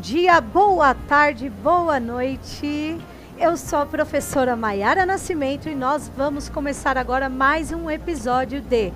dia, 0.00 0.40
boa 0.40 0.94
tarde, 0.94 1.50
boa 1.50 2.00
noite. 2.00 2.96
Eu 3.38 3.54
sou 3.54 3.80
a 3.80 3.86
professora 3.86 4.56
Maiara 4.56 5.04
Nascimento 5.04 5.68
e 5.68 5.74
nós 5.74 6.10
vamos 6.16 6.48
começar 6.48 6.96
agora 6.96 7.28
mais 7.28 7.70
um 7.70 7.90
episódio 7.90 8.62
de 8.62 8.90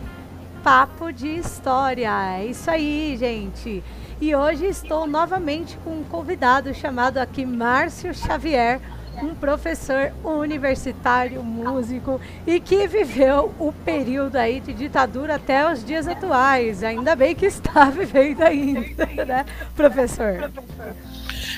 Papo 0.63 1.13
de 1.13 1.29
História. 1.29 2.39
É 2.39 2.47
isso 2.47 2.71
aí, 2.71 3.19
gente. 3.19 3.85
E 4.19 4.35
hoje 4.35 4.65
estou 4.65 5.07
novamente 5.07 5.77
com 5.85 5.91
um 5.91 6.05
convidado 6.05 6.73
chamado 6.73 7.19
aqui 7.19 7.45
Márcio 7.45 8.15
Xavier, 8.15 8.81
um 9.23 9.35
professor 9.35 10.13
universitário, 10.23 11.43
músico 11.43 12.21
e 12.47 12.61
que 12.61 12.87
viveu 12.87 13.55
o 13.59 13.73
período 13.73 14.37
aí 14.37 14.61
de 14.61 14.73
ditadura 14.73 15.37
até 15.37 15.71
os 15.71 15.85
dias 15.85 16.07
atuais. 16.09 16.83
Ainda 16.83 17.15
bem 17.15 17.35
que 17.35 17.47
está 17.47 17.87
vivendo 17.91 18.43
ainda, 18.43 19.07
né, 19.25 19.47
professor? 19.77 20.51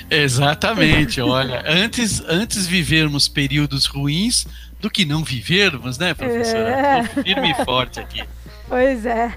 Exatamente, 0.09 1.19
olha, 1.21 1.63
antes, 1.65 2.21
antes 2.27 2.67
vivermos 2.67 3.27
períodos 3.27 3.85
ruins 3.85 4.45
do 4.79 4.89
que 4.89 5.05
não 5.05 5.23
vivermos, 5.23 5.97
né, 5.97 6.13
professora? 6.13 6.69
É. 6.69 7.03
firme 7.03 7.51
e 7.51 7.65
forte 7.65 7.99
aqui. 7.99 8.23
Pois 8.67 9.05
é. 9.05 9.33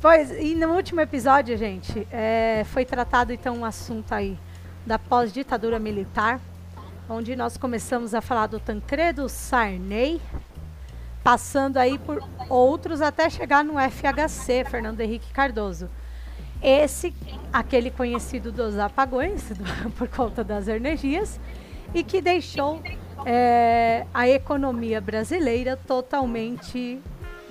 Pois, 0.00 0.30
e 0.30 0.54
no 0.54 0.68
último 0.74 1.00
episódio, 1.00 1.56
gente, 1.56 2.06
é, 2.12 2.64
foi 2.72 2.84
tratado 2.84 3.32
então 3.32 3.56
um 3.58 3.64
assunto 3.64 4.12
aí 4.12 4.38
da 4.86 4.98
pós-ditadura 4.98 5.78
militar, 5.78 6.40
onde 7.08 7.36
nós 7.36 7.56
começamos 7.56 8.14
a 8.14 8.20
falar 8.20 8.46
do 8.48 8.58
Tancredo 8.58 9.28
Sarney, 9.28 10.20
passando 11.22 11.76
aí 11.76 11.98
por 11.98 12.22
outros 12.48 13.00
até 13.00 13.30
chegar 13.30 13.64
no 13.64 13.74
FHC, 13.74 14.64
Fernando 14.64 15.00
Henrique 15.00 15.32
Cardoso. 15.32 15.88
Esse, 16.62 17.14
aquele 17.52 17.90
conhecido 17.90 18.50
dos 18.50 18.78
apagões, 18.78 19.44
por 19.96 20.08
conta 20.08 20.42
das 20.42 20.68
energias, 20.68 21.38
e 21.94 22.02
que 22.02 22.20
deixou 22.20 22.82
é, 23.24 24.06
a 24.12 24.28
economia 24.28 25.00
brasileira 25.00 25.76
totalmente 25.76 27.00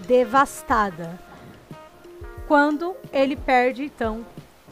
devastada. 0.07 1.19
Quando 2.47 2.95
ele 3.11 3.35
perde, 3.35 3.83
então, 3.83 4.25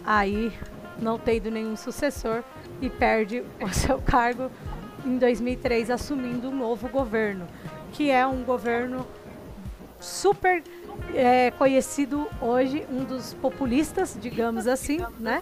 aí 0.06 0.52
não 1.00 1.17
tendo 1.17 1.50
nenhum 1.50 1.76
sucessor 1.76 2.44
e 2.81 2.89
perde 2.89 3.44
o 3.61 3.70
seu 3.73 4.00
cargo 4.02 4.52
em 5.06 5.18
2003 5.18 5.90
assumindo 5.90 6.50
um 6.50 6.56
novo 6.56 6.88
governo, 6.88 7.48
que 7.92 8.09
é 8.09 8.26
um 8.26 8.44
governo 8.44 9.06
super 10.00 10.64
é, 11.14 11.52
conhecido 11.52 12.28
hoje, 12.42 12.86
um 12.92 13.04
dos 13.04 13.34
populistas, 13.34 14.18
digamos 14.20 14.68
assim, 14.68 15.00
né? 15.20 15.42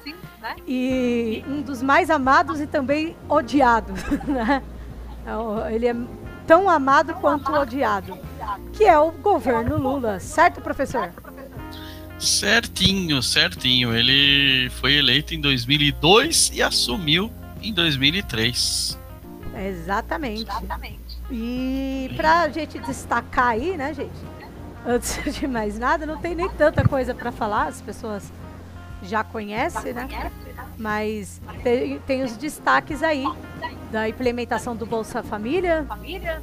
E 0.67 1.43
um 1.47 1.61
dos 1.61 1.81
mais 1.81 2.09
amados 2.09 2.59
e 2.59 2.67
também 2.67 3.15
odiados, 3.27 4.01
né? 4.27 4.61
É 5.25 5.75
ele 5.75 5.87
é 5.87 5.95
tão 6.47 6.69
amado 6.69 7.13
quanto 7.15 7.51
odiado, 7.53 8.17
que 8.73 8.85
é 8.85 8.97
o 8.97 9.11
governo 9.11 9.77
Lula, 9.77 10.19
certo, 10.19 10.61
professor? 10.61 11.11
Certinho, 12.17 13.21
certinho. 13.23 13.95
Ele 13.95 14.69
foi 14.69 14.93
eleito 14.93 15.33
em 15.33 15.41
2002 15.41 16.51
e 16.53 16.61
assumiu 16.61 17.31
em 17.61 17.73
2003. 17.73 19.00
Exatamente. 19.67 20.49
Exatamente. 20.49 21.19
E 21.29 22.11
pra 22.15 22.49
gente 22.49 22.79
destacar 22.79 23.49
aí, 23.49 23.77
né, 23.77 23.93
gente? 23.93 24.11
Antes 24.85 25.19
de 25.35 25.47
mais 25.47 25.77
nada, 25.77 26.05
não 26.05 26.17
tem 26.17 26.35
nem 26.35 26.49
tanta 26.49 26.87
coisa 26.87 27.13
para 27.13 27.31
falar, 27.31 27.67
as 27.67 27.81
pessoas 27.81 28.31
já 29.03 29.23
conhecem, 29.23 29.93
né? 29.93 30.31
Mas 30.77 31.41
tem, 31.63 31.99
tem 31.99 32.23
os 32.23 32.37
destaques 32.37 33.03
aí 33.03 33.25
da 33.91 34.07
implementação 34.07 34.75
do 34.75 34.85
Bolsa 34.85 35.21
Família. 35.21 35.85
O 35.89 36.37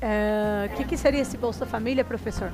é, 0.00 0.70
que, 0.76 0.84
que 0.84 0.96
seria 0.96 1.20
esse 1.20 1.36
Bolsa 1.36 1.66
Família, 1.66 2.04
professor? 2.04 2.52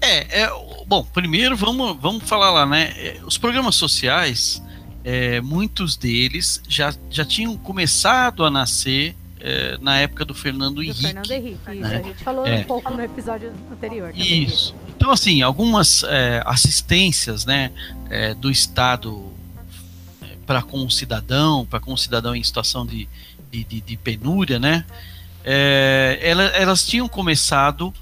É, 0.00 0.42
é, 0.42 0.50
bom, 0.86 1.04
primeiro 1.04 1.56
vamos, 1.56 1.96
vamos 2.00 2.28
falar 2.28 2.50
lá, 2.50 2.66
né? 2.66 2.92
É, 2.96 3.20
os 3.24 3.36
programas 3.36 3.76
sociais 3.76 4.62
é, 5.06 5.40
muitos 5.40 5.96
deles 5.96 6.60
já, 6.68 6.92
já 7.08 7.24
tinham 7.24 7.56
começado 7.56 8.44
a 8.44 8.50
nascer 8.50 9.14
é, 9.38 9.78
na 9.80 9.98
época 9.98 10.24
do 10.24 10.34
Fernando 10.34 10.74
do 10.74 10.82
Henrique. 10.82 11.02
Fernando 11.02 11.30
Henrique, 11.30 11.60
né? 11.68 11.76
isso. 11.76 11.86
A 11.86 12.02
gente 12.02 12.24
falou 12.24 12.44
é. 12.44 12.56
um 12.56 12.64
pouco 12.64 12.92
no 12.92 13.00
episódio 13.00 13.52
anterior. 13.70 14.12
Isso. 14.16 14.74
Então, 14.96 15.12
assim, 15.12 15.42
algumas 15.42 16.02
é, 16.02 16.42
assistências 16.44 17.46
né, 17.46 17.70
é, 18.10 18.34
do 18.34 18.50
Estado 18.50 19.32
é, 20.20 20.26
para 20.44 20.60
com 20.60 20.84
o 20.84 20.90
cidadão, 20.90 21.64
para 21.64 21.78
com 21.78 21.92
o 21.92 21.96
cidadão 21.96 22.34
em 22.34 22.42
situação 22.42 22.84
de, 22.84 23.08
de, 23.48 23.62
de, 23.62 23.80
de 23.80 23.96
penúria, 23.96 24.58
né? 24.58 24.84
Elas, 26.20 26.52
elas, 26.54 26.84
tinham 26.84 27.06
começado 27.06 27.94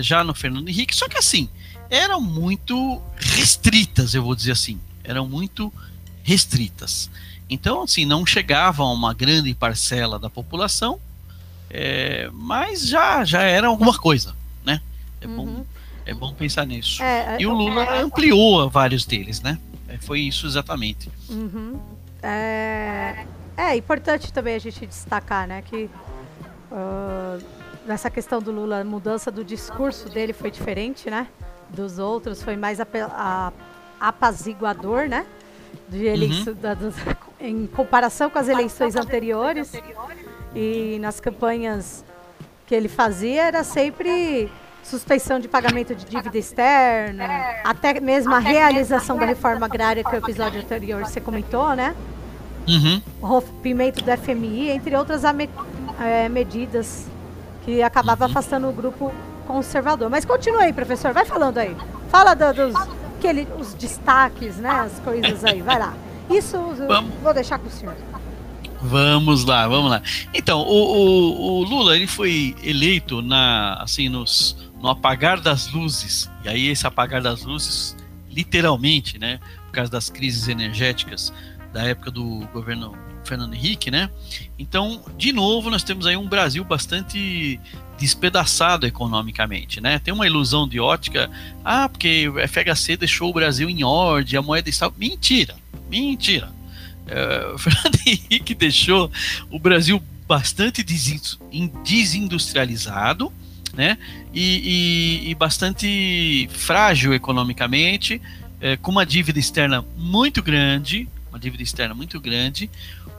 já 0.00 0.24
no 0.24 0.34
Fernando 0.34 0.68
Henrique, 0.68 0.96
só 0.96 1.08
que 1.08 1.16
assim, 1.16 1.48
eram 1.88 2.20
muito 2.20 3.00
restritas, 3.16 4.14
eu 4.14 4.24
vou 4.24 4.34
dizer 4.34 4.50
assim. 4.50 4.80
Eram 5.04 5.28
muito 5.28 5.72
restritas. 6.28 7.10
Então, 7.48 7.82
assim, 7.82 8.04
não 8.04 8.26
chegavam 8.26 8.86
a 8.86 8.92
uma 8.92 9.14
grande 9.14 9.54
parcela 9.54 10.18
da 10.18 10.28
população, 10.28 11.00
é, 11.70 12.28
mas 12.34 12.86
já, 12.86 13.24
já 13.24 13.40
era 13.40 13.68
alguma 13.68 13.96
coisa, 13.96 14.36
né? 14.62 14.82
É, 15.22 15.26
uhum. 15.26 15.36
bom, 15.36 15.66
é 16.04 16.12
bom 16.12 16.34
pensar 16.34 16.66
nisso. 16.66 17.02
É, 17.02 17.38
e 17.40 17.46
o 17.46 17.52
Lula 17.54 17.82
é, 17.82 18.02
ampliou 18.02 18.68
vários 18.68 19.06
deles, 19.06 19.40
né? 19.40 19.58
É, 19.88 19.96
foi 19.96 20.20
isso 20.20 20.46
exatamente. 20.46 21.10
Uhum. 21.30 21.80
É, 22.22 23.24
é 23.56 23.74
importante 23.74 24.30
também 24.30 24.54
a 24.54 24.58
gente 24.58 24.84
destacar, 24.84 25.48
né, 25.48 25.62
que 25.62 25.88
uh, 26.70 27.42
nessa 27.86 28.10
questão 28.10 28.42
do 28.42 28.52
Lula, 28.52 28.80
a 28.80 28.84
mudança 28.84 29.30
do 29.30 29.42
discurso 29.42 30.10
dele 30.10 30.34
foi 30.34 30.50
diferente, 30.50 31.08
né? 31.08 31.26
Dos 31.70 31.98
outros, 31.98 32.42
foi 32.42 32.56
mais 32.56 32.78
apaziguador, 34.00 35.08
né? 35.08 35.24
De 35.88 36.06
eleição, 36.06 36.52
uhum. 36.52 36.60
da, 36.60 36.74
da, 36.74 36.90
em 37.40 37.66
comparação 37.66 38.28
com 38.30 38.38
as 38.38 38.48
eleições 38.48 38.96
anteriores. 38.96 39.72
E 40.54 40.98
nas 41.00 41.20
campanhas 41.20 42.04
que 42.66 42.74
ele 42.74 42.88
fazia 42.88 43.44
era 43.44 43.64
sempre 43.64 44.50
suspensão 44.82 45.38
de 45.38 45.48
pagamento 45.48 45.94
de 45.94 46.04
dívida 46.04 46.38
externa, 46.38 47.26
até 47.62 48.00
mesmo 48.00 48.34
a 48.34 48.38
realização 48.38 49.18
da 49.18 49.26
reforma 49.26 49.66
agrária 49.66 50.02
que 50.02 50.14
o 50.14 50.16
episódio 50.16 50.60
anterior 50.60 51.04
você 51.04 51.20
comentou, 51.20 51.74
né? 51.74 51.94
Uhum. 52.66 53.02
O 53.20 53.26
rompimento 53.26 54.02
do 54.02 54.10
FMI, 54.16 54.70
entre 54.70 54.96
outras 54.96 55.22
é, 55.24 56.28
medidas 56.28 57.06
que 57.64 57.82
acabava 57.82 58.24
uhum. 58.24 58.30
afastando 58.30 58.68
o 58.68 58.72
grupo 58.72 59.12
conservador. 59.46 60.10
Mas 60.10 60.24
continue 60.24 60.62
aí, 60.62 60.72
professor, 60.72 61.12
vai 61.12 61.24
falando 61.24 61.58
aí. 61.58 61.76
Fala 62.10 62.34
do, 62.34 62.52
dos 62.52 62.74
aquele, 63.18 63.46
os 63.58 63.74
destaques, 63.74 64.56
né? 64.56 64.70
As 64.70 64.98
coisas 65.00 65.44
aí. 65.44 65.60
Vai 65.60 65.78
lá. 65.78 65.94
Isso 66.30 66.56
vamos. 66.86 67.12
vou 67.22 67.34
deixar 67.34 67.58
com 67.58 67.66
o 67.66 67.70
senhor. 67.70 67.96
Vamos 68.80 69.44
lá, 69.44 69.66
vamos 69.66 69.90
lá. 69.90 70.00
Então, 70.32 70.60
o, 70.60 70.64
o, 70.64 71.60
o, 71.60 71.64
Lula 71.64 71.96
ele 71.96 72.06
foi 72.06 72.54
eleito 72.62 73.20
na, 73.20 73.74
assim, 73.74 74.08
nos, 74.08 74.56
no 74.80 74.88
apagar 74.88 75.40
das 75.40 75.72
luzes. 75.72 76.30
E 76.44 76.48
aí 76.48 76.68
esse 76.68 76.86
apagar 76.86 77.20
das 77.20 77.42
luzes, 77.42 77.96
literalmente, 78.30 79.18
né? 79.18 79.40
Por 79.66 79.72
causa 79.72 79.90
das 79.90 80.08
crises 80.08 80.46
energéticas 80.46 81.32
da 81.72 81.82
época 81.82 82.10
do 82.10 82.46
governo 82.52 82.96
Fernando 83.28 83.54
Henrique, 83.54 83.90
né? 83.90 84.10
Então, 84.58 85.02
de 85.16 85.32
novo, 85.32 85.70
nós 85.70 85.84
temos 85.84 86.06
aí 86.06 86.16
um 86.16 86.26
Brasil 86.26 86.64
bastante 86.64 87.60
despedaçado 87.98 88.86
economicamente, 88.86 89.80
né? 89.80 89.98
Tem 89.98 90.14
uma 90.14 90.26
ilusão 90.26 90.66
de 90.68 90.80
ótica, 90.80 91.30
ah, 91.64 91.88
porque 91.88 92.28
o 92.28 92.34
FHC 92.48 92.96
deixou 92.96 93.30
o 93.30 93.32
Brasil 93.32 93.68
em 93.68 93.84
ordem, 93.84 94.38
a 94.38 94.42
moeda 94.42 94.68
está... 94.68 94.90
Mentira, 94.96 95.56
mentira. 95.90 96.50
É, 97.06 97.52
o 97.54 97.58
Fernando 97.58 97.98
Henrique 98.06 98.54
deixou 98.54 99.10
o 99.50 99.58
Brasil 99.58 100.02
bastante 100.26 100.84
desindustrializado, 101.82 103.32
né? 103.74 103.98
E, 104.32 105.24
e, 105.24 105.30
e 105.30 105.34
bastante 105.34 106.48
frágil 106.52 107.14
economicamente, 107.14 108.20
é, 108.60 108.76
com 108.76 108.90
uma 108.90 109.06
dívida 109.06 109.38
externa 109.38 109.84
muito 109.96 110.42
grande, 110.42 111.08
uma 111.38 111.40
dívida 111.40 111.62
externa 111.62 111.94
muito 111.94 112.20
grande, 112.20 112.68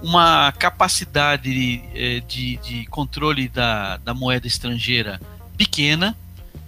uma 0.01 0.51
capacidade 0.51 1.43
de, 1.43 1.81
eh, 1.93 2.19
de, 2.27 2.57
de 2.57 2.85
controle 2.87 3.47
da, 3.47 3.97
da 3.97 4.13
moeda 4.13 4.45
estrangeira 4.45 5.19
pequena, 5.57 6.15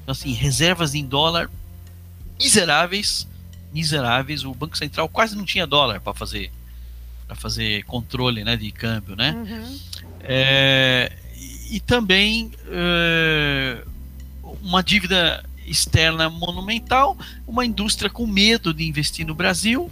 então, 0.01 0.13
assim, 0.13 0.31
reservas 0.31 0.95
em 0.95 1.05
dólar 1.05 1.49
miseráveis, 2.39 3.27
miseráveis. 3.71 4.43
O 4.43 4.53
Banco 4.53 4.77
Central 4.77 5.07
quase 5.07 5.35
não 5.35 5.45
tinha 5.45 5.67
dólar 5.67 5.99
para 5.99 6.13
fazer 6.13 6.51
para 7.27 7.35
fazer 7.35 7.85
controle, 7.85 8.43
né, 8.43 8.57
de 8.57 8.69
câmbio, 8.73 9.15
né? 9.15 9.31
Uhum. 9.31 9.79
É, 10.19 11.13
e, 11.69 11.79
também 11.79 12.51
é, 12.67 13.85
uma 14.61 14.83
dívida 14.83 15.41
externa 15.65 16.29
monumental, 16.29 17.17
uma 17.47 17.65
indústria 17.65 18.09
com 18.09 18.27
medo 18.27 18.73
de 18.73 18.85
investir 18.85 19.25
no 19.25 19.33
Brasil, 19.33 19.89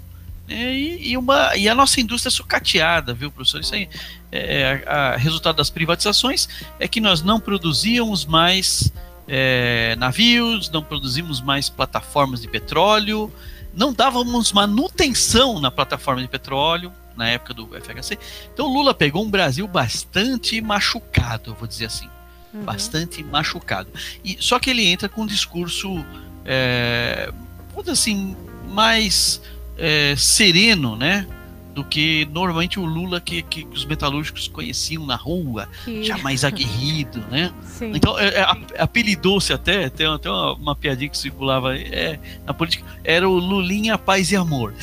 e, 0.49 1.11
e, 1.11 1.17
uma, 1.17 1.55
e 1.55 1.69
a 1.69 1.75
nossa 1.75 1.99
indústria 1.99 2.29
é 2.29 2.31
sucateada, 2.31 3.13
viu, 3.13 3.31
professor? 3.31 3.61
Isso 3.61 3.75
aí 3.75 3.89
é, 4.31 4.61
é 4.61 4.89
a, 4.89 5.15
resultado 5.15 5.57
das 5.57 5.69
privatizações 5.69 6.47
é 6.79 6.87
que 6.87 6.99
nós 6.99 7.21
não 7.21 7.39
produzíamos 7.39 8.25
mais 8.25 8.91
é, 9.27 9.95
navios, 9.97 10.69
não 10.69 10.83
produzimos 10.83 11.39
mais 11.39 11.69
plataformas 11.69 12.41
de 12.41 12.47
petróleo, 12.47 13.31
não 13.73 13.93
dávamos 13.93 14.51
manutenção 14.51 15.59
na 15.59 15.69
plataforma 15.69 16.21
de 16.21 16.27
petróleo 16.27 16.91
na 17.15 17.29
época 17.29 17.53
do 17.53 17.67
FHC. 17.67 18.17
Então 18.53 18.65
Lula 18.65 18.93
pegou 18.93 19.23
um 19.23 19.29
Brasil 19.29 19.67
bastante 19.67 20.59
machucado, 20.61 21.53
vou 21.53 21.67
dizer 21.67 21.85
assim, 21.85 22.09
uhum. 22.53 22.63
bastante 22.63 23.23
machucado. 23.23 23.89
E 24.23 24.37
só 24.39 24.57
que 24.57 24.69
ele 24.69 24.87
entra 24.87 25.07
com 25.07 25.21
um 25.21 25.27
discurso, 25.27 26.03
é, 26.45 27.31
vou 27.73 27.83
dizer 27.83 27.93
assim, 27.93 28.35
mais 28.69 29.41
é, 29.79 30.15
sereno, 30.17 30.95
né? 30.95 31.25
Do 31.73 31.83
que 31.83 32.27
normalmente 32.31 32.79
o 32.79 32.85
Lula 32.85 33.21
que, 33.21 33.41
que 33.43 33.65
os 33.71 33.85
metalúrgicos 33.85 34.47
conheciam 34.47 35.05
na 35.05 35.15
rua, 35.15 35.69
que... 35.85 36.03
já 36.03 36.17
mais 36.17 36.43
aguerrido, 36.43 37.23
né? 37.31 37.53
Sim. 37.63 37.91
Então, 37.95 38.19
é, 38.19 38.27
é, 38.27 38.81
apelidou-se 38.81 39.53
até, 39.53 39.89
tem 39.89 40.05
até 40.07 40.29
uma, 40.29 40.53
uma, 40.53 40.75
piadinha 40.75 41.09
que 41.09 41.17
circulava 41.17 41.77
é, 41.77 42.19
na 42.45 42.53
política, 42.53 42.83
era 43.03 43.29
o 43.29 43.33
Lulinha 43.33 43.97
Paz 43.97 44.31
e 44.31 44.35
Amor. 44.35 44.73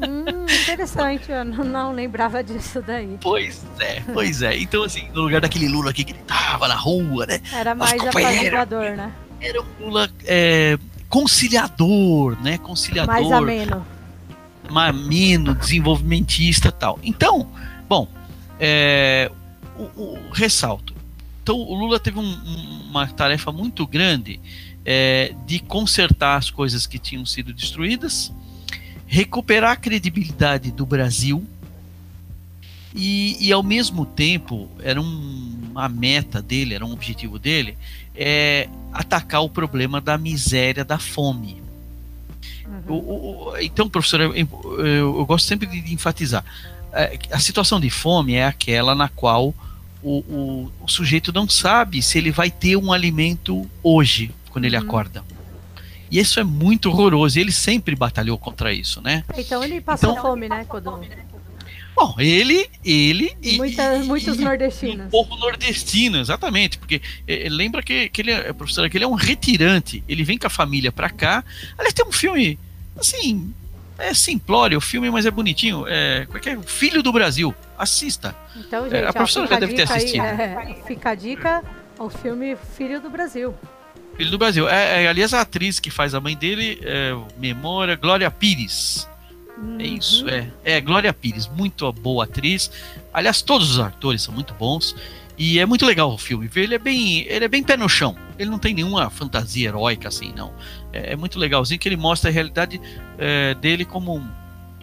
Hum, 0.00 0.46
interessante, 0.62 1.32
eu 1.32 1.44
não, 1.44 1.64
não, 1.64 1.92
lembrava 1.92 2.44
disso 2.44 2.82
daí. 2.82 3.16
Pois 3.20 3.64
é, 3.80 4.02
pois 4.12 4.42
é. 4.42 4.56
Então, 4.58 4.84
assim, 4.84 5.08
no 5.14 5.22
lugar 5.22 5.40
daquele 5.40 5.68
Lula 5.68 5.92
que 5.92 6.04
gritava 6.04 6.68
na 6.68 6.76
rua, 6.76 7.26
né? 7.26 7.40
Era 7.52 7.74
mais 7.74 8.00
apaziguador, 8.00 8.96
né? 8.96 9.12
Era 9.40 9.62
um 9.62 9.66
Lula 9.80 10.10
é, 10.26 10.78
conciliador, 11.08 12.36
né? 12.42 12.58
Conciliador. 12.58 13.14
Mais 13.14 13.32
ameno 13.32 13.93
ameno, 14.68 15.54
desenvolvimentista 15.54 16.72
tal. 16.72 16.98
Então, 17.02 17.48
bom, 17.88 18.08
é, 18.58 19.30
o, 19.76 19.82
o, 19.82 20.30
ressalto. 20.32 20.94
Então, 21.42 21.56
o 21.56 21.74
Lula 21.74 22.00
teve 22.00 22.18
um, 22.18 22.34
uma 22.88 23.06
tarefa 23.06 23.52
muito 23.52 23.86
grande 23.86 24.40
é, 24.84 25.34
de 25.46 25.58
consertar 25.58 26.36
as 26.36 26.50
coisas 26.50 26.86
que 26.86 26.98
tinham 26.98 27.24
sido 27.26 27.52
destruídas, 27.52 28.32
recuperar 29.06 29.72
a 29.72 29.76
credibilidade 29.76 30.70
do 30.70 30.86
Brasil 30.86 31.44
e, 32.94 33.36
e 33.40 33.52
ao 33.52 33.62
mesmo 33.62 34.06
tempo 34.06 34.68
era 34.80 35.00
um, 35.00 35.68
uma 35.70 35.88
meta 35.88 36.40
dele, 36.40 36.74
era 36.74 36.86
um 36.86 36.92
objetivo 36.92 37.38
dele, 37.38 37.76
é 38.14 38.68
atacar 38.92 39.42
o 39.42 39.50
problema 39.50 40.00
da 40.00 40.16
miséria, 40.16 40.84
da 40.84 40.98
fome. 40.98 41.63
Uhum. 42.88 42.96
O, 42.96 43.50
o, 43.50 43.56
então, 43.58 43.88
professor, 43.88 44.20
eu, 44.20 44.34
eu, 44.34 45.18
eu, 45.18 45.26
gosto 45.26 45.46
sempre 45.46 45.66
de 45.66 45.94
enfatizar. 45.94 46.44
É, 46.92 47.18
a 47.30 47.38
situação 47.38 47.80
de 47.80 47.90
fome 47.90 48.34
é 48.34 48.46
aquela 48.46 48.94
na 48.94 49.08
qual 49.08 49.54
o, 50.02 50.70
o, 50.80 50.88
sujeito 50.88 51.32
não 51.32 51.48
sabe 51.48 52.02
se 52.02 52.18
ele 52.18 52.30
vai 52.30 52.50
ter 52.50 52.76
um 52.76 52.92
alimento 52.92 53.68
hoje, 53.82 54.30
quando 54.50 54.66
ele 54.66 54.76
uhum. 54.76 54.84
acorda. 54.84 55.24
E 56.10 56.18
isso 56.18 56.38
é 56.38 56.44
muito 56.44 56.88
horroroso. 56.90 57.38
E 57.38 57.40
ele 57.40 57.52
sempre 57.52 57.96
batalhou 57.96 58.38
contra 58.38 58.72
isso, 58.72 59.00
né? 59.00 59.24
Então 59.36 59.64
ele 59.64 59.80
passou 59.80 60.12
então, 60.12 60.22
fome, 60.22 60.48
né, 60.48 60.64
Codô? 60.64 61.00
Bom, 61.94 62.14
ele, 62.18 62.68
ele 62.84 63.36
e, 63.40 63.56
Muita, 63.56 63.96
e 63.96 64.02
muitos 64.02 64.36
nordestinos. 64.38 65.06
Um 65.06 65.10
pouco 65.10 65.36
nordestino, 65.36 66.18
exatamente, 66.18 66.76
porque 66.76 67.00
é, 67.26 67.48
lembra 67.48 67.82
que, 67.82 68.08
que 68.08 68.22
ele 68.22 68.32
é, 68.32 68.52
professor, 68.52 68.88
que 68.90 68.96
ele 68.96 69.04
é 69.04 69.08
um 69.08 69.14
retirante. 69.14 70.02
Ele 70.08 70.24
vem 70.24 70.36
com 70.36 70.46
a 70.46 70.50
família 70.50 70.90
para 70.90 71.08
cá. 71.08 71.44
Aliás, 71.78 71.94
tem 71.94 72.04
um 72.04 72.12
filme 72.12 72.58
assim, 72.98 73.54
é 73.98 74.12
simplório 74.12 74.78
o 74.78 74.80
filme, 74.80 75.10
mas 75.10 75.24
é 75.24 75.30
bonitinho. 75.30 75.86
É, 75.86 76.26
é, 76.32 76.50
é? 76.50 76.62
Filho 76.62 77.02
do 77.02 77.12
Brasil. 77.12 77.54
Assista. 77.78 78.34
Então, 78.56 78.84
gente, 78.84 78.96
é, 78.96 79.06
a 79.06 79.12
professora 79.12 79.46
já 79.46 79.58
deve 79.58 79.74
ter 79.74 79.82
assistido. 79.82 80.20
Aí, 80.20 80.40
é, 80.40 80.82
fica 80.86 81.10
a 81.10 81.14
dica 81.14 81.62
ao 81.98 82.10
filme 82.10 82.56
Filho 82.76 83.00
do 83.00 83.08
Brasil. 83.08 83.54
Filho 84.16 84.30
do 84.30 84.38
Brasil. 84.38 84.68
É, 84.68 85.04
é, 85.04 85.08
aliás, 85.08 85.32
a 85.32 85.40
atriz 85.40 85.80
que 85.80 85.90
faz 85.90 86.14
a 86.14 86.20
mãe 86.20 86.36
dele, 86.36 86.80
é, 86.82 87.16
memória, 87.38 87.96
Glória 87.96 88.30
Pires. 88.30 89.08
Uhum. 89.58 89.78
É 89.78 89.84
isso, 89.84 90.28
é. 90.28 90.50
É, 90.64 90.80
Glória 90.80 91.12
Pires, 91.12 91.48
muito 91.48 91.90
boa 91.92 92.24
atriz. 92.24 92.70
Aliás, 93.12 93.42
todos 93.42 93.72
os 93.72 93.78
atores 93.78 94.22
são 94.22 94.34
muito 94.34 94.54
bons. 94.54 94.94
E 95.36 95.58
é 95.58 95.66
muito 95.66 95.84
legal 95.84 96.12
o 96.12 96.18
filme. 96.18 96.48
Ele 96.54 96.76
é 96.76 96.78
bem, 96.78 97.22
ele 97.26 97.44
é 97.44 97.48
bem 97.48 97.62
pé 97.62 97.76
no 97.76 97.88
chão. 97.88 98.16
Ele 98.38 98.50
não 98.50 98.58
tem 98.58 98.72
nenhuma 98.72 99.10
fantasia 99.10 99.68
heróica 99.68 100.08
assim, 100.08 100.32
não. 100.34 100.52
É, 100.92 101.12
é 101.12 101.16
muito 101.16 101.38
legalzinho 101.38 101.78
que 101.78 101.88
ele 101.88 101.96
mostra 101.96 102.30
a 102.30 102.32
realidade 102.32 102.80
é, 103.18 103.54
dele 103.54 103.84
como 103.84 104.16
um, 104.16 104.28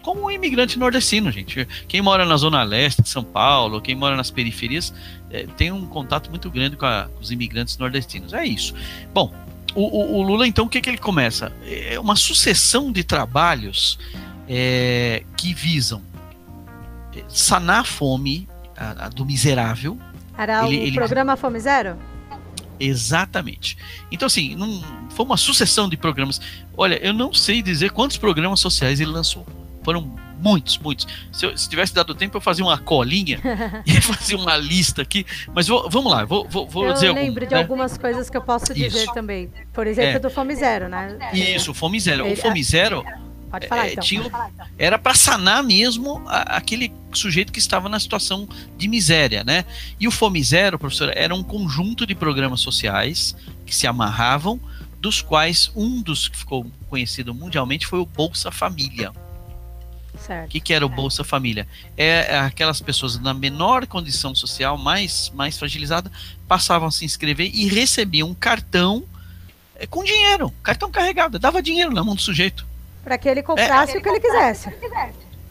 como 0.02 0.24
um 0.24 0.30
imigrante 0.30 0.78
nordestino, 0.78 1.30
gente. 1.30 1.66
Quem 1.88 2.02
mora 2.02 2.26
na 2.26 2.36
zona 2.36 2.62
leste 2.62 3.02
de 3.02 3.08
São 3.08 3.24
Paulo, 3.24 3.80
quem 3.80 3.94
mora 3.94 4.14
nas 4.14 4.30
periferias, 4.30 4.92
é, 5.30 5.46
tem 5.56 5.72
um 5.72 5.86
contato 5.86 6.28
muito 6.28 6.50
grande 6.50 6.76
com, 6.76 6.84
a, 6.84 7.08
com, 7.14 7.20
os 7.20 7.30
imigrantes 7.30 7.78
nordestinos. 7.78 8.34
É 8.34 8.44
isso. 8.44 8.74
Bom, 9.14 9.32
o, 9.74 9.82
o, 9.82 10.18
o 10.18 10.22
Lula 10.22 10.46
então 10.46 10.66
o 10.66 10.68
que, 10.68 10.82
que 10.82 10.90
ele 10.90 10.98
começa? 10.98 11.50
É 11.64 11.98
uma 11.98 12.14
sucessão 12.14 12.92
de 12.92 13.02
trabalhos 13.02 13.98
é, 14.48 15.24
que 15.36 15.54
visam 15.54 16.02
sanar 17.28 17.80
a 17.80 17.84
fome 17.84 18.48
a, 18.76 19.06
a 19.06 19.08
do 19.08 19.24
miserável. 19.24 19.98
Era 20.36 20.66
ele, 20.66 20.78
o 20.78 20.82
ele... 20.82 20.96
programa 20.96 21.36
Fome 21.36 21.60
Zero? 21.60 21.96
Exatamente. 22.80 23.76
Então, 24.10 24.26
assim, 24.26 24.56
não, 24.56 24.82
foi 25.10 25.24
uma 25.24 25.36
sucessão 25.36 25.88
de 25.88 25.96
programas. 25.96 26.40
Olha, 26.76 26.96
eu 27.04 27.12
não 27.12 27.32
sei 27.32 27.62
dizer 27.62 27.90
quantos 27.90 28.16
programas 28.16 28.60
sociais 28.60 29.00
ele 29.00 29.10
lançou. 29.10 29.46
Foram 29.84 30.16
muitos, 30.38 30.78
muitos. 30.78 31.06
Se, 31.30 31.46
eu, 31.46 31.56
se 31.56 31.68
tivesse 31.68 31.94
dado 31.94 32.14
tempo, 32.14 32.36
eu 32.36 32.40
fazia 32.40 32.64
uma 32.64 32.78
colinha 32.78 33.40
e 33.86 34.00
fazia 34.00 34.36
uma 34.36 34.56
lista 34.56 35.02
aqui. 35.02 35.24
Mas 35.54 35.68
vou, 35.68 35.88
vamos 35.88 36.10
lá, 36.10 36.24
vou, 36.24 36.48
vou, 36.48 36.68
vou 36.68 36.86
eu 36.86 36.94
dizer. 36.94 37.08
Eu 37.08 37.14
lembro 37.14 37.46
de 37.46 37.54
né? 37.54 37.60
algumas 37.60 37.96
coisas 37.96 38.28
que 38.28 38.36
eu 38.36 38.42
posso 38.42 38.74
dizer 38.74 39.04
Isso. 39.04 39.14
também. 39.14 39.50
Por 39.72 39.86
exemplo, 39.86 40.16
é. 40.16 40.18
do 40.18 40.30
Fome 40.30 40.56
Zero, 40.56 40.88
né? 40.88 41.18
Isso, 41.32 41.72
Fome 41.72 42.00
Zero. 42.00 42.26
O 42.32 42.36
Fome 42.36 42.62
Zero 42.64 43.04
Pode 43.52 43.68
falar, 43.68 43.86
é, 43.86 43.92
então. 43.92 44.02
Tinha, 44.02 44.30
era 44.78 44.98
para 44.98 45.14
sanar 45.14 45.62
mesmo 45.62 46.22
a, 46.26 46.56
aquele 46.56 46.90
sujeito 47.12 47.52
que 47.52 47.58
estava 47.58 47.86
na 47.86 48.00
situação 48.00 48.48
de 48.78 48.88
miséria, 48.88 49.44
né? 49.44 49.66
E 50.00 50.08
o 50.08 50.10
Fome 50.10 50.42
Zero, 50.42 50.78
professor, 50.78 51.12
era 51.14 51.34
um 51.34 51.42
conjunto 51.42 52.06
de 52.06 52.14
programas 52.14 52.60
sociais 52.60 53.36
que 53.66 53.74
se 53.74 53.86
amarravam, 53.86 54.58
dos 54.98 55.20
quais 55.20 55.70
um 55.76 56.00
dos 56.00 56.28
que 56.28 56.38
ficou 56.38 56.66
conhecido 56.88 57.34
mundialmente 57.34 57.86
foi 57.86 57.98
o 57.98 58.06
Bolsa 58.06 58.50
Família. 58.50 59.12
Certo. 60.18 60.46
O 60.46 60.48
que, 60.48 60.60
que 60.60 60.72
era 60.72 60.86
o 60.86 60.88
Bolsa 60.88 61.22
Família? 61.22 61.68
É, 61.94 62.34
é 62.34 62.38
aquelas 62.38 62.80
pessoas 62.80 63.18
na 63.18 63.34
menor 63.34 63.86
condição 63.86 64.34
social, 64.34 64.78
mais, 64.78 65.30
mais 65.34 65.58
fragilizada, 65.58 66.10
passavam 66.48 66.88
a 66.88 66.90
se 66.90 67.04
inscrever 67.04 67.50
e 67.52 67.66
recebiam 67.66 68.30
um 68.30 68.34
cartão 68.34 69.04
é, 69.76 69.86
com 69.86 70.02
dinheiro, 70.02 70.50
cartão 70.62 70.90
carregado, 70.90 71.38
dava 71.38 71.60
dinheiro 71.60 71.92
na 71.92 72.02
mão 72.02 72.14
do 72.14 72.22
sujeito. 72.22 72.71
Para 73.02 73.18
que 73.18 73.28
ele 73.28 73.42
comprasse 73.42 73.96
é, 73.96 73.98
o 73.98 74.02
que 74.02 74.08
ele 74.08 74.20
quisesse. 74.20 74.70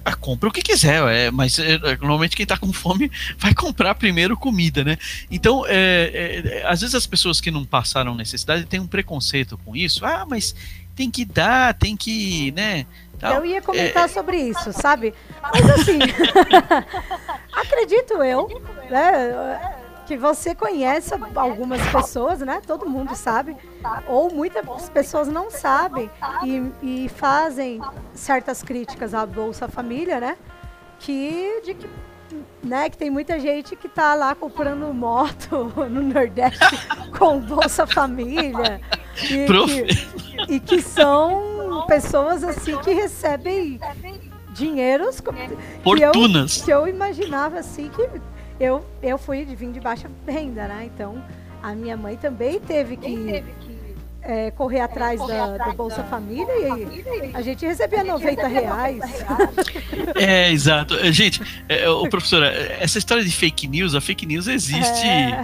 Ah, 0.03 0.15
compra 0.15 0.49
o 0.49 0.51
que 0.51 0.61
quiser, 0.61 1.03
é, 1.13 1.29
mas 1.29 1.59
é, 1.59 1.73
é 1.73 1.97
normalmente 1.97 2.35
quem 2.35 2.43
está 2.43 2.57
com 2.57 2.73
fome 2.73 3.11
vai 3.37 3.53
comprar 3.53 3.93
primeiro 3.93 4.35
comida, 4.35 4.83
né? 4.83 4.97
Então, 5.29 5.63
é, 5.67 6.61
é, 6.63 6.63
às 6.65 6.81
vezes 6.81 6.95
as 6.95 7.05
pessoas 7.05 7.39
que 7.39 7.51
não 7.51 7.63
passaram 7.63 8.15
necessidade 8.15 8.65
têm 8.65 8.79
um 8.79 8.87
preconceito 8.87 9.59
com 9.59 9.75
isso. 9.75 10.03
Ah, 10.03 10.25
mas 10.27 10.55
tem 10.95 11.11
que 11.11 11.23
dar, 11.23 11.75
tem 11.75 11.95
que, 11.95 12.51
né? 12.51 12.85
Tal. 13.19 13.35
Eu 13.35 13.45
ia 13.45 13.61
comentar 13.61 14.05
é, 14.05 14.07
sobre 14.07 14.37
isso, 14.37 14.73
sabe? 14.73 15.13
Mas 15.53 15.69
assim, 15.69 15.99
acredito 17.53 18.13
eu, 18.23 18.59
né? 18.89 19.80
Que 20.11 20.17
você 20.17 20.53
conhece 20.53 21.13
algumas 21.35 21.81
pessoas, 21.89 22.41
né? 22.41 22.61
Todo 22.67 22.85
mundo 22.85 23.15
sabe, 23.15 23.55
ou 24.09 24.29
muitas 24.29 24.89
pessoas 24.89 25.29
não 25.29 25.49
sabem 25.49 26.11
e, 26.43 27.05
e 27.05 27.09
fazem 27.09 27.79
certas 28.13 28.61
críticas 28.61 29.13
à 29.13 29.25
Bolsa 29.25 29.69
Família, 29.69 30.19
né? 30.19 30.35
Que 30.99 31.61
de 31.63 31.73
que 31.75 31.89
né, 32.61 32.89
que 32.89 32.97
tem 32.97 33.09
muita 33.09 33.39
gente 33.39 33.75
que 33.75 33.89
tá 33.89 34.13
lá 34.13 34.33
comprando 34.33 34.93
moto 34.93 35.71
no 35.89 36.01
Nordeste 36.01 36.59
com 37.17 37.39
Bolsa 37.39 37.85
Família 37.87 38.79
e 39.15 39.45
que, 39.45 40.53
e 40.53 40.59
que 40.59 40.81
são 40.81 41.85
pessoas 41.87 42.41
assim 42.43 42.77
que 42.77 42.91
recebem 42.93 43.79
dinheiros 44.49 45.21
fortunas 45.83 46.57
que 46.63 46.71
eu, 46.71 46.85
que 46.85 46.87
eu 46.87 46.87
imaginava 46.87 47.59
assim 47.59 47.89
que 47.89 48.09
eu, 48.61 48.85
eu 49.01 49.17
fui 49.17 49.43
de 49.43 49.55
vim 49.55 49.71
de 49.71 49.79
baixa 49.79 50.09
renda, 50.27 50.67
né? 50.67 50.89
Então 50.93 51.23
a 51.63 51.73
minha 51.73 51.97
mãe 51.97 52.15
também 52.15 52.59
teve 52.59 52.95
que, 52.95 53.43
é, 54.21 54.51
correr 54.51 54.81
atrás 54.81 55.19
da, 55.19 55.57
do 55.57 55.73
Bolsa 55.73 56.03
Família 56.03 56.53
e 56.59 57.31
a 57.33 57.41
gente 57.41 57.65
recebia 57.65 58.03
90 58.03 58.47
reais. 58.47 59.01
É, 60.15 60.51
exato. 60.51 60.95
É, 60.95 61.11
gente, 61.11 61.41
é, 61.67 61.89
o 61.89 62.07
professora, 62.07 62.47
essa 62.79 62.97
história 62.97 63.23
de 63.23 63.31
fake 63.31 63.67
news, 63.67 63.95
a 63.95 64.01
fake 64.01 64.25
news 64.25 64.47
existe. 64.47 65.07
É. 65.07 65.43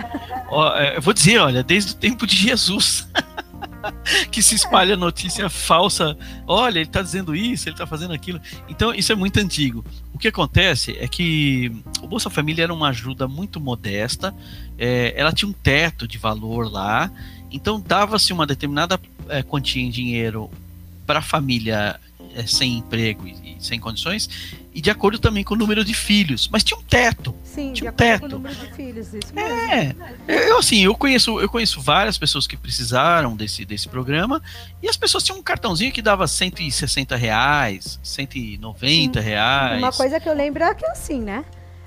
Ó, 0.50 0.76
eu 0.78 1.02
vou 1.02 1.14
dizer, 1.14 1.40
olha, 1.40 1.64
desde 1.64 1.94
o 1.94 1.96
tempo 1.96 2.28
de 2.28 2.36
Jesus. 2.36 3.08
que 4.32 4.42
se 4.42 4.56
espalha 4.56 4.96
notícia 4.96 5.50
falsa. 5.50 6.18
Olha, 6.46 6.80
ele 6.80 6.88
está 6.88 7.02
dizendo 7.02 7.36
isso, 7.36 7.68
ele 7.68 7.76
está 7.76 7.88
fazendo 7.88 8.14
aquilo. 8.14 8.40
Então, 8.70 8.94
isso 8.94 9.12
é 9.12 9.16
muito 9.16 9.40
antigo. 9.40 9.84
O 10.14 10.18
que 10.18 10.28
acontece 10.28 10.98
é 11.00 11.08
que 11.08 11.72
o 12.02 12.08
Bolsa 12.08 12.30
Família 12.30 12.64
era 12.64 12.74
uma 12.74 12.90
ajuda 12.90 13.28
muito 13.28 13.60
modesta, 13.60 14.34
é, 14.78 15.14
ela 15.16 15.32
tinha 15.32 15.48
um 15.48 15.54
teto 15.54 16.08
de 16.08 16.18
valor 16.18 16.72
lá, 16.72 17.12
então 17.52 17.80
dava-se 17.80 18.34
uma 18.34 18.46
determinada 18.46 19.00
é, 19.30 19.44
quantia 19.44 19.82
em 19.82 19.90
dinheiro 19.90 20.50
para 21.06 21.20
a 21.20 21.22
família 21.22 22.00
é, 22.36 22.46
sem 22.46 22.78
emprego 22.78 23.28
e, 23.28 23.32
e, 23.32 23.58
sem 23.60 23.80
condições, 23.80 24.30
e 24.74 24.82
de 24.82 24.90
acordo 24.90 25.18
também 25.18 25.44
com 25.44 25.54
o 25.54 25.58
número 25.58 25.84
de 25.84 25.94
filhos. 25.94 26.50
Mas 26.52 26.64
tinha 26.64 26.80
um 26.80 26.84
teto. 26.84 27.34
Sim, 27.58 27.74
tinha 27.74 27.90
um 27.90 27.96
teto. 27.96 28.20
com 28.20 28.26
o 28.28 28.30
número 28.30 28.54
de 28.54 28.72
filhos, 28.74 29.12
isso 29.16 29.34
é, 29.36 29.86
mesmo. 29.86 30.04
É, 30.28 30.52
eu 30.52 30.60
assim, 30.60 30.84
eu 30.84 30.94
conheço, 30.94 31.40
eu 31.40 31.50
conheço 31.50 31.82
várias 31.82 32.16
pessoas 32.16 32.46
que 32.46 32.56
precisaram 32.56 33.36
desse, 33.36 33.66
desse 33.66 33.90
programa, 33.90 34.44
e 34.80 34.88
as 34.88 34.96
pessoas 34.96 35.24
tinham 35.24 35.40
um 35.40 35.42
cartãozinho 35.42 35.92
que 35.92 36.00
dava 36.00 36.28
160 36.28 37.16
reais, 37.16 38.00
190 38.04 39.20
Sim. 39.20 39.26
reais. 39.28 39.80
Uma 39.80 39.92
coisa 39.92 40.20
que 40.20 40.30
eu 40.30 40.36
lembro 40.36 40.64
é 40.64 40.76
que 40.76 40.86
assim, 40.86 41.20
né? 41.20 41.44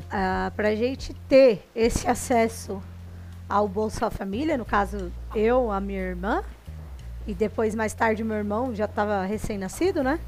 Uh, 0.07 0.50
pra 0.57 0.75
gente 0.75 1.15
ter 1.29 1.65
esse 1.73 2.09
acesso 2.09 2.83
ao 3.49 3.69
Bolsa 3.69 4.11
Família, 4.11 4.59
no 4.59 4.65
caso, 4.65 5.12
eu, 5.37 5.71
a 5.71 5.81
minha 5.81 6.00
irmã, 6.00 6.43
e 7.29 7.33
depois, 7.33 7.77
mais 7.77 7.95
tarde, 7.95 8.25
meu 8.25 8.37
irmão 8.37 8.75
já 8.75 8.87
estava 8.87 9.23
recém-nascido, 9.25 10.03
né? 10.03 10.19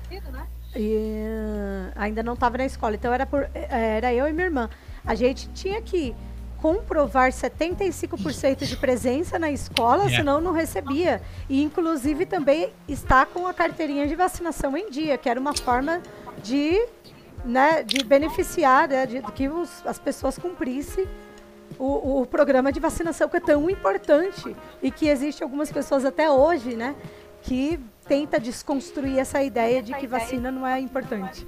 E 0.77 0.95
uh, 0.97 1.93
ainda 1.97 2.23
não 2.23 2.35
estava 2.35 2.59
na 2.59 2.65
escola. 2.65 2.95
Então, 2.95 3.13
era, 3.13 3.27
por, 3.27 3.51
era 3.53 4.15
eu 4.15 4.29
e 4.29 4.33
minha 4.33 4.47
irmã. 4.47 4.71
A 5.05 5.15
gente 5.15 5.49
tinha 5.51 5.81
que 5.83 6.15
comprovar 6.63 7.31
75% 7.33 8.65
de 8.65 8.77
presença 8.77 9.37
na 9.37 9.51
escola, 9.51 10.05
yeah. 10.05 10.17
senão 10.19 10.41
não 10.41 10.53
recebia. 10.53 11.21
E, 11.49 11.61
inclusive, 11.61 12.25
também 12.25 12.73
está 12.89 13.27
com 13.27 13.49
a 13.49 13.53
carteirinha 13.53 14.07
de 14.07 14.15
vacinação 14.15 14.77
em 14.77 14.89
dia, 14.89 15.19
que 15.19 15.29
era 15.29 15.41
uma 15.41 15.55
forma 15.55 16.01
de, 16.41 16.87
né, 17.45 17.83
de 17.83 18.05
beneficiar, 18.05 18.89
né, 18.89 19.07
de, 19.07 19.21
de 19.21 19.33
que 19.33 19.49
os, 19.49 19.85
as 19.85 19.99
pessoas 19.99 20.39
cumprissem 20.39 21.05
o, 21.79 22.21
o 22.21 22.27
programa 22.27 22.71
de 22.71 22.79
vacinação 22.79 23.29
que 23.29 23.37
é 23.39 23.41
tão 23.41 23.69
importante 23.69 24.55
e 24.81 24.91
que 24.91 25.09
existe 25.09 25.43
algumas 25.43 25.73
pessoas 25.73 26.05
até 26.05 26.31
hoje, 26.31 26.77
né, 26.77 26.95
que 27.43 27.79
tenta 28.07 28.39
desconstruir 28.39 29.19
essa 29.19 29.43
ideia 29.43 29.83
de 29.83 29.95
que 29.95 30.07
vacina 30.07 30.51
não 30.51 30.67
é 30.67 30.81
importante. 30.81 31.47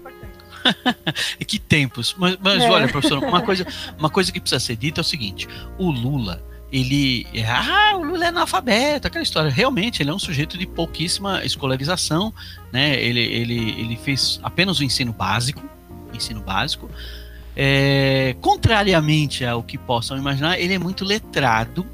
que 1.47 1.59
tempos. 1.59 2.15
Mas, 2.19 2.37
mas 2.41 2.63
é. 2.63 2.71
olha, 2.71 2.89
professor, 2.89 3.23
uma 3.23 3.43
coisa, 3.43 3.67
uma 3.99 4.11
coisa 4.11 4.33
que 4.33 4.41
precisa 4.41 4.61
ser 4.61 4.77
dita 4.77 5.01
é 5.01 5.03
o 5.03 5.05
seguinte: 5.05 5.49
o 5.79 5.91
Lula, 5.91 6.43
ele. 6.73 7.27
Ah, 7.47 7.97
o 7.97 8.05
Lula 8.05 8.25
é 8.25 8.29
analfabeto, 8.29 9.07
aquela 9.07 9.23
história. 9.23 9.51
Realmente, 9.51 10.03
ele 10.03 10.11
é 10.11 10.15
um 10.15 10.19
sujeito 10.19 10.57
de 10.57 10.67
pouquíssima 10.67 11.45
escolarização, 11.45 12.33
né? 12.73 13.01
Ele, 13.01 13.21
ele, 13.21 13.81
ele 13.81 13.97
fez 13.97 14.41
apenas 14.43 14.81
o 14.81 14.85
ensino 14.85 15.13
básico, 15.13 15.63
ensino 16.13 16.41
básico. 16.41 16.91
É, 17.57 18.35
contrariamente 18.41 19.45
ao 19.45 19.63
que 19.63 19.79
possam 19.79 20.19
imaginar, 20.19 20.59
ele 20.59 20.75
é 20.75 20.79
muito 20.79 21.05
letrado, 21.05 21.87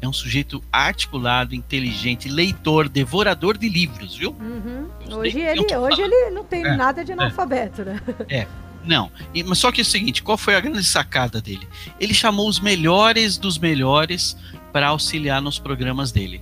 é 0.00 0.08
um 0.08 0.12
sujeito 0.12 0.62
articulado, 0.72 1.54
inteligente, 1.54 2.28
leitor, 2.28 2.88
devorador 2.88 3.56
de 3.56 3.68
livros, 3.68 4.16
viu? 4.16 4.34
Uhum. 4.38 4.88
Hoje, 5.18 5.40
ele, 5.40 5.76
hoje 5.76 6.02
ele 6.02 6.30
não 6.30 6.44
tem 6.44 6.64
é, 6.64 6.76
nada 6.76 7.04
de 7.04 7.10
é. 7.10 7.14
analfabeto, 7.14 7.82
é, 7.82 7.84
né? 7.84 8.00
É. 8.28 8.46
Não, 8.84 9.10
e, 9.34 9.42
mas 9.42 9.58
só 9.58 9.72
que 9.72 9.80
é 9.80 9.82
o 9.82 9.84
seguinte, 9.84 10.22
qual 10.22 10.38
foi 10.38 10.54
a 10.54 10.60
grande 10.60 10.84
sacada 10.84 11.40
dele? 11.40 11.68
Ele 11.98 12.14
chamou 12.14 12.48
os 12.48 12.60
melhores 12.60 13.36
dos 13.36 13.58
melhores 13.58 14.36
para 14.72 14.88
auxiliar 14.88 15.42
nos 15.42 15.58
programas 15.58 16.12
dele. 16.12 16.40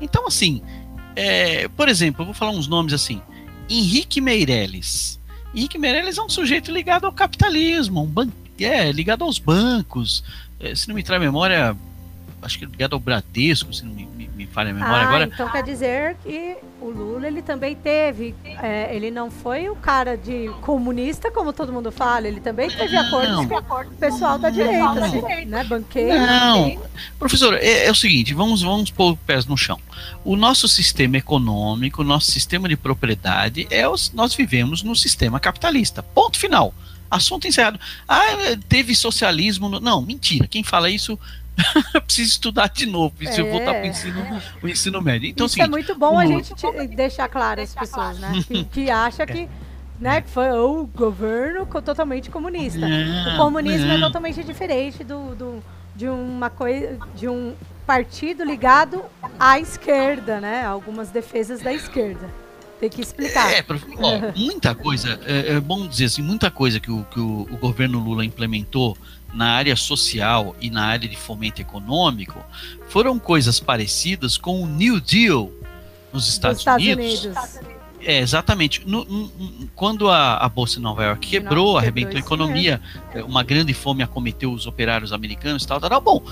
Então, 0.00 0.26
assim, 0.26 0.60
é, 1.14 1.68
por 1.68 1.88
exemplo, 1.88 2.22
eu 2.22 2.26
vou 2.26 2.34
falar 2.34 2.50
uns 2.50 2.66
nomes 2.66 2.92
assim: 2.92 3.22
Henrique 3.70 4.20
Meirelles, 4.20 5.18
Henrique 5.56 5.78
Meirelles 5.78 6.18
é 6.18 6.22
um 6.22 6.28
sujeito 6.28 6.70
ligado 6.70 7.06
ao 7.06 7.12
capitalismo, 7.12 8.02
um 8.02 8.06
ban 8.06 8.28
é, 8.60 8.92
ligado 8.92 9.24
aos 9.24 9.38
bancos. 9.38 10.22
É, 10.60 10.74
se 10.74 10.86
não 10.86 10.94
me 10.94 11.02
trai 11.02 11.18
memória, 11.18 11.74
acho 12.46 12.58
que 12.58 12.64
ligado 12.64 12.94
ao 12.94 13.00
Bradesco, 13.00 13.72
se 13.72 13.84
não 13.84 13.92
me, 13.92 14.06
me, 14.06 14.28
me 14.28 14.46
falha 14.46 14.70
a 14.70 14.72
memória 14.72 14.96
ah, 14.96 15.08
agora. 15.08 15.24
Então 15.24 15.50
quer 15.50 15.62
dizer 15.62 16.16
que 16.22 16.56
o 16.80 16.88
Lula 16.88 17.26
ele 17.26 17.42
também 17.42 17.74
teve, 17.74 18.34
é, 18.44 18.94
ele 18.94 19.10
não 19.10 19.30
foi 19.30 19.68
o 19.68 19.74
cara 19.74 20.16
de 20.16 20.48
comunista, 20.62 21.30
como 21.30 21.52
todo 21.52 21.72
mundo 21.72 21.90
fala, 21.90 22.28
ele 22.28 22.40
também 22.40 22.70
teve 22.70 22.96
acordos 22.96 23.46
com 23.46 23.56
o 23.56 23.96
pessoal 23.98 24.38
da 24.38 24.48
direita, 24.48 25.04
assim, 25.04 25.44
né? 25.46 25.64
Banqueiro. 25.64 26.18
Não, 26.18 26.80
professor, 27.18 27.54
é, 27.54 27.86
é, 27.86 27.90
o 27.90 27.94
seguinte, 27.94 28.32
vamos, 28.32 28.62
vamos 28.62 28.90
pôr 28.90 29.12
os 29.12 29.18
pés 29.20 29.46
no 29.46 29.56
chão. 29.56 29.78
O 30.24 30.36
nosso 30.36 30.68
sistema 30.68 31.16
econômico, 31.16 32.02
o 32.02 32.04
nosso 32.04 32.30
sistema 32.30 32.68
de 32.68 32.76
propriedade, 32.76 33.66
é 33.70 33.88
os, 33.88 34.12
nós 34.12 34.34
vivemos 34.34 34.82
no 34.82 34.94
sistema 34.94 35.40
capitalista. 35.40 36.02
Ponto 36.02 36.38
final. 36.38 36.72
Assunto 37.10 37.46
encerrado. 37.46 37.78
Ah, 38.08 38.22
teve 38.68 38.94
socialismo. 38.94 39.68
No... 39.68 39.80
Não, 39.80 40.02
mentira. 40.02 40.46
Quem 40.48 40.64
fala 40.64 40.90
isso 40.90 41.18
preciso 42.04 42.30
estudar 42.30 42.68
de 42.68 42.86
novo, 42.86 43.14
preciso 43.14 43.46
é. 43.46 43.50
voltar 43.50 43.74
para 43.74 43.82
o 43.82 43.86
ensino, 43.86 44.42
o 44.62 44.68
ensino 44.68 45.02
médio. 45.02 45.28
Então, 45.28 45.46
Isso 45.46 45.60
é 45.60 45.68
muito 45.68 45.94
bom 45.94 46.18
a 46.18 46.26
gente 46.26 46.54
deixar 46.94 47.28
claro 47.28 47.60
as 47.60 47.74
pessoas, 47.74 48.18
né? 48.18 48.32
Que, 48.46 48.64
que 48.64 48.90
acha 48.90 49.22
é. 49.24 49.26
que, 49.26 49.48
né, 49.98 50.20
que 50.20 50.30
foi 50.30 50.50
o 50.50 50.86
governo 50.94 51.66
totalmente 51.66 52.30
comunista. 52.30 52.86
o 53.34 53.36
comunismo 53.36 53.90
é 53.90 53.98
totalmente 53.98 54.44
diferente 54.44 55.02
do, 55.02 55.34
do, 55.34 55.64
de 55.94 56.08
uma 56.08 56.50
coisa, 56.50 56.98
de 57.14 57.28
um 57.28 57.54
partido 57.86 58.44
ligado 58.44 59.02
à 59.38 59.58
esquerda, 59.58 60.40
né? 60.40 60.64
Algumas 60.64 61.10
defesas 61.10 61.60
da 61.60 61.72
esquerda. 61.72 62.28
Tem 62.78 62.90
que 62.90 63.00
explicar. 63.00 63.50
É, 63.50 63.64
ó, 63.98 64.32
muita 64.36 64.74
coisa, 64.74 65.18
é, 65.24 65.54
é, 65.54 65.60
bom 65.60 65.86
dizer 65.86 66.06
assim, 66.06 66.20
muita 66.20 66.50
coisa 66.50 66.78
que 66.78 66.90
o, 66.90 67.04
que 67.04 67.18
o, 67.18 67.48
o 67.50 67.56
governo 67.56 67.98
Lula 67.98 68.24
implementou 68.24 68.96
na 69.36 69.52
área 69.52 69.76
social 69.76 70.56
e 70.60 70.70
na 70.70 70.84
área 70.86 71.08
de 71.08 71.16
fomento 71.16 71.60
econômico 71.60 72.42
foram 72.88 73.18
coisas 73.18 73.60
parecidas 73.60 74.38
com 74.38 74.62
o 74.62 74.66
New 74.66 74.98
Deal 74.98 75.52
nos 76.12 76.28
Estados, 76.28 76.60
Estados 76.60 76.84
Unidos. 76.86 77.24
Unidos. 77.24 77.75
É, 78.06 78.20
exatamente. 78.20 78.86
No, 78.86 79.04
no, 79.04 79.68
quando 79.74 80.08
a, 80.08 80.36
a, 80.36 80.48
Bolsa 80.48 80.76
de 80.76 80.82
Nova 80.82 81.04
York 81.04 81.26
quebrou, 81.26 81.76
arrebentou 81.76 82.16
a 82.16 82.20
economia, 82.20 82.80
é. 83.12 83.20
uma 83.24 83.42
grande 83.42 83.74
fome 83.74 84.00
acometeu 84.00 84.52
os 84.52 84.64
operários 84.64 85.12
americanos 85.12 85.64
e 85.64 85.66
tal, 85.66 85.80
tal, 85.80 85.90
tal. 85.90 86.00
Bom, 86.00 86.22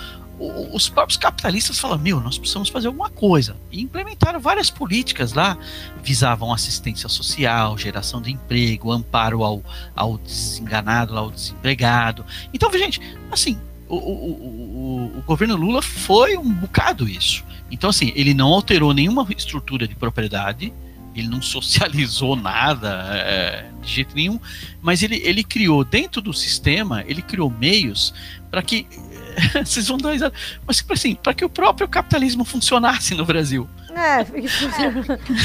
os 0.72 0.88
próprios 0.88 1.16
capitalistas 1.16 1.76
falam: 1.76 1.98
meu, 1.98 2.20
nós 2.20 2.38
precisamos 2.38 2.68
fazer 2.68 2.86
alguma 2.86 3.10
coisa. 3.10 3.56
E 3.72 3.82
implementaram 3.82 4.38
várias 4.38 4.70
políticas 4.70 5.32
lá, 5.32 5.58
visavam 6.00 6.52
assistência 6.52 7.08
social, 7.08 7.76
geração 7.76 8.22
de 8.22 8.30
emprego, 8.30 8.92
amparo 8.92 9.42
ao, 9.42 9.60
ao 9.96 10.16
desenganado, 10.18 11.18
ao 11.18 11.28
desempregado. 11.28 12.24
Então, 12.52 12.70
gente, 12.72 13.00
assim, 13.32 13.58
o, 13.88 13.96
o, 13.96 13.98
o, 13.98 15.18
o, 15.18 15.22
governo 15.22 15.56
Lula 15.56 15.82
foi 15.82 16.36
um 16.36 16.52
bocado 16.52 17.08
isso. 17.08 17.44
Então, 17.68 17.90
assim, 17.90 18.12
ele 18.14 18.32
não 18.32 18.52
alterou 18.52 18.94
nenhuma 18.94 19.26
estrutura 19.36 19.88
de 19.88 19.96
propriedade, 19.96 20.72
ele 21.14 21.28
não 21.28 21.40
socializou 21.40 22.34
nada 22.36 23.08
é, 23.12 23.66
de 23.82 23.90
jeito 23.90 24.14
nenhum, 24.14 24.38
mas 24.82 25.02
ele, 25.02 25.20
ele 25.24 25.44
criou 25.44 25.84
dentro 25.84 26.20
do 26.20 26.32
sistema, 26.32 27.04
ele 27.06 27.22
criou 27.22 27.50
meios 27.50 28.14
para 28.50 28.62
que 28.62 28.86
vocês 29.64 29.88
vão 29.88 29.98
dar 29.98 30.12
risada. 30.12 30.34
Mas, 30.66 30.84
assim, 30.90 31.14
para 31.14 31.34
que 31.34 31.44
o 31.44 31.48
próprio 31.48 31.88
capitalismo 31.88 32.44
funcionasse 32.44 33.14
no 33.14 33.24
Brasil. 33.24 33.68
É, 33.94 34.26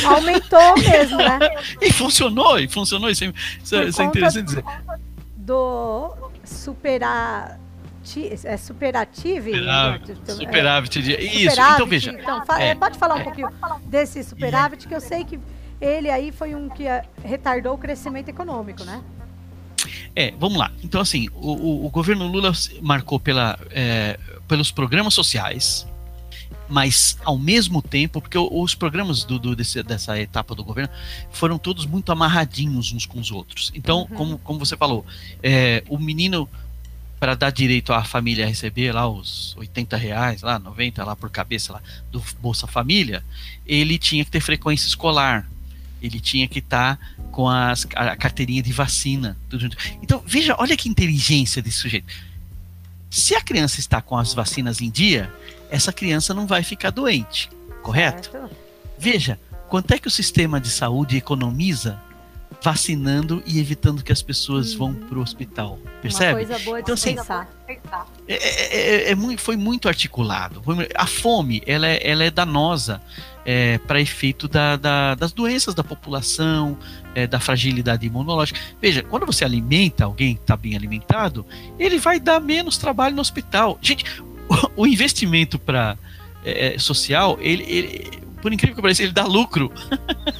aumentou 0.07 0.77
mesmo, 0.77 1.17
né? 1.17 1.39
E 1.79 1.91
funcionou, 1.93 2.59
e 2.59 2.67
funcionou. 2.67 3.09
Isso 3.09 3.23
é, 3.23 3.85
isso 3.85 4.01
é 4.01 4.05
interessante 4.05 4.45
dizer. 4.45 4.63
Do 5.37 6.15
superar 6.43 7.59
é 8.43 8.57
superativo? 8.57 9.45
Superávit. 9.51 10.15
Superávit. 10.25 11.13
É, 11.13 11.23
isso, 11.23 11.49
superávit, 11.51 11.73
então 11.73 11.87
veja. 11.87 12.11
Então, 12.11 12.43
é, 12.57 12.73
pode 12.73 12.97
falar 12.97 13.15
um 13.15 13.19
é, 13.19 13.23
pouquinho 13.23 13.49
desse 13.85 14.23
superávit, 14.23 14.87
que 14.87 14.95
eu 14.95 15.01
sei 15.01 15.23
que 15.23 15.39
ele 15.81 16.09
aí 16.09 16.31
foi 16.31 16.55
um 16.55 16.69
que 16.69 16.83
retardou 17.23 17.73
o 17.73 17.77
crescimento 17.77 18.29
econômico, 18.29 18.83
né? 18.83 19.03
É, 20.15 20.31
vamos 20.37 20.57
lá. 20.57 20.71
Então, 20.83 20.99
assim, 20.99 21.29
o, 21.35 21.51
o, 21.51 21.85
o 21.85 21.89
governo 21.89 22.27
Lula 22.27 22.51
marcou 22.81 23.19
pela, 23.19 23.57
é, 23.71 24.19
pelos 24.47 24.71
programas 24.71 25.13
sociais, 25.13 25.87
mas 26.67 27.17
ao 27.23 27.37
mesmo 27.37 27.81
tempo, 27.81 28.21
porque 28.21 28.37
os 28.37 28.75
programas 28.75 29.23
do, 29.23 29.39
do 29.39 29.55
desse, 29.55 29.81
dessa 29.81 30.19
etapa 30.19 30.53
do 30.53 30.63
governo 30.63 30.93
foram 31.31 31.57
todos 31.57 31.85
muito 31.85 32.11
amarradinhos 32.11 32.91
uns 32.91 33.05
com 33.05 33.19
os 33.19 33.31
outros. 33.31 33.71
Então, 33.73 34.01
uhum. 34.01 34.17
como, 34.17 34.37
como 34.39 34.59
você 34.59 34.75
falou, 34.75 35.05
é, 35.41 35.83
o 35.87 35.97
menino 35.97 36.49
para 37.19 37.35
dar 37.35 37.51
direito 37.51 37.91
à 37.91 38.03
família 38.03 38.45
a 38.45 38.47
receber 38.47 38.93
lá 38.93 39.07
os 39.07 39.55
80 39.57 39.97
reais, 39.97 40.41
lá 40.41 40.57
90 40.57 41.03
lá 41.03 41.15
por 41.15 41.29
cabeça 41.29 41.73
lá 41.73 41.81
do 42.09 42.23
Bolsa 42.39 42.65
Família, 42.65 43.23
ele 43.67 43.97
tinha 43.97 44.23
que 44.23 44.31
ter 44.31 44.39
frequência 44.39 44.87
escolar 44.87 45.45
ele 46.01 46.19
tinha 46.19 46.47
que 46.47 46.59
estar 46.59 46.97
tá 46.97 47.25
com 47.31 47.47
as, 47.47 47.87
a 47.95 48.15
carteirinha 48.15 48.61
de 48.61 48.71
vacina. 48.73 49.37
Tudo. 49.49 49.69
Então, 50.01 50.23
veja, 50.25 50.55
olha 50.57 50.75
que 50.75 50.89
inteligência 50.89 51.61
desse 51.61 51.77
sujeito. 51.77 52.13
Se 53.09 53.35
a 53.35 53.41
criança 53.41 53.79
está 53.79 54.01
com 54.01 54.17
as 54.17 54.33
vacinas 54.33 54.81
em 54.81 54.89
dia, 54.89 55.33
essa 55.69 55.91
criança 55.91 56.33
não 56.33 56.45
vai 56.45 56.63
ficar 56.63 56.91
doente, 56.91 57.49
correto? 57.81 58.29
Veja, 58.97 59.39
quanto 59.67 59.93
é 59.93 59.99
que 59.99 60.07
o 60.07 60.11
sistema 60.11 60.59
de 60.59 60.69
saúde 60.69 61.17
economiza 61.17 61.99
vacinando 62.61 63.41
e 63.45 63.59
evitando 63.59 64.03
que 64.03 64.11
as 64.11 64.21
pessoas 64.21 64.73
vão 64.73 64.93
para 64.93 65.17
o 65.17 65.21
hospital. 65.21 65.79
Percebe? 66.01 66.41
Uma 66.41 66.47
coisa 66.47 66.59
boa 66.65 66.77
de 66.77 66.81
então, 66.83 66.93
assim, 66.93 67.15
pensar. 67.15 67.47
É, 68.27 68.33
é, 68.33 68.77
é, 69.07 69.11
é 69.11 69.15
muito, 69.15 69.41
foi 69.41 69.55
muito 69.55 69.87
articulado. 69.87 70.61
A 70.95 71.07
fome 71.07 71.61
ela 71.65 71.87
é, 71.87 71.99
ela 72.03 72.23
é 72.23 72.31
danosa 72.31 73.01
é, 73.45 73.77
para 73.79 74.01
efeito 74.01 74.47
da, 74.47 74.75
da, 74.75 75.15
das 75.15 75.31
doenças 75.31 75.73
da 75.73 75.83
população, 75.83 76.77
é, 77.15 77.25
da 77.25 77.39
fragilidade 77.39 78.05
imunológica. 78.05 78.59
Veja, 78.81 79.03
quando 79.03 79.25
você 79.25 79.45
alimenta 79.45 80.03
alguém 80.03 80.35
que 80.35 80.41
está 80.41 80.57
bem 80.57 80.75
alimentado, 80.75 81.45
ele 81.77 81.97
vai 81.97 82.19
dar 82.19 82.39
menos 82.39 82.77
trabalho 82.77 83.15
no 83.15 83.21
hospital. 83.21 83.77
Gente, 83.81 84.05
o, 84.75 84.83
o 84.83 84.87
investimento 84.87 85.57
para 85.57 85.97
é, 86.43 86.77
social, 86.77 87.37
ele, 87.39 87.63
ele 87.67 88.28
por 88.41 88.53
incrível 88.53 88.75
que 88.75 88.81
pareça, 88.81 89.03
ele 89.03 89.11
dá 89.11 89.25
lucro. 89.25 89.71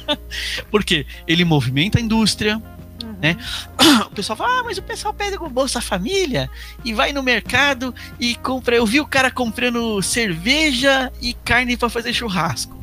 Porque 0.70 1.06
ele 1.26 1.44
movimenta 1.44 1.98
a 1.98 2.02
indústria, 2.02 2.56
uhum. 3.02 3.14
né? 3.20 3.36
O 4.06 4.10
pessoal 4.10 4.36
fala, 4.36 4.60
ah, 4.60 4.62
mas 4.64 4.78
o 4.78 4.82
pessoal 4.82 5.14
pega 5.14 5.42
o 5.42 5.48
Bolsa 5.48 5.80
Família 5.80 6.50
e 6.84 6.92
vai 6.92 7.12
no 7.12 7.22
mercado 7.22 7.94
e 8.18 8.34
compra. 8.36 8.76
Eu 8.76 8.86
vi 8.86 9.00
o 9.00 9.06
cara 9.06 9.30
comprando 9.30 10.02
cerveja 10.02 11.12
e 11.20 11.32
carne 11.32 11.76
para 11.76 11.88
fazer 11.88 12.12
churrasco. 12.12 12.78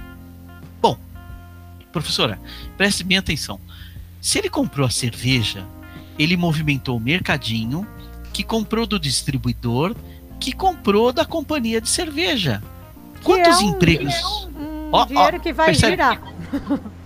Bom, 0.82 0.98
professora, 1.92 2.40
preste 2.78 3.04
bem 3.04 3.18
atenção. 3.18 3.60
Se 4.22 4.38
ele 4.38 4.50
comprou 4.50 4.86
a 4.86 4.90
cerveja, 4.90 5.66
ele 6.18 6.36
movimentou 6.36 6.98
o 6.98 7.00
mercadinho, 7.00 7.88
que 8.34 8.44
comprou 8.44 8.86
do 8.86 9.00
distribuidor, 9.00 9.96
que 10.40 10.52
comprou 10.52 11.12
da 11.12 11.26
companhia 11.26 11.82
de 11.82 11.90
cerveja. 11.90 12.62
Quantos 13.24 13.60
é 13.60 13.66
um, 13.66 13.70
empregos? 13.70 14.14
É 14.14 14.28
um 14.28 14.57
Ó, 14.92 15.06
dinheiro 15.06 15.38
ó, 15.38 15.40
que 15.40 15.54
vai 15.54 15.68
percebe? 15.68 15.92
girar. 15.92 16.22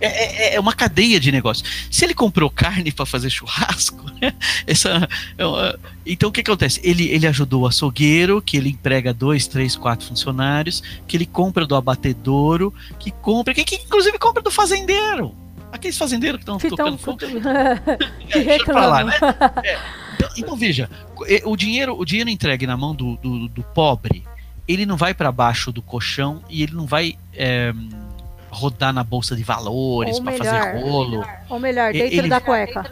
É, 0.00 0.06
é, 0.06 0.54
é, 0.54 0.60
uma 0.60 0.72
cadeia 0.72 1.18
de 1.18 1.32
negócio. 1.32 1.64
Se 1.90 2.04
ele 2.04 2.14
comprou 2.14 2.48
carne 2.48 2.92
para 2.92 3.04
fazer 3.04 3.30
churrasco, 3.30 4.04
né? 4.20 4.34
essa, 4.66 5.08
é 5.36 5.78
então 6.06 6.28
o 6.28 6.32
que 6.32 6.40
acontece? 6.40 6.80
Ele, 6.82 7.08
ele 7.08 7.26
ajudou 7.26 7.62
o 7.62 7.66
açougueiro, 7.66 8.40
que 8.40 8.56
ele 8.56 8.70
emprega 8.70 9.12
dois, 9.12 9.46
três, 9.46 9.76
quatro 9.76 10.06
funcionários, 10.06 10.82
que 11.06 11.16
ele 11.16 11.26
compra 11.26 11.66
do 11.66 11.74
abatedouro, 11.74 12.72
que 12.98 13.10
compra, 13.10 13.52
que, 13.54 13.64
que 13.64 13.76
inclusive 13.76 14.18
compra 14.18 14.42
do 14.42 14.50
fazendeiro. 14.50 15.34
Aqueles 15.72 15.96
fazendeiros 15.96 16.38
que 16.38 16.42
estão 16.42 16.58
tocando 16.58 16.98
fogo. 16.98 17.18
que 18.28 18.38
reclamam. 18.40 19.06
Né? 19.06 19.14
É, 19.64 19.78
então, 20.14 20.30
então, 20.36 20.56
veja, 20.56 20.88
o 21.44 21.56
dinheiro, 21.56 21.98
o 21.98 22.04
dinheiro 22.04 22.30
entregue 22.30 22.66
na 22.66 22.76
mão 22.76 22.94
do, 22.94 23.16
do, 23.16 23.48
do 23.48 23.62
pobre, 23.62 24.24
ele 24.66 24.86
não 24.86 24.96
vai 24.96 25.12
para 25.12 25.30
baixo 25.32 25.72
do 25.72 25.82
colchão 25.82 26.42
e 26.48 26.62
ele 26.62 26.74
não 26.74 26.86
vai 26.86 27.16
é, 27.34 27.72
rodar 28.50 28.92
na 28.92 29.02
bolsa 29.02 29.34
de 29.34 29.42
valores 29.42 30.20
para 30.20 30.36
fazer 30.36 30.80
rolo. 30.80 31.24
Ou 31.48 31.58
melhor, 31.58 31.92
dentro 31.92 32.18
ele, 32.18 32.28
da 32.28 32.40
cueca. 32.40 32.90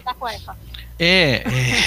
É, 0.98 1.42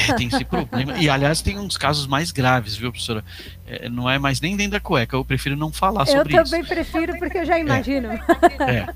é, 0.10 0.14
tem 0.18 0.28
esse 0.28 0.44
problema. 0.44 0.98
E 0.98 1.10
aliás, 1.10 1.42
tem 1.42 1.60
uns 1.60 1.78
casos 1.78 2.08
mais 2.08 2.32
graves, 2.32 2.76
viu, 2.76 2.92
professora? 2.92 3.24
É, 3.68 3.88
não 3.88 4.10
é 4.10 4.18
mais 4.18 4.42
nem 4.42 4.56
dentro 4.56 4.74
da 4.74 4.80
cueca, 4.80 5.16
eu 5.16 5.26
prefiro 5.26 5.56
não 5.56 5.72
falar 5.72 6.06
sobre 6.06 6.34
isso. 6.34 6.40
Eu 6.40 6.44
também 6.46 6.66
prefiro, 6.66 7.18
porque 7.20 7.38
eu 7.40 7.46
já 7.46 7.60
imagino. 7.60 8.10
É. 8.60 8.78
é. 8.78 8.88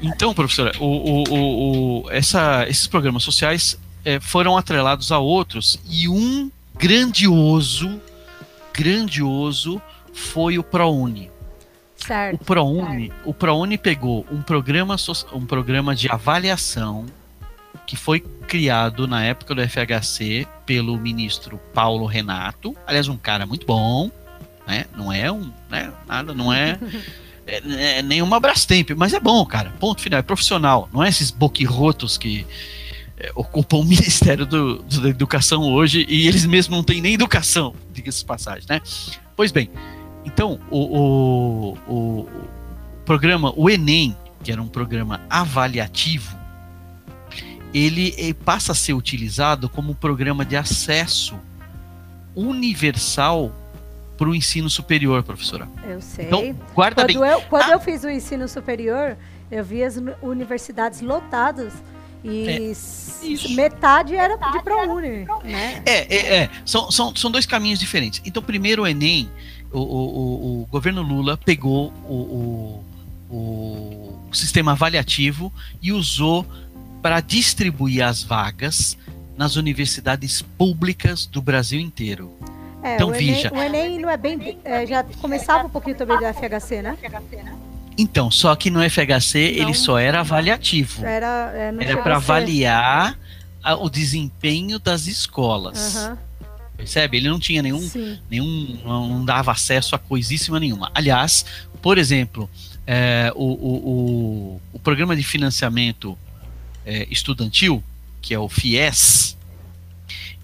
Então, 0.00 0.34
professora, 0.34 0.72
o, 0.80 0.84
o, 0.84 2.02
o, 2.02 2.10
essa, 2.10 2.66
esses 2.68 2.86
programas 2.88 3.22
sociais 3.22 3.78
é, 4.04 4.18
foram 4.18 4.56
atrelados 4.56 5.12
a 5.12 5.18
outros 5.18 5.78
e 5.88 6.08
um 6.08 6.50
grandioso, 6.76 8.00
grandioso 8.74 9.80
foi 10.12 10.58
o 10.58 10.62
ProUni. 10.62 11.30
Certo. 11.96 12.40
O 12.40 12.44
ProUni, 12.44 13.12
o 13.24 13.32
ProUni 13.32 13.78
pegou 13.78 14.26
um 14.30 14.42
programa, 14.42 14.96
um 15.32 15.46
programa 15.46 15.94
de 15.94 16.10
avaliação 16.10 17.06
que 17.86 17.96
foi 17.96 18.20
criado 18.20 19.06
na 19.06 19.24
época 19.24 19.54
do 19.54 19.62
FHC 19.62 20.46
pelo 20.66 20.98
ministro 20.98 21.58
Paulo 21.72 22.06
Renato, 22.06 22.76
aliás 22.86 23.08
um 23.08 23.16
cara 23.16 23.46
muito 23.46 23.66
bom, 23.66 24.10
né? 24.66 24.86
Não 24.96 25.12
é 25.12 25.30
um, 25.30 25.50
né? 25.68 25.92
Nada, 26.06 26.34
não 26.34 26.52
é, 26.52 26.78
é, 27.46 27.98
é 27.98 28.02
nenhuma 28.02 28.40
Brastemp, 28.40 28.90
mas 28.96 29.12
é 29.12 29.20
bom, 29.20 29.44
cara. 29.44 29.70
Ponto 29.78 30.00
final, 30.00 30.18
é 30.18 30.22
profissional, 30.22 30.88
não 30.92 31.02
é 31.02 31.08
esses 31.08 31.30
boquirrotos 31.30 32.16
que 32.16 32.46
é, 33.16 33.30
ocupam 33.34 33.78
o 33.78 33.84
Ministério 33.84 34.46
do, 34.46 34.82
do, 34.82 35.00
da 35.00 35.08
Educação 35.08 35.62
hoje 35.62 36.04
e 36.08 36.26
eles 36.26 36.44
mesmos 36.46 36.76
não 36.76 36.84
têm 36.84 37.00
nem 37.00 37.14
educação, 37.14 37.74
diga-se 37.92 38.24
passagem, 38.24 38.64
né? 38.68 38.80
Pois 39.36 39.52
bem, 39.52 39.70
então, 40.24 40.58
o, 40.70 40.78
o, 40.78 41.78
o, 41.88 42.28
programa, 43.04 43.52
o 43.56 43.68
Enem, 43.68 44.16
que 44.42 44.52
era 44.52 44.62
um 44.62 44.68
programa 44.68 45.20
avaliativo, 45.28 46.36
ele, 47.74 48.14
ele 48.16 48.34
passa 48.34 48.72
a 48.72 48.74
ser 48.74 48.92
utilizado 48.92 49.68
como 49.68 49.92
um 49.92 49.94
programa 49.94 50.44
de 50.44 50.56
acesso 50.56 51.38
universal 52.34 53.52
para 54.16 54.28
o 54.28 54.34
ensino 54.34 54.70
superior, 54.70 55.22
professora. 55.22 55.68
Eu 55.84 56.00
sei. 56.00 56.26
Então, 56.26 56.56
guarda 56.74 57.02
quando 57.02 57.20
bem. 57.20 57.30
Eu, 57.30 57.40
quando 57.42 57.70
ah. 57.70 57.72
eu 57.72 57.80
fiz 57.80 58.04
o 58.04 58.10
ensino 58.10 58.46
superior, 58.46 59.16
eu 59.50 59.64
vi 59.64 59.82
as 59.82 59.96
universidades 60.22 61.00
lotadas 61.00 61.72
e 62.24 62.48
é, 62.48 63.54
metade 63.54 64.14
era 64.14 64.36
de 64.36 64.62
ProUni. 64.62 65.26
Né? 65.44 65.82
É, 65.84 66.14
é, 66.14 66.36
é. 66.36 66.50
São, 66.64 66.90
são, 66.90 67.14
são 67.16 67.30
dois 67.30 67.46
caminhos 67.46 67.80
diferentes. 67.80 68.22
Então, 68.24 68.42
primeiro 68.42 68.82
o 68.82 68.86
Enem, 68.86 69.28
o, 69.72 69.78
o, 69.78 70.62
o 70.62 70.66
governo 70.70 71.02
Lula 71.02 71.36
pegou 71.36 71.88
o, 72.08 72.84
o, 73.30 74.18
sistema 74.32 74.72
avaliativo 74.72 75.52
e 75.80 75.92
usou 75.92 76.46
para 77.00 77.20
distribuir 77.20 78.04
as 78.04 78.22
vagas 78.22 78.96
nas 79.36 79.56
universidades 79.56 80.42
públicas 80.42 81.26
do 81.26 81.42
Brasil 81.42 81.80
inteiro. 81.80 82.32
É, 82.82 82.94
então, 82.94 83.10
o 83.10 83.14
Enem, 83.14 83.34
veja. 83.34 83.52
O 83.52 83.56
Enem 83.58 83.98
não 83.98 84.10
é 84.10 84.16
bem. 84.16 84.58
É, 84.64 84.86
já 84.86 85.04
começava 85.20 85.66
um 85.66 85.70
pouquinho 85.70 85.96
também 85.96 86.16
do 86.18 86.24
FHC, 86.24 86.82
né? 86.82 86.96
Então, 87.96 88.30
só 88.30 88.54
que 88.56 88.70
no 88.70 88.80
FHC 88.88 89.56
não, 89.56 89.62
ele 89.64 89.74
só 89.74 89.98
era 89.98 90.20
avaliativo. 90.20 91.04
Era, 91.04 91.52
é, 91.54 91.96
para 91.96 92.16
avaliar 92.16 93.18
a, 93.62 93.74
o 93.76 93.88
desempenho 93.88 94.78
das 94.78 95.06
escolas. 95.06 95.96
Uhum. 95.96 96.16
Percebe? 96.82 97.16
Ele 97.16 97.28
não 97.28 97.38
tinha 97.38 97.62
nenhum, 97.62 97.88
nenhum 98.28 98.80
não 98.84 99.24
dava 99.24 99.52
acesso 99.52 99.94
a 99.94 99.98
coisíssima 100.00 100.58
nenhuma. 100.58 100.90
Aliás, 100.92 101.46
por 101.80 101.96
exemplo, 101.96 102.50
é, 102.84 103.32
o, 103.36 103.44
o, 103.44 103.76
o, 103.76 104.60
o, 104.72 104.78
programa 104.80 105.14
de 105.14 105.22
financiamento 105.22 106.18
é, 106.84 107.06
estudantil, 107.08 107.84
que 108.20 108.34
é 108.34 108.38
o 108.38 108.48
FIES, 108.48 109.36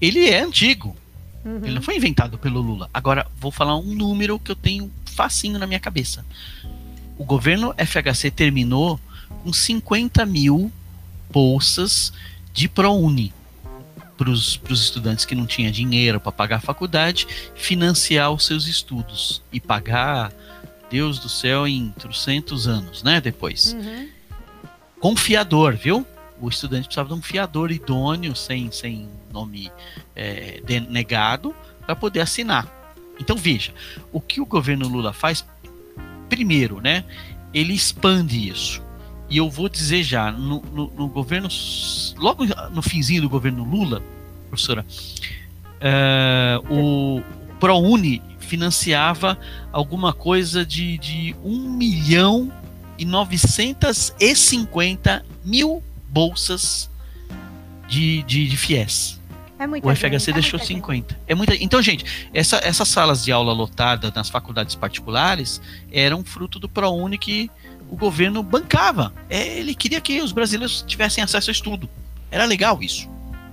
ele 0.01 0.29
é 0.29 0.40
antigo. 0.40 0.96
Uhum. 1.44 1.57
Ele 1.57 1.74
não 1.74 1.83
foi 1.83 1.96
inventado 1.96 2.38
pelo 2.38 2.61
Lula. 2.61 2.88
Agora, 2.94 3.27
vou 3.40 3.51
falar 3.51 3.77
um 3.77 3.92
número 3.92 4.38
que 4.38 4.53
eu 4.53 4.57
tenho 4.57 4.88
facinho 5.05 5.59
na 5.59 5.66
minha 5.66 5.81
cabeça. 5.81 6.24
O 7.18 7.24
governo 7.24 7.74
FHC 7.77 8.31
terminou 8.31 9.01
com 9.42 9.53
50 9.53 10.24
mil 10.24 10.70
bolsas 11.33 12.12
de 12.55 12.68
ProUni 12.68 13.33
para 14.18 14.31
os 14.31 14.61
estudantes 14.70 15.24
que 15.24 15.35
não 15.35 15.46
tinham 15.46 15.70
dinheiro 15.70 16.18
para 16.18 16.33
pagar 16.33 16.57
a 16.57 16.61
faculdade, 16.61 17.26
financiar 17.54 18.33
os 18.33 18.44
seus 18.44 18.66
estudos 18.66 19.40
e 19.52 19.61
pagar, 19.61 20.33
Deus 20.90 21.18
do 21.18 21.28
céu, 21.28 21.66
em 21.68 21.90
trocentos 21.92 22.66
anos, 22.66 23.02
né? 23.02 23.20
Depois. 23.20 23.74
Uhum. 23.74 24.09
Confiador, 24.98 25.76
viu? 25.76 26.04
O 26.40 26.48
estudante 26.48 26.87
precisava 26.87 27.09
de 27.09 27.14
um 27.14 27.22
fiador 27.22 27.70
idôneo, 27.70 28.35
sem, 28.35 28.70
sem 28.72 29.09
nome 29.33 29.70
é, 30.16 30.61
denegado, 30.66 31.54
para 31.85 31.94
poder 31.94 32.20
assinar. 32.20 32.66
Então 33.20 33.37
veja, 33.37 33.72
o 34.12 34.20
que 34.20 34.40
o 34.40 34.46
governo 34.46 34.88
Lula 34.88 35.12
faz, 35.12 35.44
primeiro, 36.28 36.81
né? 36.81 37.04
Ele 37.52 37.72
expande 37.72 38.48
isso. 38.48 38.83
E 39.30 39.36
eu 39.36 39.50
vou 39.50 39.68
dizer 39.68 40.02
já, 40.02 40.32
no, 40.32 40.62
no, 40.72 40.90
no 40.90 41.06
governo, 41.08 41.48
logo 42.16 42.46
no 42.70 42.80
finzinho 42.80 43.20
do 43.22 43.28
governo 43.28 43.62
Lula, 43.62 44.02
professora, 44.48 44.86
é, 45.80 46.58
o 46.70 47.22
ProUni 47.60 48.20
financiava 48.38 49.38
alguma 49.70 50.12
coisa 50.12 50.64
de, 50.64 50.98
de 50.98 51.36
1 51.44 51.70
milhão 51.70 52.50
e 52.96 53.04
950 53.04 55.24
mil 55.44 55.82
bolsas 56.08 56.88
de, 57.86 58.22
de, 58.22 58.48
de 58.48 58.56
FIES. 58.56 59.18
É 59.58 59.66
o 59.66 59.94
FHC 59.94 60.18
gente. 60.18 60.32
deixou 60.34 60.60
é 60.60 60.62
50. 60.62 61.18
É 61.26 61.34
muita, 61.34 61.54
então, 61.56 61.82
gente, 61.82 62.04
essa, 62.32 62.60
essas 62.62 62.86
salas 62.88 63.24
de 63.24 63.32
aula 63.32 63.52
lotadas 63.52 64.12
nas 64.14 64.30
faculdades 64.30 64.76
particulares 64.76 65.60
eram 65.90 66.24
fruto 66.24 66.60
do 66.60 66.68
ProUni 66.68 67.18
que 67.18 67.50
o 67.90 67.96
governo 67.96 68.42
bancava. 68.42 69.12
É, 69.29 69.59
ele 69.59 69.74
queria 69.74 70.01
que 70.01 70.20
os 70.20 70.33
brasileiros 70.33 70.85
tivessem 70.87 71.22
acesso 71.22 71.51
a 71.51 71.53
estudo. 71.53 71.88
Era 72.31 72.44
legal 72.44 72.83
isso. 72.83 73.09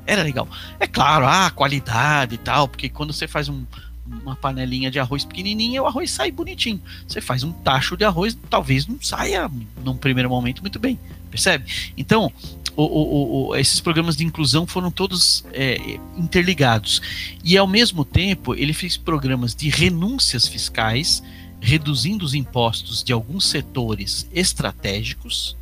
Era 0.05 0.21
legal. 0.21 0.47
É 0.79 0.85
claro, 0.85 1.25
ah, 1.25 1.49
qualidade 1.49 2.35
e 2.35 2.37
tal, 2.37 2.67
porque 2.67 2.89
quando 2.89 3.11
você 3.11 3.27
faz 3.27 3.49
um, 3.49 3.65
uma 4.05 4.35
panelinha 4.35 4.91
de 4.91 4.99
arroz 4.99 5.25
pequenininha 5.25 5.81
o 5.81 5.87
arroz 5.87 6.11
sai 6.11 6.31
bonitinho. 6.31 6.81
Você 7.07 7.21
faz 7.21 7.43
um 7.43 7.51
tacho 7.51 7.97
de 7.97 8.05
arroz, 8.05 8.37
talvez 8.49 8.85
não 8.85 8.97
saia 9.01 9.49
num 9.83 9.97
primeiro 9.97 10.29
momento 10.29 10.61
muito 10.61 10.79
bem, 10.79 10.99
percebe? 11.31 11.65
Então, 11.97 12.31
o, 12.75 12.83
o, 12.83 13.47
o, 13.47 13.55
esses 13.55 13.79
programas 13.79 14.15
de 14.15 14.25
inclusão 14.25 14.67
foram 14.67 14.91
todos 14.91 15.45
é, 15.53 15.97
interligados. 16.17 17.01
E 17.43 17.57
ao 17.57 17.65
mesmo 17.65 18.03
tempo, 18.03 18.53
ele 18.53 18.73
fez 18.73 18.97
programas 18.97 19.55
de 19.55 19.69
renúncias 19.69 20.47
fiscais, 20.47 21.23
reduzindo 21.65 22.23
os 22.23 22.35
impostos 22.35 23.03
de 23.03 23.11
alguns 23.11 23.47
setores 23.47 24.29
estratégicos, 24.31 25.57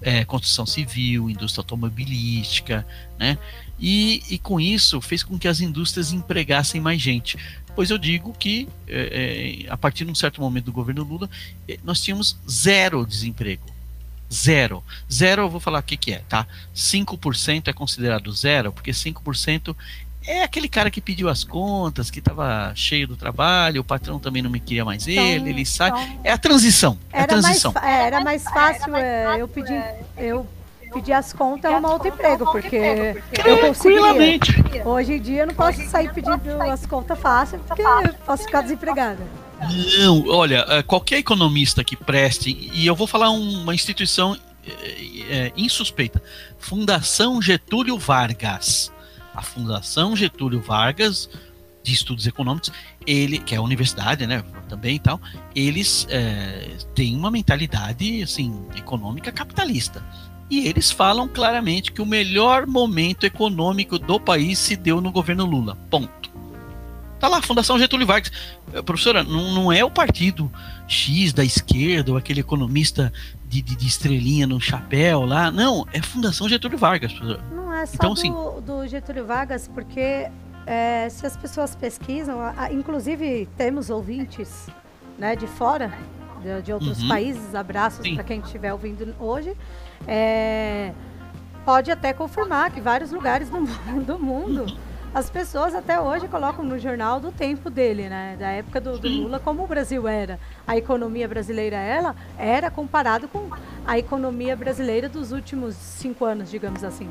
é, 0.00 0.24
construção 0.24 0.66
civil, 0.66 1.30
indústria 1.30 1.60
automobilística, 1.60 2.84
né? 3.16 3.38
E, 3.78 4.22
e, 4.28 4.38
com 4.38 4.60
isso 4.60 5.00
fez 5.00 5.22
com 5.22 5.38
que 5.38 5.46
as 5.46 5.60
indústrias 5.60 6.12
empregassem 6.12 6.80
mais 6.80 7.00
gente. 7.00 7.38
Pois 7.74 7.88
eu 7.88 7.98
digo 7.98 8.32
que 8.32 8.68
é, 8.88 9.64
é, 9.66 9.72
a 9.72 9.76
partir 9.76 10.04
de 10.04 10.10
um 10.10 10.14
certo 10.14 10.40
momento 10.40 10.66
do 10.66 10.72
governo 10.72 11.04
Lula, 11.04 11.30
é, 11.68 11.78
nós 11.84 12.00
tínhamos 12.00 12.36
zero 12.48 13.06
desemprego. 13.06 13.70
Zero. 14.32 14.82
Zero 15.10 15.42
eu 15.42 15.50
vou 15.50 15.60
falar 15.60 15.80
o 15.80 15.82
que, 15.84 15.96
que 15.96 16.12
é, 16.12 16.18
tá? 16.28 16.48
5% 16.74 17.68
é 17.68 17.72
considerado 17.72 18.32
zero, 18.32 18.72
porque 18.72 18.90
5% 18.90 19.76
é 20.26 20.42
aquele 20.42 20.68
cara 20.68 20.90
que 20.90 21.00
pediu 21.00 21.28
as 21.28 21.44
contas, 21.44 22.10
que 22.10 22.18
estava 22.18 22.72
cheio 22.74 23.06
do 23.06 23.16
trabalho, 23.16 23.80
o 23.80 23.84
patrão 23.84 24.18
também 24.18 24.42
não 24.42 24.50
me 24.50 24.60
queria 24.60 24.84
mais 24.84 25.06
então, 25.06 25.24
ele, 25.24 25.50
ele 25.50 25.66
sai. 25.66 25.88
Então, 25.88 26.20
é 26.24 26.32
a 26.32 26.38
transição. 26.38 26.98
É 27.12 27.22
a 27.22 27.26
transição. 27.26 27.72
Mais, 27.72 27.86
era 27.86 28.20
mais 28.20 28.44
fácil 28.44 28.94
é, 28.96 29.40
eu 29.40 29.48
pedir. 29.48 29.82
Eu 30.16 30.46
pedir 30.92 31.14
as 31.14 31.32
contas 31.32 31.70
e 31.70 31.74
arrumar 31.74 31.94
outro 31.94 32.08
emprego, 32.08 32.44
porque 32.52 33.16
eu 33.46 33.58
conseguiria. 33.58 34.84
Hoje 34.84 35.14
em 35.14 35.20
dia 35.20 35.42
eu 35.42 35.46
não 35.46 35.54
posso 35.54 35.82
sair 35.86 36.12
pedindo 36.12 36.62
as 36.70 36.84
contas 36.84 37.18
fácil, 37.18 37.58
porque 37.60 37.82
eu 37.82 38.14
posso 38.26 38.44
ficar 38.44 38.60
desempregada. 38.60 39.26
Não, 39.98 40.26
olha, 40.28 40.64
é, 40.68 40.82
qualquer 40.82 41.18
economista 41.18 41.82
que 41.84 41.96
preste, 41.96 42.50
e 42.72 42.86
eu 42.86 42.94
vou 42.94 43.06
falar 43.06 43.30
uma 43.30 43.74
instituição 43.74 44.36
é, 44.66 45.46
é, 45.46 45.52
insuspeita, 45.56 46.22
Fundação 46.58 47.40
Getúlio 47.40 47.98
Vargas. 47.98 48.92
A 49.34 49.42
Fundação 49.42 50.16
Getúlio 50.16 50.60
Vargas 50.60 51.28
de 51.82 51.92
Estudos 51.92 52.26
Econômicos, 52.26 52.70
ele, 53.06 53.38
que 53.38 53.54
é 53.54 53.58
a 53.58 53.62
universidade, 53.62 54.26
né, 54.26 54.44
também 54.68 54.96
e 54.96 54.98
tal, 55.00 55.20
eles 55.54 56.06
é, 56.10 56.76
têm 56.94 57.16
uma 57.16 57.30
mentalidade, 57.30 58.22
assim, 58.22 58.54
econômica 58.76 59.32
capitalista 59.32 60.02
e 60.52 60.68
eles 60.68 60.90
falam 60.90 61.26
claramente 61.26 61.90
que 61.90 62.02
o 62.02 62.06
melhor 62.06 62.66
momento 62.66 63.24
econômico 63.24 63.98
do 63.98 64.20
país 64.20 64.58
se 64.58 64.76
deu 64.76 65.00
no 65.00 65.10
governo 65.10 65.46
Lula. 65.46 65.78
Ponto. 65.88 66.30
Tá 67.18 67.26
lá, 67.26 67.40
Fundação 67.40 67.78
Getúlio 67.78 68.06
Vargas. 68.06 68.30
Eh, 68.74 68.82
professora, 68.82 69.24
não, 69.24 69.54
não 69.54 69.72
é 69.72 69.82
o 69.82 69.90
partido 69.90 70.52
X 70.86 71.32
da 71.32 71.42
esquerda 71.42 72.10
ou 72.10 72.18
aquele 72.18 72.40
economista 72.40 73.10
de, 73.48 73.62
de, 73.62 73.74
de, 73.74 73.86
estrelinha 73.86 74.46
no 74.46 74.60
chapéu 74.60 75.24
lá. 75.24 75.50
Não, 75.50 75.86
é 75.90 76.02
Fundação 76.02 76.46
Getúlio 76.46 76.76
Vargas, 76.76 77.14
professora. 77.14 77.61
Não 77.72 77.78
é 77.78 77.86
só 77.86 77.94
então, 77.94 78.12
do, 78.12 78.20
assim, 78.20 78.60
do 78.66 78.86
Getúlio 78.86 79.24
Vargas, 79.24 79.66
porque 79.66 80.30
é, 80.66 81.08
se 81.08 81.24
as 81.24 81.34
pessoas 81.38 81.74
pesquisam, 81.74 82.38
inclusive 82.70 83.48
temos 83.56 83.88
ouvintes 83.88 84.68
né, 85.18 85.34
de 85.34 85.46
fora, 85.46 85.90
de, 86.42 86.60
de 86.60 86.70
outros 86.70 87.00
uhum. 87.00 87.08
países, 87.08 87.54
abraços 87.54 88.06
para 88.10 88.22
quem 88.24 88.40
estiver 88.40 88.74
ouvindo 88.74 89.14
hoje 89.18 89.56
é, 90.06 90.92
pode 91.64 91.90
até 91.90 92.12
confirmar 92.12 92.70
que 92.70 92.80
vários 92.80 93.10
lugares 93.10 93.48
do, 93.48 93.60
do 94.04 94.18
mundo 94.18 94.66
as 95.14 95.30
pessoas 95.30 95.74
até 95.74 95.98
hoje 95.98 96.28
colocam 96.28 96.62
no 96.64 96.78
jornal 96.78 97.20
do 97.20 97.30
tempo 97.30 97.68
dele, 97.68 98.08
né? 98.08 98.36
Da 98.38 98.48
época 98.48 98.80
do, 98.80 98.98
do, 98.98 99.08
Lula, 99.08 99.38
como 99.38 99.62
o 99.62 99.66
Brasil 99.66 100.08
era. 100.08 100.40
A 100.66 100.76
economia 100.76 101.28
brasileira 101.28 101.76
ela 101.76 102.16
era 102.38 102.70
comparado 102.70 103.28
com 103.28 103.50
a 103.86 103.98
economia 103.98 104.56
brasileira 104.56 105.10
dos 105.10 105.30
últimos 105.30 105.74
cinco 105.74 106.24
anos, 106.24 106.50
digamos 106.50 106.82
assim. 106.82 107.10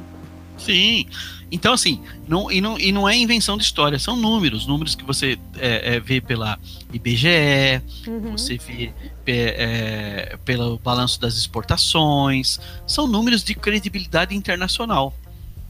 Sim. 0.66 1.06
Então, 1.52 1.74
assim, 1.74 2.02
não, 2.28 2.50
e, 2.50 2.62
não, 2.62 2.80
e 2.80 2.92
não 2.94 3.08
é 3.10 3.16
invenção 3.18 3.58
de 3.58 3.64
história, 3.64 4.00
são 4.00 4.16
números, 4.16 4.66
números 4.66 4.96
que 4.96 5.04
você 5.04 5.38
é, 5.58 5.96
é, 5.96 6.00
vê 6.00 6.22
pela 6.22 6.58
IBGE, 6.94 7.82
uhum. 8.08 8.32
você 8.32 8.58
vê 8.58 8.94
é, 9.28 10.38
pelo 10.46 10.78
balanço 10.78 11.20
das 11.20 11.36
exportações, 11.36 12.58
são 12.88 13.06
números 13.06 13.44
de 13.44 13.54
credibilidade 13.54 14.34
internacional. 14.34 15.14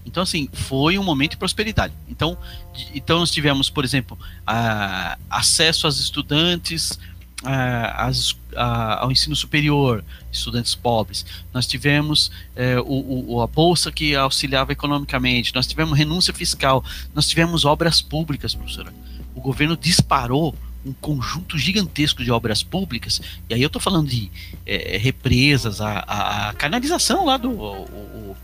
Então, 0.06 0.24
assim, 0.24 0.50
foi 0.52 0.98
um 0.98 1.04
momento 1.04 1.32
de 1.32 1.38
prosperidade. 1.38 1.94
Então, 2.08 2.38
de, 2.74 2.92
então 2.94 3.20
nós 3.20 3.32
tivemos, 3.32 3.70
por 3.70 3.84
exemplo, 3.84 4.18
a, 4.46 5.18
acesso 5.30 5.88
às 5.88 5.98
estudantes 6.00 7.00
as, 7.44 8.36
a, 8.56 9.04
ao 9.04 9.12
ensino 9.12 9.36
superior, 9.36 10.04
estudantes 10.32 10.76
pobres. 10.76 11.26
Nós 11.54 11.66
tivemos 11.68 12.32
é, 12.56 12.80
o, 12.80 13.26
o, 13.34 13.42
a 13.42 13.48
bolsa 13.48 13.92
que 13.92 14.16
auxiliava 14.16 14.72
economicamente. 14.72 15.54
Nós 15.54 15.68
tivemos 15.68 15.98
renúncia 15.98 16.34
fiscal. 16.34 16.84
Nós 17.14 17.28
tivemos 17.28 17.66
obras 17.66 18.02
públicas, 18.02 18.54
professora. 18.54 18.94
O 19.36 19.42
governo 19.42 19.76
disparou 19.76 20.56
um 20.86 20.94
conjunto 20.94 21.58
gigantesco 21.58 22.24
de 22.24 22.32
obras 22.32 22.64
públicas, 22.64 23.22
e 23.48 23.54
aí 23.54 23.62
eu 23.62 23.68
estou 23.68 23.82
falando 23.82 24.10
de 24.10 24.32
é, 24.66 24.98
represas, 24.98 25.80
a, 25.80 26.00
a, 26.00 26.54
canalização 26.54 27.26
lá 27.26 27.38
do, 27.38 27.52
o, 27.52 28.36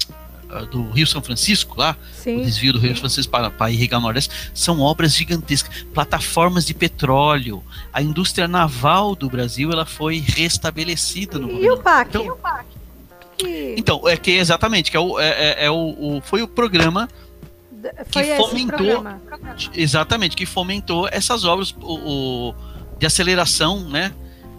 do 0.72 0.90
Rio 0.90 1.06
São 1.06 1.22
Francisco, 1.22 1.80
lá, 1.80 1.96
Sim. 2.14 2.42
o 2.42 2.46
desvio 2.46 2.74
do 2.74 2.80
Rio 2.80 2.92
São 2.92 3.02
Francisco 3.02 3.32
para, 3.32 3.52
para 3.52 3.72
irrigar 3.72 4.00
o 4.00 4.04
Nordeste, 4.04 4.34
são 4.54 4.80
obras 4.80 5.14
gigantescas, 5.14 5.86
plataformas 5.94 6.66
de 6.66 6.74
petróleo, 6.74 7.64
a 7.92 8.02
indústria 8.02 8.48
naval 8.48 9.16
do 9.16 9.30
Brasil 9.30 9.72
ela 9.72 9.86
foi 9.86 10.20
restabelecida 10.20 11.38
no 11.38 11.50
e 11.50 11.54
governo. 11.54 11.74
O 11.74 11.78
PAC? 11.78 12.10
Então, 12.10 12.26
e 12.26 12.30
o 12.30 12.36
PAC? 12.36 12.66
Então, 13.78 14.08
é 14.08 14.18
que 14.18 14.32
exatamente, 14.32 14.90
que 14.90 14.98
é 14.98 15.00
o, 15.00 15.20
é, 15.20 15.30
é, 15.30 15.66
é 15.66 15.72
o, 15.72 15.76
o, 15.76 16.22
foi 16.22 16.42
o 16.42 16.48
programa 16.48 17.08
foi 18.10 18.24
que 18.24 18.36
fomentou 18.36 19.06
exatamente 19.74 20.36
que 20.36 20.46
fomentou 20.46 21.08
essas 21.10 21.46
obras 21.46 21.74
o, 21.80 22.50
o 22.50 22.56
de 23.00 23.06
aceleração 23.06 23.88
né 23.88 24.12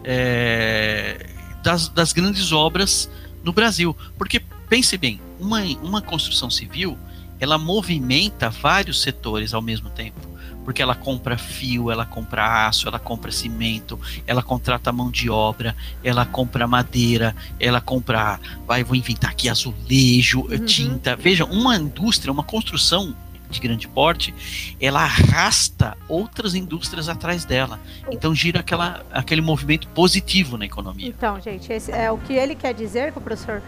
é, 0.05 1.27
das, 1.63 1.89
das 1.89 2.13
grandes 2.13 2.53
obras 2.53 3.11
no 3.43 3.53
Brasil 3.53 3.95
porque 4.17 4.41
pense 4.69 4.97
bem 4.97 5.21
uma, 5.39 5.63
uma 5.83 6.03
construção 6.03 6.51
civil, 6.51 6.99
ela 7.41 7.59
movimenta 7.59 8.51
vários 8.51 9.01
setores 9.01 9.55
ao 9.55 9.63
mesmo 9.63 9.91
tempo. 9.91 10.21
Porque 10.65 10.83
ela 10.83 10.95
compra 10.95 11.39
fio, 11.39 11.91
ela 11.91 12.05
compra 12.05 12.67
aço, 12.67 12.89
ela 12.89 12.99
compra 12.99 13.33
cimento, 13.33 13.99
ela 14.27 14.43
contrata 14.43 14.93
mão 14.93 15.11
de 15.11 15.31
obra, 15.31 15.75
ela 16.05 16.27
compra 16.27 16.67
madeira, 16.67 17.35
ela 17.59 17.81
compra, 17.81 18.39
vai, 18.67 18.85
vou 18.85 18.95
inventar 18.95 19.31
aqui 19.31 19.49
azulejo, 19.49 20.41
uhum. 20.41 20.67
tinta. 20.67 21.17
Veja, 21.17 21.47
uma 21.47 21.75
indústria, 21.77 22.31
uma 22.31 22.43
construção 22.43 23.17
de 23.49 23.61
grande 23.61 23.89
porte, 23.89 24.35
ela 24.81 25.03
arrasta 25.03 25.97
outras 26.09 26.55
indústrias 26.55 27.09
atrás 27.09 27.45
dela. 27.45 27.81
Então 28.11 28.35
gira 28.35 28.61
aquela, 28.61 29.05
aquele 29.11 29.41
movimento 29.41 29.89
positivo 29.89 30.57
na 30.57 30.67
economia. 30.67 31.09
Então, 31.09 31.41
gente, 31.41 31.73
esse 31.73 31.91
é 31.91 32.11
o 32.11 32.19
que 32.19 32.35
ele 32.35 32.55
quer 32.55 32.75
dizer 32.75 33.13
com 33.13 33.21
o 33.21 33.23
professor 33.23 33.63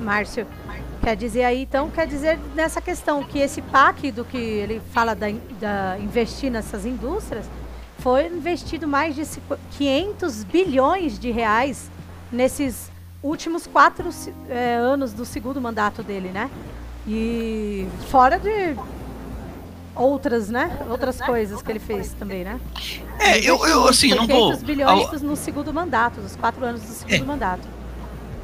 Márcio 0.00 0.46
Quer 1.02 1.16
dizer 1.16 1.44
aí, 1.44 1.62
então, 1.62 1.90
quer 1.90 2.06
dizer 2.06 2.38
nessa 2.54 2.80
questão 2.80 3.24
que 3.24 3.38
esse 3.38 3.62
PAC 3.62 4.12
do 4.12 4.22
que 4.22 4.36
ele 4.36 4.82
fala 4.92 5.14
da, 5.14 5.28
da 5.58 5.98
investir 5.98 6.50
nessas 6.50 6.84
indústrias, 6.84 7.46
foi 7.98 8.26
investido 8.26 8.86
mais 8.86 9.14
de 9.14 9.22
500 9.78 10.44
bilhões 10.44 11.18
de 11.18 11.30
reais 11.30 11.90
nesses 12.30 12.90
últimos 13.22 13.66
quatro 13.66 14.10
é, 14.48 14.74
anos 14.74 15.12
do 15.14 15.24
segundo 15.24 15.58
mandato 15.58 16.02
dele, 16.02 16.28
né? 16.28 16.50
E 17.08 17.86
fora 18.10 18.38
de 18.38 18.76
outras, 19.94 20.50
né? 20.50 20.70
Outras 20.90 21.18
coisas 21.20 21.62
que 21.62 21.72
ele 21.72 21.78
fez 21.78 22.12
também, 22.12 22.44
né? 22.44 22.60
É, 23.18 23.38
eu, 23.38 23.64
eu 23.66 23.88
assim, 23.88 24.14
não 24.14 24.26
vou... 24.26 24.54
bilhões 24.58 25.22
no 25.22 25.34
segundo 25.34 25.72
mandato, 25.72 26.20
nos 26.20 26.36
quatro 26.36 26.62
anos 26.64 26.82
do 26.82 26.92
segundo 26.92 27.14
é. 27.14 27.26
mandato. 27.26 27.79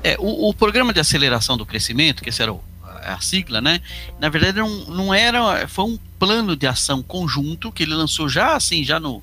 É, 0.07 0.17
o, 0.21 0.51
o, 0.51 0.55
programa 0.55 0.93
de 0.93 1.01
aceleração 1.01 1.57
do 1.57 1.67
crescimento, 1.67 2.23
que 2.23 2.29
essa 2.29 2.45
era 2.45 2.55
a 3.03 3.21
sigla, 3.21 3.61
né? 3.61 3.81
Na 4.21 4.29
verdade, 4.29 4.59
não, 4.59 4.69
não 4.85 5.13
era. 5.13 5.67
Foi 5.67 5.85
um 5.85 5.99
plano 6.17 6.55
de 6.55 6.65
ação 6.65 7.03
conjunto 7.03 7.73
que 7.73 7.83
ele 7.83 7.93
lançou 7.93 8.29
já 8.29 8.55
assim, 8.55 8.85
já 8.85 9.01
no, 9.01 9.21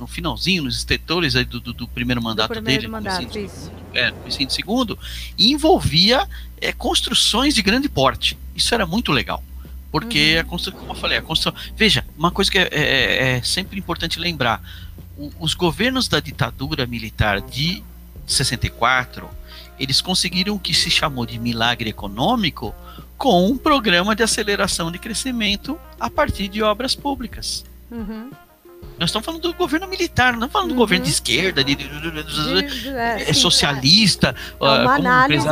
no 0.00 0.06
finalzinho, 0.06 0.62
nos 0.62 0.78
estetores 0.78 1.36
aí 1.36 1.44
do, 1.44 1.60
do, 1.60 1.74
do 1.74 1.86
primeiro 1.86 2.22
mandato 2.22 2.48
do 2.48 2.54
primeiro 2.54 2.80
dele, 2.80 2.90
mandato, 2.90 3.22
no 3.22 3.44
isso. 3.44 3.70
É, 3.92 4.10
no 4.10 4.26
ensino 4.26 4.50
segundo, 4.50 4.98
e 5.36 5.52
envolvia 5.52 6.26
é, 6.62 6.72
construções 6.72 7.54
de 7.54 7.60
grande 7.60 7.86
porte. 7.86 8.38
Isso 8.54 8.74
era 8.74 8.86
muito 8.86 9.12
legal. 9.12 9.44
Porque 9.92 10.36
uhum. 10.36 10.40
a 10.40 10.44
construção, 10.44 10.80
como 10.80 10.92
eu 10.92 10.96
falei, 10.96 11.18
a 11.18 11.22
construção. 11.22 11.52
Veja, 11.76 12.06
uma 12.16 12.30
coisa 12.30 12.50
que 12.50 12.58
é, 12.58 12.68
é, 12.72 13.36
é 13.36 13.42
sempre 13.42 13.78
importante 13.78 14.18
lembrar: 14.18 14.62
o, 15.14 15.30
os 15.38 15.52
governos 15.52 16.08
da 16.08 16.20
ditadura 16.20 16.86
militar 16.86 17.42
de 17.42 17.84
64 18.26 19.28
eles 19.78 20.00
conseguiram 20.00 20.54
o 20.54 20.58
que 20.58 20.74
se 20.74 20.90
chamou 20.90 21.26
de 21.26 21.38
milagre 21.38 21.90
econômico 21.90 22.74
com 23.16 23.46
um 23.46 23.56
programa 23.56 24.14
de 24.14 24.22
aceleração 24.22 24.90
de 24.90 24.98
crescimento 24.98 25.78
a 25.98 26.10
partir 26.10 26.48
de 26.48 26.62
obras 26.62 26.94
públicas. 26.94 27.64
Uhum. 27.90 28.30
Nós 28.98 29.10
estamos 29.10 29.26
falando 29.26 29.42
do 29.42 29.52
governo 29.54 29.86
militar, 29.86 30.32
não 30.32 30.46
estamos 30.46 30.52
falando 30.52 30.70
uhum. 30.70 30.76
do 30.76 30.78
governo 30.78 31.04
de 31.04 31.10
esquerda, 31.10 31.62
de, 31.62 31.74
de, 31.74 31.88
de, 31.88 32.88
é, 32.88 33.30
é 33.30 33.32
socialista. 33.32 34.34
É 34.60 34.64
uma 34.64 34.94
análise 34.94 35.46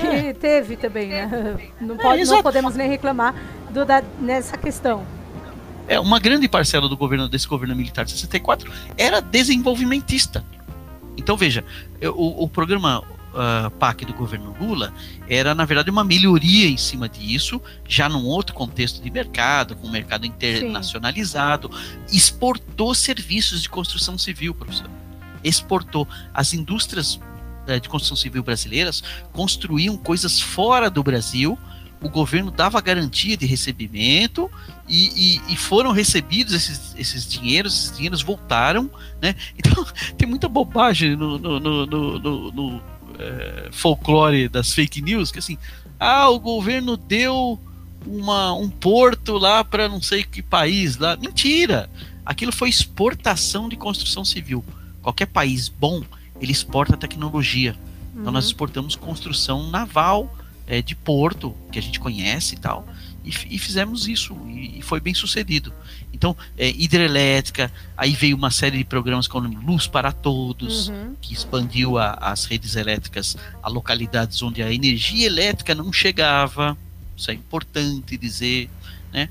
que 0.00 0.06
é. 0.06 0.32
teve 0.32 0.76
também, 0.76 1.08
né? 1.08 1.58
Não, 1.80 1.94
é, 1.94 1.98
pode, 1.98 2.24
não 2.24 2.42
podemos 2.42 2.74
nem 2.74 2.88
reclamar 2.88 3.34
do, 3.70 3.84
da, 3.84 4.02
nessa 4.20 4.56
questão. 4.56 5.06
É, 5.88 6.00
uma 6.00 6.18
grande 6.18 6.48
parcela 6.48 6.88
do 6.88 6.96
governo 6.96 7.28
desse 7.28 7.46
governo 7.46 7.76
militar 7.76 8.04
de 8.04 8.12
64 8.12 8.72
era 8.96 9.20
desenvolvimentista. 9.20 10.44
Então 11.16 11.36
veja, 11.36 11.64
o, 12.02 12.44
o 12.44 12.48
programa 12.48 13.02
uh, 13.36 13.70
PAC 13.72 14.04
do 14.04 14.14
governo 14.14 14.54
Lula 14.58 14.92
era, 15.28 15.54
na 15.54 15.64
verdade, 15.64 15.90
uma 15.90 16.04
melhoria 16.04 16.68
em 16.68 16.76
cima 16.76 17.08
disso, 17.08 17.60
já 17.86 18.08
num 18.08 18.24
outro 18.24 18.54
contexto 18.54 19.02
de 19.02 19.10
mercado, 19.10 19.76
com 19.76 19.86
o 19.86 19.90
mercado 19.90 20.26
internacionalizado, 20.26 21.70
Sim. 22.06 22.16
exportou 22.16 22.94
serviços 22.94 23.62
de 23.62 23.68
construção 23.68 24.16
civil, 24.16 24.54
professor. 24.54 24.90
Exportou. 25.44 26.08
As 26.32 26.54
indústrias 26.54 27.16
uh, 27.68 27.80
de 27.80 27.88
construção 27.88 28.16
civil 28.16 28.42
brasileiras 28.42 29.02
construíam 29.32 29.96
coisas 29.96 30.40
fora 30.40 30.90
do 30.90 31.02
Brasil 31.02 31.58
o 32.02 32.08
governo 32.08 32.50
dava 32.50 32.80
garantia 32.80 33.36
de 33.36 33.46
recebimento 33.46 34.50
e, 34.88 35.40
e, 35.48 35.52
e, 35.52 35.56
foram 35.56 35.92
recebidos 35.92 36.52
esses, 36.52 36.94
esses 36.96 37.26
dinheiros, 37.26 37.74
esses 37.74 37.96
dinheiros 37.96 38.22
voltaram, 38.22 38.90
né? 39.20 39.34
Então 39.58 39.84
tem 40.16 40.28
muita 40.28 40.48
bobagem 40.48 41.16
no, 41.16 41.38
no, 41.38 41.58
no, 41.58 41.86
no, 41.86 42.52
no 42.52 42.82
é, 43.18 43.68
folclore 43.72 44.48
das 44.48 44.72
fake 44.72 45.00
news, 45.00 45.32
que 45.32 45.38
assim, 45.38 45.58
ah, 45.98 46.28
o 46.28 46.38
governo 46.38 46.96
deu 46.96 47.58
uma, 48.06 48.52
um 48.52 48.68
porto 48.68 49.38
lá 49.38 49.64
para 49.64 49.88
não 49.88 50.00
sei 50.00 50.22
que 50.22 50.42
país 50.42 50.96
lá. 50.96 51.16
Mentira! 51.16 51.90
Aquilo 52.24 52.52
foi 52.52 52.68
exportação 52.68 53.68
de 53.68 53.76
construção 53.76 54.24
civil. 54.24 54.64
Qualquer 55.00 55.26
país 55.26 55.68
bom, 55.68 56.02
ele 56.40 56.52
exporta 56.52 56.96
tecnologia. 56.96 57.74
Uhum. 58.14 58.20
Então 58.20 58.32
nós 58.32 58.44
uhum. 58.44 58.50
exportamos 58.50 58.96
construção 58.96 59.70
naval 59.70 60.30
é, 60.66 60.82
de 60.82 60.94
porto, 60.94 61.54
que 61.70 61.78
a 61.78 61.82
gente 61.82 62.00
conhece 62.00 62.54
e 62.54 62.58
tal, 62.58 62.86
e, 63.24 63.30
e 63.54 63.58
fizemos 63.58 64.06
isso, 64.06 64.36
e, 64.46 64.78
e, 64.78 64.82
foi 64.82 65.00
bem 65.00 65.14
sucedido. 65.14 65.72
Então, 66.12 66.36
é, 66.56 66.68
hidrelétrica, 66.68 67.70
aí 67.96 68.12
veio 68.12 68.36
uma 68.36 68.50
série 68.50 68.78
de 68.78 68.84
programas 68.84 69.26
como 69.26 69.48
Luz 69.60 69.86
para 69.86 70.12
Todos, 70.12 70.88
uhum. 70.88 71.14
que 71.20 71.34
expandiu 71.34 71.98
a, 71.98 72.12
as 72.14 72.44
redes 72.44 72.76
elétricas 72.76 73.36
a 73.62 73.68
localidades 73.68 74.40
onde 74.42 74.62
a 74.62 74.72
energia 74.72 75.26
elétrica 75.26 75.74
não 75.74 75.92
chegava, 75.92 76.76
isso 77.16 77.30
é 77.30 77.34
importante 77.34 78.16
dizer, 78.16 78.70
né? 79.12 79.28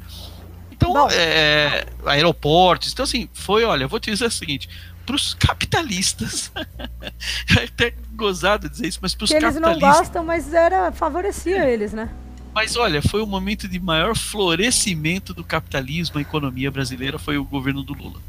Então, 0.72 1.10
é, 1.10 1.86
aeroportos, 2.06 2.92
então 2.92 3.04
assim, 3.04 3.30
foi, 3.34 3.64
olha, 3.64 3.86
eu 3.86 3.90
vou 3.90 4.00
te 4.00 4.12
dizer 4.12 4.26
o 4.26 4.32
seguinte, 4.32 4.68
para 5.06 5.16
os 5.16 5.34
capitalistas. 5.34 6.52
é 7.58 7.64
até 7.66 7.94
gozado 8.14 8.70
dizer 8.70 8.88
isso, 8.88 9.00
mas 9.02 9.14
para 9.14 9.26
os 9.26 9.30
capitalistas. 9.30 9.64
Eles 9.64 9.82
não 9.82 9.90
gostam, 9.90 10.24
mas 10.24 10.54
era 10.54 10.92
favorecia 10.92 11.66
é. 11.66 11.74
eles, 11.74 11.94
né? 11.94 12.10
Mas 12.54 12.78
olha, 12.78 13.02
foi 13.02 13.22
o 13.22 13.28
momento 13.28 13.68
de 13.68 13.80
maior 13.80 14.16
florescimento 14.16 15.34
do 15.34 15.44
capitalismo, 15.44 16.18
a 16.18 16.22
economia 16.22 16.72
brasileira 16.72 17.20
foi 17.20 17.38
o 17.38 17.44
governo 17.44 17.84
do 17.84 17.94
Lula. 17.94 18.22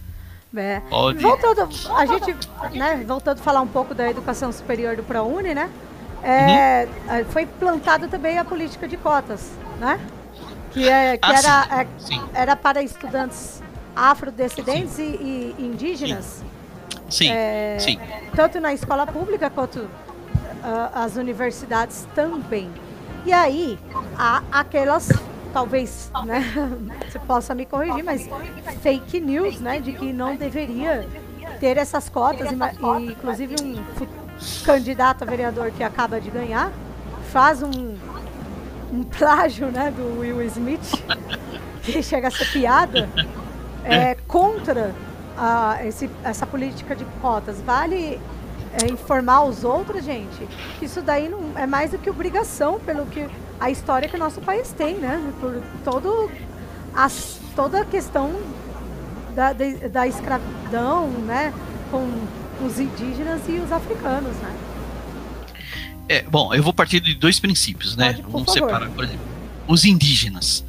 É. 0.56 0.80
Voltando, 1.20 1.68
a 1.94 2.06
gente, 2.06 2.48
né, 2.72 3.04
voltando 3.06 3.38
a 3.38 3.42
falar 3.42 3.60
um 3.60 3.66
pouco 3.68 3.94
da 3.94 4.10
educação 4.10 4.50
superior 4.50 4.96
do 4.96 5.02
ProUni, 5.02 5.54
né? 5.54 5.70
É, 6.22 6.88
uhum. 7.08 7.24
Foi 7.26 7.46
plantada 7.46 8.08
também 8.08 8.38
a 8.38 8.44
política 8.44 8.88
de 8.88 8.96
cotas, 8.96 9.50
né? 9.78 10.00
Que, 10.72 10.88
é, 10.88 11.16
que 11.16 11.30
ah, 11.30 11.38
era, 11.38 11.82
é, 11.82 11.86
era 12.34 12.56
para 12.56 12.82
estudantes 12.82 13.62
afrodescendentes 13.94 14.98
e, 14.98 15.02
e, 15.02 15.54
indígenas. 15.58 16.24
Sim. 16.24 16.55
Sim, 17.08 17.30
é, 17.30 17.76
sim. 17.78 17.98
Tanto 18.34 18.60
na 18.60 18.72
escola 18.72 19.06
pública 19.06 19.48
quanto 19.50 19.80
uh, 19.80 19.88
as 20.94 21.16
universidades 21.16 22.06
também. 22.14 22.70
E 23.24 23.32
aí, 23.32 23.78
há 24.16 24.42
aquelas, 24.52 25.08
talvez, 25.52 26.10
né, 26.24 26.44
você 27.10 27.18
possa 27.18 27.54
me 27.54 27.66
corrigir, 27.66 28.04
mas 28.04 28.28
fake 28.82 29.20
news, 29.20 29.60
né, 29.60 29.80
de 29.80 29.92
que 29.92 30.12
não 30.12 30.36
deveria 30.36 31.08
ter 31.60 31.76
essas 31.76 32.08
cotas, 32.08 32.50
e, 32.52 33.04
inclusive 33.10 33.56
um 33.62 33.82
candidato 34.64 35.22
a 35.22 35.26
vereador 35.26 35.70
que 35.70 35.82
acaba 35.82 36.20
de 36.20 36.30
ganhar 36.30 36.70
faz 37.32 37.62
um, 37.62 37.96
um 38.92 39.02
plágio, 39.02 39.68
né, 39.68 39.90
do 39.90 40.20
Will 40.20 40.42
Smith, 40.42 41.02
que 41.82 42.02
chega 42.02 42.28
a 42.28 42.30
ser 42.30 42.50
piada, 42.52 43.08
é, 43.84 44.14
contra 44.26 44.94
esse, 45.84 46.10
essa 46.24 46.46
política 46.46 46.96
de 46.96 47.04
cotas 47.20 47.60
vale 47.60 48.18
é, 48.72 48.90
informar 48.90 49.44
os 49.44 49.64
outros, 49.64 50.04
gente, 50.04 50.48
isso 50.82 51.00
daí 51.00 51.28
não 51.28 51.52
é 51.56 51.66
mais 51.66 51.90
do 51.90 51.98
que 51.98 52.10
obrigação 52.10 52.78
pelo 52.80 53.06
que 53.06 53.26
a 53.58 53.70
história 53.70 54.08
que 54.08 54.16
o 54.16 54.18
nosso 54.18 54.40
país 54.40 54.72
tem, 54.72 54.94
né? 54.96 55.32
Por 55.40 55.62
todo 55.84 56.30
as, 56.94 57.38
toda 57.54 57.80
a 57.80 57.84
questão 57.84 58.34
da, 59.34 59.52
de, 59.52 59.88
da 59.88 60.06
escravidão, 60.06 61.08
né? 61.08 61.52
Com 61.90 62.06
os 62.64 62.78
indígenas 62.78 63.42
e 63.48 63.52
os 63.52 63.72
africanos, 63.72 64.34
né? 64.36 64.56
É, 66.08 66.22
bom, 66.22 66.54
eu 66.54 66.62
vou 66.62 66.72
partir 66.72 67.00
de 67.00 67.14
dois 67.14 67.40
princípios, 67.40 67.96
né? 67.96 68.12
Pode, 68.12 68.22
Vamos 68.22 68.54
favor. 68.54 68.68
separar, 68.68 68.90
por 68.90 69.04
exemplo, 69.04 69.26
os 69.66 69.84
indígenas. 69.84 70.64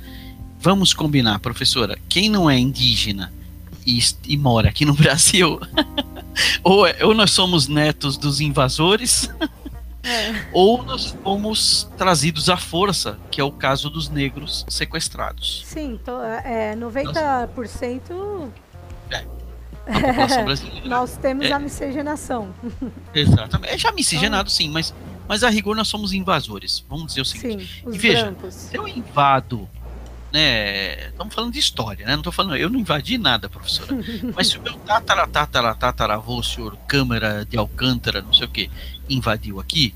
Vamos 0.60 0.94
combinar, 0.94 1.40
professora, 1.40 1.98
quem 2.10 2.30
não 2.30 2.50
é 2.50 2.58
indígena 2.58 3.32
e, 3.88 4.00
e 4.28 4.38
mora 4.38 4.68
aqui 4.68 4.84
no 4.84 4.94
Brasil, 4.94 5.60
ou, 6.62 6.86
é, 6.86 7.04
ou 7.04 7.14
nós 7.14 7.32
somos 7.32 7.70
netos 7.70 8.18
dos 8.18 8.42
invasores, 8.42 9.30
é. 10.04 10.46
ou 10.52 10.84
nós 10.84 11.16
fomos 11.24 11.90
trazidos 11.98 12.50
à 12.50 12.58
força, 12.58 13.18
que 13.32 13.40
é 13.40 13.44
o 13.44 13.52
caso 13.52 13.90
dos 13.90 14.10
negros 14.10 14.66
sequestrados. 14.68 15.64
Sim, 15.66 15.98
tô, 16.04 16.22
é, 16.22 16.76
90%. 16.76 18.50
É. 19.10 19.26
A 19.88 20.00
população 20.02 20.44
brasileira. 20.46 20.88
nós 20.90 21.16
temos 21.16 21.46
é, 21.46 21.54
a 21.54 21.60
miscigenação. 21.60 22.54
Exatamente. 23.16 23.74
É 23.74 23.78
já 23.78 23.92
miscigenado, 23.94 24.52
sim, 24.52 24.70
mas, 24.70 24.94
mas 25.30 25.44
a 25.44 25.50
rigor 25.50 25.76
nós 25.78 25.88
somos 25.88 26.12
invasores. 26.12 26.86
Vamos 26.90 27.08
dizer 27.08 27.22
o 27.22 27.26
seguinte. 27.26 27.84
Sim, 27.84 27.94
e 27.94 27.98
veja, 27.98 28.26
brancos. 28.26 28.54
se 28.54 28.78
eu 28.78 28.86
invado 28.86 29.68
né? 30.32 31.08
Estamos 31.10 31.34
falando 31.34 31.54
de 31.54 31.60
história, 31.60 32.06
né? 32.06 32.12
Não 32.12 32.20
estou 32.20 32.34
falando, 32.34 32.56
eu 32.56 32.70
não 32.70 32.80
invadi 32.80 33.18
nada, 33.18 33.50
professora. 33.50 33.96
Mas 34.36 34.48
se 34.48 34.58
o 34.58 34.62
meu 34.62 34.74
tatara, 34.74 35.28
tatara, 35.28 35.76
tataravô, 35.76 36.42
senhor 36.44 36.78
Câmara 36.88 37.46
de 37.46 37.58
Alcântara, 37.58 38.22
não 38.22 38.34
sei 38.34 38.46
o 38.46 38.50
que, 38.50 38.70
invadiu 39.10 39.60
aqui, 39.60 39.94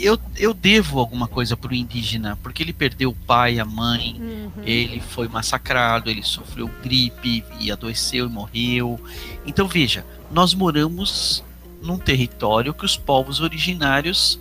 eu, 0.00 0.18
eu 0.36 0.54
devo 0.54 0.98
alguma 0.98 1.26
coisa 1.26 1.56
para 1.56 1.72
o 1.72 1.74
indígena, 1.74 2.38
porque 2.42 2.62
ele 2.62 2.72
perdeu 2.72 3.10
o 3.10 3.14
pai, 3.14 3.58
a 3.58 3.64
mãe, 3.64 4.16
uhum. 4.18 4.62
ele 4.64 5.00
foi 5.00 5.28
massacrado, 5.28 6.10
ele 6.10 6.22
sofreu 6.22 6.70
gripe 6.82 7.44
e 7.58 7.70
adoeceu 7.70 8.26
e 8.26 8.28
morreu. 8.28 9.00
Então 9.44 9.66
veja, 9.66 10.04
nós 10.30 10.54
moramos 10.54 11.42
num 11.82 11.98
território 11.98 12.72
que 12.72 12.84
os 12.84 12.96
povos 12.96 13.40
originários 13.40 14.38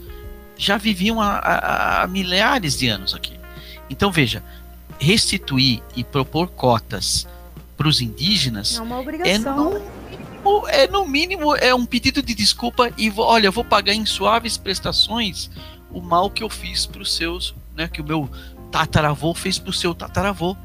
já 0.58 0.78
viviam 0.78 1.20
há, 1.20 1.38
há, 1.38 2.04
há 2.04 2.08
milhares 2.08 2.78
de 2.78 2.88
anos 2.88 3.16
aqui. 3.16 3.41
Então 3.92 4.12
veja, 4.12 4.42
restituir 4.98 5.84
e 5.96 6.04
propor 6.04 6.48
cotas 6.48 7.28
para 7.76 7.88
os 7.88 8.02
indígenas 8.02 8.78
é 8.78 8.82
uma 8.82 9.00
obrigação. 9.00 9.76
É 9.76 10.44
no, 10.44 10.68
é 10.68 10.88
no 10.88 11.06
mínimo 11.06 11.56
é 11.56 11.76
um 11.76 11.86
pedido 11.86 12.24
de 12.24 12.34
desculpa 12.34 12.92
e 12.98 13.12
olha, 13.18 13.48
eu 13.48 13.52
vou 13.52 13.66
pagar 13.66 13.94
em 13.94 14.06
suaves 14.06 14.58
prestações 14.58 15.52
o 15.92 16.00
mal 16.00 16.30
que 16.30 16.42
eu 16.42 16.50
fiz 16.50 16.86
para 16.86 17.02
os 17.02 17.14
seus, 17.14 17.54
né, 17.76 17.88
que 17.88 18.02
o 18.02 18.06
meu 18.06 18.30
tataravô 18.72 19.34
fez 19.34 19.60
para 19.60 19.70
o 19.70 19.74
seu 19.74 19.94
tataravô. 19.94 20.56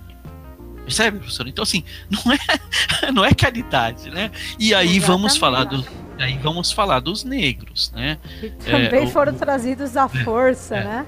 Percebe, 0.84 1.18
professor? 1.18 1.48
Então 1.48 1.64
assim, 1.64 1.82
não 2.08 2.32
é 2.32 3.10
não 3.12 3.24
é 3.24 3.34
caridade, 3.34 4.08
né? 4.08 4.30
E 4.56 4.72
aí 4.72 4.96
Exatamente. 4.96 5.06
vamos 5.06 5.36
falar 5.36 5.64
do 5.64 5.84
aí 6.18 6.38
vamos 6.38 6.70
falar 6.70 7.00
dos 7.00 7.24
negros, 7.24 7.90
né? 7.92 8.18
Que 8.38 8.50
também 8.50 9.04
é, 9.04 9.06
foram 9.08 9.32
o, 9.32 9.36
trazidos 9.36 9.96
à 9.96 10.04
é, 10.04 10.24
força, 10.24 10.76
é, 10.76 10.84
né? 10.84 11.06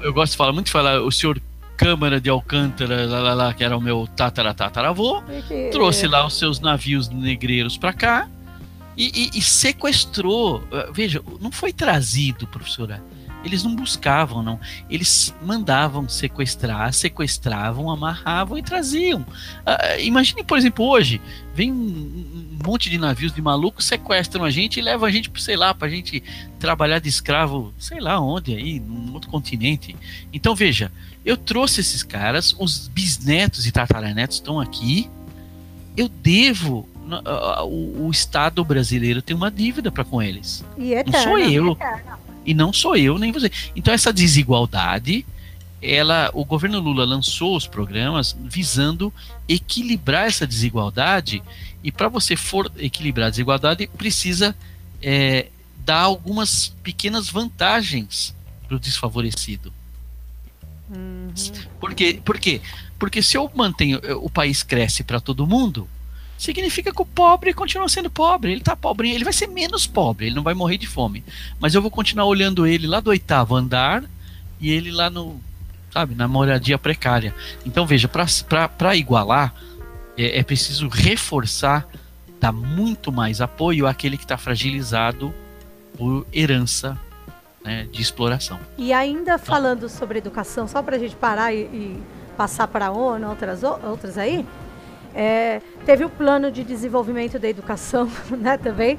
Eu 0.00 0.12
gosto 0.12 0.32
de 0.32 0.36
falar 0.36 0.52
muito 0.52 0.66
de 0.66 0.72
falar 0.72 1.00
o 1.00 1.12
senhor 1.12 1.40
Câmara 1.82 2.20
de 2.20 2.30
Alcântara, 2.30 3.06
lá, 3.06 3.20
lá, 3.20 3.34
lá, 3.34 3.54
que 3.54 3.64
era 3.64 3.76
o 3.76 3.80
meu 3.80 4.06
tataravô, 4.06 5.22
trouxe 5.70 6.06
lá 6.06 6.24
os 6.24 6.38
seus 6.38 6.60
navios 6.60 7.08
negreiros 7.08 7.76
para 7.76 7.92
cá 7.92 8.28
e, 8.96 9.30
e, 9.34 9.38
e, 9.38 9.42
sequestrou. 9.42 10.62
Eh, 10.70 10.90
veja, 10.92 11.22
não 11.40 11.50
foi 11.50 11.72
trazido, 11.72 12.46
professora. 12.46 13.02
Eles 13.44 13.62
não 13.62 13.74
buscavam, 13.74 14.42
não. 14.42 14.58
Eles 14.88 15.34
mandavam 15.42 16.08
sequestrar, 16.08 16.92
sequestravam, 16.92 17.90
amarravam 17.90 18.56
e 18.58 18.62
traziam. 18.62 19.20
Uh, 19.20 20.00
imagine, 20.00 20.44
por 20.44 20.58
exemplo, 20.58 20.84
hoje, 20.86 21.20
vem 21.54 21.72
um, 21.72 21.76
um, 21.76 22.58
monte 22.64 22.88
de 22.88 22.98
navios 22.98 23.32
de 23.32 23.42
malucos, 23.42 23.84
sequestram 23.84 24.44
a 24.44 24.50
gente 24.50 24.78
e 24.78 24.82
levam 24.82 25.06
a 25.06 25.10
gente, 25.10 25.30
sei 25.40 25.56
lá, 25.56 25.74
para 25.74 25.88
a 25.88 25.90
gente 25.90 26.22
trabalhar 26.58 26.98
de 26.98 27.08
escravo, 27.08 27.74
sei 27.78 28.00
lá 28.00 28.20
onde 28.20 28.54
aí, 28.54 28.80
num 28.80 29.12
outro 29.12 29.30
continente. 29.30 29.96
Então, 30.32 30.54
veja, 30.54 30.92
eu 31.24 31.36
trouxe 31.36 31.80
esses 31.80 32.02
caras, 32.02 32.54
os 32.58 32.88
bisnetos 32.88 33.66
e 33.66 33.72
tataranetos 33.72 34.36
estão 34.36 34.60
aqui, 34.60 35.10
eu 35.96 36.08
devo 36.08 36.88
o, 37.64 38.06
o 38.06 38.10
Estado 38.10 38.64
brasileiro 38.64 39.20
tem 39.20 39.36
uma 39.36 39.50
dívida 39.50 39.90
para 39.90 40.04
com 40.04 40.22
eles. 40.22 40.64
E 40.78 40.92
eterna, 40.92 41.12
não 41.12 41.22
sou 41.22 41.38
eu. 41.38 41.72
Eterna. 41.72 42.18
E 42.44 42.54
não 42.54 42.72
sou 42.72 42.96
eu 42.96 43.18
nem 43.18 43.32
você. 43.32 43.50
Então 43.74 43.92
essa 43.92 44.12
desigualdade, 44.12 45.24
ela, 45.80 46.30
o 46.32 46.44
governo 46.44 46.78
Lula 46.80 47.04
lançou 47.04 47.56
os 47.56 47.66
programas 47.66 48.36
visando 48.40 49.12
equilibrar 49.48 50.26
essa 50.26 50.46
desigualdade. 50.46 51.42
E 51.82 51.90
para 51.90 52.08
você 52.08 52.36
for 52.36 52.70
equilibrar 52.78 53.26
a 53.26 53.30
desigualdade, 53.30 53.88
precisa 53.88 54.54
é, 55.02 55.48
dar 55.84 56.00
algumas 56.00 56.68
pequenas 56.82 57.28
vantagens 57.28 58.34
para 58.66 58.76
o 58.76 58.80
desfavorecido. 58.80 59.72
Uhum. 60.90 61.32
Por, 61.80 61.94
quê? 61.94 62.20
Por 62.24 62.38
quê? 62.38 62.60
Porque 62.98 63.22
se 63.22 63.36
eu 63.36 63.50
mantenho, 63.54 64.00
o 64.20 64.30
país 64.30 64.62
cresce 64.62 65.02
para 65.02 65.20
todo 65.20 65.46
mundo, 65.46 65.88
significa 66.38 66.92
que 66.92 67.02
o 67.02 67.06
pobre 67.06 67.54
continua 67.54 67.88
sendo 67.88 68.10
pobre. 68.10 68.52
Ele 68.52 68.60
tá 68.60 68.74
pobre, 68.74 69.10
ele 69.10 69.24
vai 69.24 69.32
ser 69.32 69.46
menos 69.46 69.86
pobre, 69.86 70.26
ele 70.26 70.34
não 70.34 70.42
vai 70.42 70.54
morrer 70.54 70.78
de 70.78 70.86
fome. 70.86 71.24
Mas 71.60 71.74
eu 71.74 71.82
vou 71.82 71.90
continuar 71.90 72.26
olhando 72.26 72.66
ele 72.66 72.86
lá 72.86 73.00
do 73.00 73.10
oitavo 73.10 73.54
andar 73.54 74.02
e 74.60 74.70
ele 74.70 74.90
lá 74.90 75.08
no, 75.10 75.40
sabe, 75.92 76.14
na 76.14 76.26
moradia 76.26 76.78
precária. 76.78 77.34
Então 77.64 77.86
veja, 77.86 78.08
para 78.08 78.96
igualar, 78.96 79.54
é, 80.16 80.38
é, 80.38 80.42
preciso 80.42 80.88
reforçar, 80.88 81.86
dar 82.40 82.52
muito 82.52 83.12
mais 83.12 83.40
apoio 83.40 83.86
àquele 83.86 84.16
que 84.16 84.24
está 84.24 84.36
fragilizado 84.36 85.32
por 85.96 86.26
herança 86.32 86.98
né, 87.64 87.86
de 87.92 88.02
exploração. 88.02 88.58
E 88.76 88.92
ainda 88.92 89.38
falando 89.38 89.88
sobre 89.88 90.18
educação, 90.18 90.66
só 90.66 90.82
para 90.82 90.96
a 90.96 90.98
gente 90.98 91.14
parar 91.14 91.52
e, 91.52 91.60
e 91.60 92.02
passar 92.36 92.66
para 92.66 92.90
outras, 92.90 93.62
outras 93.62 94.18
aí, 94.18 94.46
é, 95.14 95.60
teve 95.84 96.04
o 96.04 96.08
plano 96.08 96.50
de 96.50 96.64
desenvolvimento 96.64 97.38
da 97.38 97.48
educação, 97.48 98.10
né, 98.30 98.56
também, 98.56 98.98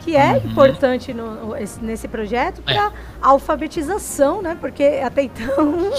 que 0.00 0.16
é 0.16 0.32
uhum. 0.32 0.50
importante 0.50 1.12
no, 1.12 1.54
nesse 1.82 2.08
projeto 2.08 2.62
para 2.62 2.86
é. 2.86 2.92
alfabetização, 3.20 4.40
né? 4.40 4.56
Porque 4.58 4.82
até 5.04 5.22
então 5.24 5.90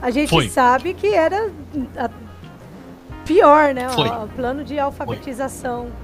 a 0.00 0.10
gente 0.10 0.30
Foi. 0.30 0.48
sabe 0.48 0.94
que 0.94 1.08
era 1.08 1.50
pior, 3.24 3.74
né? 3.74 3.88
Foi. 3.88 4.08
O, 4.08 4.28
plano 4.28 4.62
de 4.62 4.78
alfabetização. 4.78 5.82
Foi 5.84 6.03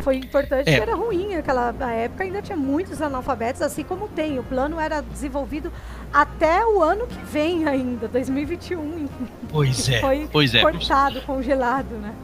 foi 0.00 0.16
importante, 0.16 0.68
é. 0.68 0.74
era 0.74 0.94
ruim 0.94 1.34
naquela 1.34 1.72
época, 1.92 2.24
ainda 2.24 2.40
tinha 2.40 2.56
muitos 2.56 3.02
analfabetos, 3.02 3.62
assim 3.62 3.82
como 3.82 4.08
tem. 4.08 4.38
O 4.38 4.42
plano 4.42 4.78
era 4.78 5.00
desenvolvido 5.00 5.72
até 6.12 6.64
o 6.64 6.82
ano 6.82 7.06
que 7.06 7.18
vem 7.24 7.66
ainda, 7.66 8.08
2021. 8.08 9.08
Pois 9.48 9.88
é. 9.90 10.00
Foi 10.00 10.28
pois 10.30 10.54
é. 10.54 10.62
cortado, 10.62 11.20
congelado, 11.22 11.94
né? 11.96 12.14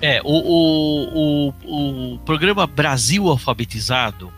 É, 0.00 0.20
o, 0.24 0.32
o, 0.34 1.48
o, 1.64 2.14
o 2.14 2.18
programa 2.20 2.66
Brasil 2.66 3.28
Alfabetizado, 3.28 4.32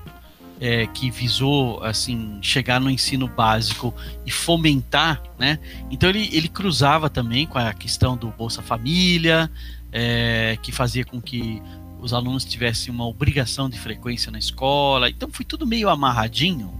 é, 0.60 0.86
que 0.86 1.10
visou 1.10 1.82
assim 1.82 2.38
chegar 2.42 2.80
no 2.80 2.90
ensino 2.90 3.26
básico 3.26 3.94
e 4.26 4.30
fomentar, 4.30 5.22
né? 5.38 5.58
Então 5.90 6.08
ele, 6.08 6.28
ele 6.32 6.48
cruzava 6.48 7.08
também 7.10 7.46
com 7.46 7.58
a 7.58 7.72
questão 7.72 8.16
do 8.16 8.28
Bolsa 8.28 8.62
Família, 8.62 9.50
é, 9.90 10.58
que 10.62 10.72
fazia 10.72 11.04
com 11.04 11.20
que 11.20 11.62
os 12.04 12.12
alunos 12.12 12.44
tivessem 12.44 12.92
uma 12.92 13.06
obrigação 13.06 13.70
de 13.70 13.78
frequência 13.78 14.30
na 14.30 14.38
escola. 14.38 15.08
Então 15.08 15.30
foi 15.32 15.42
tudo 15.42 15.66
meio 15.66 15.88
amarradinho, 15.88 16.70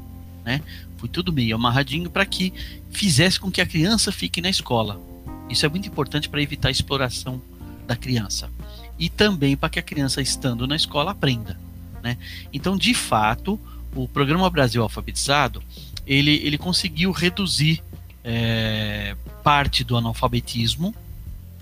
né? 0.44 0.60
Foi 0.98 1.08
tudo 1.08 1.32
meio 1.32 1.56
amarradinho 1.56 2.10
para 2.10 2.26
que 2.26 2.52
fizesse 2.90 3.40
com 3.40 3.50
que 3.50 3.62
a 3.62 3.66
criança 3.66 4.12
fique 4.12 4.42
na 4.42 4.50
escola. 4.50 5.00
Isso 5.48 5.64
é 5.64 5.68
muito 5.70 5.88
importante 5.88 6.28
para 6.28 6.42
evitar 6.42 6.68
a 6.68 6.70
exploração 6.70 7.40
da 7.86 7.96
criança 7.96 8.50
e 8.98 9.08
também 9.08 9.56
para 9.56 9.70
que 9.70 9.78
a 9.78 9.82
criança 9.82 10.20
estando 10.20 10.66
na 10.66 10.76
escola 10.76 11.12
aprenda, 11.12 11.58
né? 12.02 12.18
Então, 12.52 12.76
de 12.76 12.92
fato, 12.92 13.58
o 13.96 14.06
programa 14.06 14.50
Brasil 14.50 14.82
Alfabetizado 14.82 15.62
ele, 16.06 16.32
ele 16.44 16.58
conseguiu 16.58 17.10
reduzir 17.12 17.82
é, 18.22 19.16
parte 19.42 19.82
do 19.82 19.96
analfabetismo, 19.96 20.94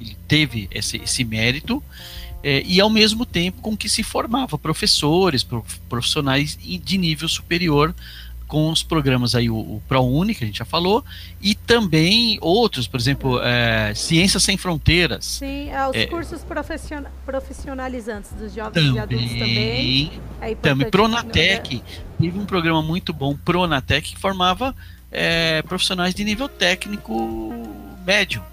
ele 0.00 0.16
teve 0.26 0.68
esse, 0.72 0.96
esse 0.96 1.22
mérito 1.22 1.80
é, 2.42 2.62
e 2.66 2.80
ao 2.80 2.90
mesmo 2.90 3.24
tempo 3.24 3.62
com 3.62 3.76
que 3.76 3.88
se 3.88 4.02
formava 4.02 4.58
professores, 4.58 5.46
profissionais 5.88 6.58
de 6.58 6.98
nível 6.98 7.28
superior 7.28 7.94
com 8.52 8.68
os 8.68 8.82
programas 8.82 9.34
aí, 9.34 9.48
o, 9.48 9.56
o 9.56 9.82
ProUni, 9.88 10.34
que 10.34 10.44
a 10.44 10.46
gente 10.46 10.58
já 10.58 10.64
falou, 10.66 11.02
e 11.40 11.54
também 11.54 12.36
outros, 12.42 12.86
por 12.86 13.00
exemplo, 13.00 13.40
é, 13.42 13.94
Ciências 13.94 14.42
Sem 14.42 14.58
Fronteiras. 14.58 15.24
Sim, 15.24 15.70
é, 15.70 15.88
os 15.88 15.96
é, 15.96 16.04
cursos 16.04 16.44
profissionalizantes 17.24 18.30
dos 18.32 18.52
jovens 18.52 18.74
também, 18.74 18.94
e 18.94 18.98
adultos 18.98 19.30
também. 19.30 20.12
É 20.42 20.54
também, 20.54 20.90
Pronatec, 20.90 21.76
né? 21.76 21.82
teve 22.20 22.38
um 22.38 22.44
programa 22.44 22.82
muito 22.82 23.14
bom, 23.14 23.34
Pronatec, 23.34 24.12
que 24.12 24.20
formava 24.20 24.76
é, 25.10 25.62
profissionais 25.62 26.14
de 26.14 26.22
nível 26.22 26.46
técnico 26.46 27.54
médio. 28.04 28.44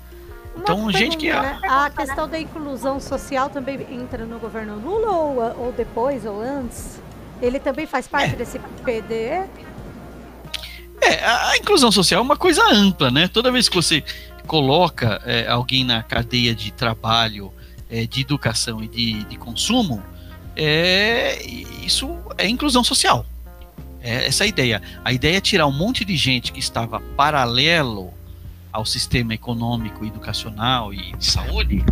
Então, 0.61 0.91
gente 0.91 1.17
que. 1.17 1.31
Né? 1.31 1.59
A 1.63 1.89
questão 1.89 2.27
da 2.27 2.39
inclusão 2.39 2.99
social 2.99 3.49
também 3.49 3.85
entra 3.91 4.25
no 4.25 4.39
governo 4.39 4.75
Lula 4.79 5.11
ou, 5.11 5.65
ou 5.65 5.71
depois 5.71 6.25
ou 6.25 6.41
antes? 6.41 6.99
Ele 7.41 7.59
também 7.59 7.85
faz 7.85 8.07
parte 8.07 8.33
é. 8.33 8.37
desse 8.37 8.59
PDE? 8.59 9.49
É, 11.01 11.23
a, 11.23 11.49
a, 11.51 11.57
inclusão 11.57 11.91
social 11.91 12.19
é 12.19 12.23
uma 12.23 12.35
coisa 12.35 12.61
ampla, 12.69 13.09
né? 13.09 13.27
Toda 13.27 13.51
vez 13.51 13.69
que 13.69 13.75
você 13.75 14.03
coloca 14.45 15.21
é, 15.25 15.47
alguém 15.47 15.85
na 15.85 16.03
cadeia 16.03 16.53
de 16.53 16.71
trabalho, 16.71 17.53
é, 17.89 18.05
de 18.05 18.21
educação 18.21 18.83
e 18.83 18.87
de, 18.87 19.23
de 19.23 19.37
consumo, 19.37 20.03
é, 20.55 21.41
isso 21.85 22.17
é 22.37 22.47
inclusão 22.47 22.83
social. 22.83 23.25
É 24.01 24.27
essa 24.27 24.43
a 24.43 24.47
ideia. 24.47 24.81
A 25.03 25.13
ideia 25.13 25.37
é 25.37 25.41
tirar 25.41 25.67
um 25.67 25.71
monte 25.71 26.03
de 26.03 26.15
gente 26.15 26.51
que 26.51 26.59
estava 26.59 26.99
paralelo 27.15 28.13
ao 28.71 28.85
sistema 28.85 29.33
econômico, 29.33 30.05
educacional 30.05 30.93
e 30.93 31.15
de 31.15 31.25
saúde 31.25 31.83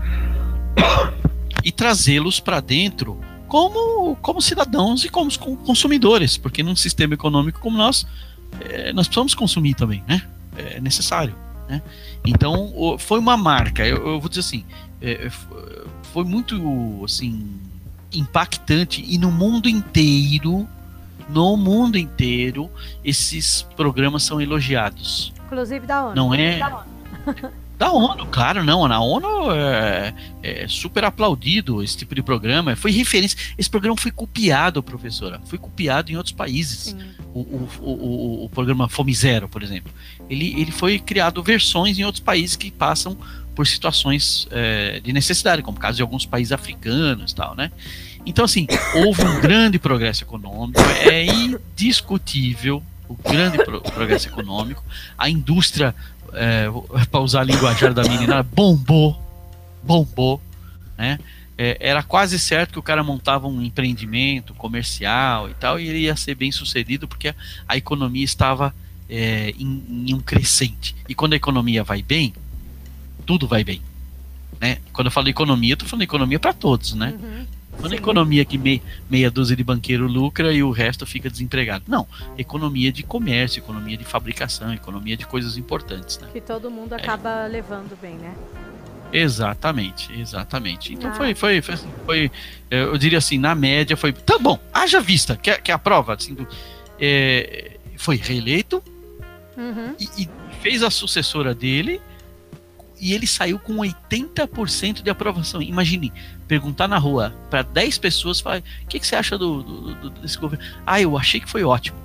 e 1.63 1.71
trazê-los 1.71 2.39
para 2.39 2.59
dentro 2.59 3.19
como, 3.47 4.15
como 4.17 4.41
cidadãos 4.41 5.03
e 5.05 5.09
como 5.09 5.29
consumidores, 5.57 6.37
porque 6.37 6.61
num 6.61 6.75
sistema 6.75 7.13
econômico 7.13 7.59
como 7.59 7.77
nós, 7.77 8.05
é, 8.59 8.91
nós 8.93 9.07
precisamos 9.07 9.33
consumir 9.33 9.73
também, 9.73 10.03
né? 10.07 10.21
É 10.55 10.79
necessário. 10.79 11.35
Né? 11.67 11.81
Então, 12.25 12.97
foi 12.99 13.19
uma 13.19 13.37
marca, 13.37 13.85
eu, 13.85 13.97
eu 14.07 14.19
vou 14.19 14.29
dizer 14.29 14.41
assim, 14.41 14.65
é, 15.01 15.29
foi 16.13 16.23
muito 16.23 17.03
assim 17.03 17.59
impactante 18.11 19.03
e 19.07 19.17
no 19.17 19.31
mundo 19.31 19.69
inteiro, 19.69 20.67
no 21.29 21.57
mundo 21.57 21.97
inteiro, 21.97 22.69
esses 23.03 23.61
programas 23.75 24.23
são 24.23 24.41
elogiados. 24.41 25.33
Inclusive 25.47 25.87
da 25.87 26.05
ONU. 26.05 26.15
Não 26.15 26.33
é? 26.33 26.59
Da 26.59 26.67
ONU. 26.67 26.85
da 27.79 27.91
ONU, 27.91 28.25
claro, 28.27 28.63
não. 28.63 28.87
Na 28.87 28.99
ONU 28.99 29.51
é, 29.51 30.13
é, 30.43 30.67
super 30.67 31.05
aplaudido 31.05 31.81
esse 31.81 31.97
tipo 31.97 32.13
de 32.13 32.21
programa. 32.21 32.75
Foi 32.75 32.91
referência. 32.91 33.37
Esse 33.57 33.69
programa 33.69 33.97
foi 33.97 34.11
copiado, 34.11 34.83
professora. 34.83 35.39
Foi 35.45 35.57
copiado 35.57 36.11
em 36.11 36.17
outros 36.17 36.33
países. 36.33 36.95
O, 37.33 37.39
o, 37.39 37.69
o, 37.81 38.45
o, 38.45 38.49
programa 38.49 38.89
Fome 38.89 39.13
Zero, 39.13 39.47
por 39.47 39.63
exemplo. 39.63 39.91
Ele, 40.29 40.59
ele 40.59 40.71
foi 40.71 40.99
criado 40.99 41.41
versões 41.41 41.97
em 41.97 42.03
outros 42.03 42.23
países 42.23 42.55
que 42.55 42.71
passam 42.71 43.17
por 43.55 43.65
situações 43.65 44.47
é, 44.51 44.99
de 44.99 45.13
necessidade, 45.13 45.61
como 45.61 45.77
o 45.77 45.81
caso 45.81 45.97
de 45.97 46.01
alguns 46.01 46.25
países 46.25 46.51
africanos 46.51 47.33
tal, 47.33 47.55
né? 47.55 47.71
Então, 48.25 48.43
assim, 48.43 48.67
houve 48.93 49.23
um 49.23 49.39
grande 49.39 49.79
progresso 49.79 50.23
econômico. 50.23 50.81
É 50.81 51.25
indiscutível 51.25 52.83
o 53.07 53.15
grande 53.15 53.57
pro 53.63 53.81
progresso 53.81 54.27
econômico, 54.27 54.83
a 55.17 55.29
indústria, 55.29 55.95
é, 56.33 56.67
para 57.09 57.19
usar 57.19 57.41
a 57.41 57.43
linguajar 57.43 57.93
da 57.93 58.03
menina, 58.03 58.43
bombou, 58.43 59.19
bombou, 59.83 60.41
né? 60.97 61.19
É, 61.59 61.75
era 61.79 62.03
quase 62.03 62.37
certo 62.37 62.73
que 62.73 62.79
o 62.79 62.83
cara 62.83 63.03
montava 63.03 63.47
um 63.47 63.63
empreendimento 63.63 64.53
comercial 64.53 65.49
e 65.49 65.55
tal, 65.55 65.79
e 65.79 65.87
ele 65.87 65.99
ia 66.01 66.15
ser 66.15 66.35
bem 66.35 66.51
sucedido 66.51 67.07
porque 67.07 67.29
a, 67.29 67.35
a 67.67 67.75
economia 67.75 68.23
estava 68.23 68.75
é, 69.09 69.53
em, 69.57 69.83
em, 70.07 70.13
um 70.13 70.19
crescente. 70.19 70.95
E 71.09 71.15
quando 71.15 71.33
a 71.33 71.35
economia 71.35 71.83
vai 71.83 72.03
bem, 72.03 72.33
tudo 73.25 73.47
vai 73.47 73.63
bem. 73.63 73.81
Né? 74.59 74.77
Quando 74.93 75.07
eu 75.07 75.11
falo 75.11 75.29
economia, 75.29 75.71
eu 75.71 75.75
estou 75.75 75.89
falando 75.89 76.03
economia 76.03 76.39
para 76.39 76.53
todos, 76.53 76.93
né? 76.93 77.15
Uhum. 77.19 77.45
Não 77.81 77.91
é 77.91 77.95
economia 77.95 78.43
que 78.43 78.57
me, 78.57 78.81
meia 79.09 79.29
dúzia 79.29 79.55
de 79.55 79.63
banqueiro 79.63 80.07
lucra 80.07 80.51
e 80.51 80.63
o 80.63 80.71
resto 80.71 81.05
fica 81.05 81.29
desempregado. 81.29 81.83
Não, 81.87 82.07
economia 82.37 82.91
de 82.91 83.03
comércio, 83.03 83.59
economia 83.59 83.97
de 83.97 84.03
fabricação, 84.03 84.73
economia 84.73 85.15
de 85.15 85.25
coisas 85.25 85.57
importantes. 85.57 86.19
Né? 86.19 86.27
Que 86.33 86.41
todo 86.41 86.71
mundo 86.71 86.93
é. 86.93 86.95
acaba 86.95 87.45
é. 87.45 87.47
levando 87.47 87.97
bem, 88.01 88.15
né? 88.15 88.33
Exatamente, 89.11 90.11
exatamente. 90.19 90.93
Então 90.93 91.09
ah. 91.11 91.13
foi, 91.13 91.33
foi, 91.33 91.61
foi, 91.61 91.73
assim, 91.73 91.89
foi, 92.05 92.31
eu 92.69 92.97
diria 92.97 93.17
assim, 93.17 93.37
na 93.37 93.55
média 93.55 93.95
foi, 93.95 94.11
tá 94.11 94.37
bom, 94.37 94.59
haja 94.73 94.99
vista, 94.99 95.35
que, 95.37 95.55
que 95.61 95.71
a 95.71 95.77
prova, 95.77 96.15
assim, 96.15 96.33
do, 96.33 96.47
é, 96.99 97.77
foi 97.97 98.17
reeleito 98.17 98.83
uhum. 99.55 99.95
e, 99.99 100.23
e, 100.23 100.29
fez 100.61 100.83
a 100.83 100.89
sucessora 100.89 101.53
dele 101.53 102.01
e 102.99 103.13
ele 103.13 103.27
saiu 103.27 103.59
com 103.59 103.75
80% 103.75 105.03
de 105.03 105.09
aprovação. 105.09 105.61
Imagine, 105.61 106.11
perguntar 106.47 106.87
na 106.87 106.97
rua 106.97 107.33
para 107.49 107.61
10 107.61 107.97
pessoas, 107.97 108.39
falar, 108.39 108.59
o 108.59 108.87
que, 108.87 108.99
que, 108.99 109.05
você 109.05 109.15
acha 109.15 109.37
do, 109.37 109.61
do, 109.61 109.95
do, 109.95 110.09
desse 110.09 110.37
governo? 110.37 110.63
Ah, 110.85 111.01
eu 111.01 111.17
achei 111.17 111.39
que 111.39 111.49
foi 111.49 111.63
ótimo. 111.63 111.97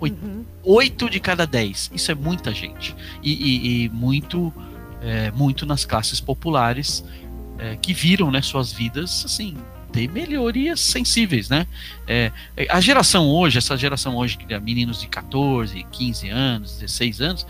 Uhum. 0.00 0.44
Oito 0.62 1.04
uhum. 1.04 1.10
de 1.10 1.20
cada 1.20 1.46
10. 1.46 1.90
Isso 1.94 2.10
é 2.10 2.14
muita 2.14 2.52
gente. 2.52 2.94
E, 3.22 3.32
e, 3.32 3.84
e 3.84 3.88
muito, 3.90 4.52
é, 5.02 5.30
muito 5.32 5.66
nas 5.66 5.84
classes 5.84 6.20
populares 6.20 7.04
é, 7.58 7.76
que 7.76 7.92
viram 7.92 8.30
né, 8.30 8.40
suas 8.40 8.72
vidas 8.72 9.24
assim 9.24 9.56
ter 9.92 10.08
melhorias 10.08 10.78
sensíveis, 10.78 11.48
né? 11.48 11.66
É, 12.06 12.30
a 12.68 12.80
geração 12.80 13.28
hoje, 13.28 13.58
essa 13.58 13.76
geração 13.76 14.16
hoje, 14.16 14.38
que 14.38 14.54
é 14.54 14.60
meninos 14.60 15.00
de 15.00 15.08
14, 15.08 15.84
15 15.90 16.28
anos, 16.28 16.78
16 16.78 17.20
anos, 17.20 17.46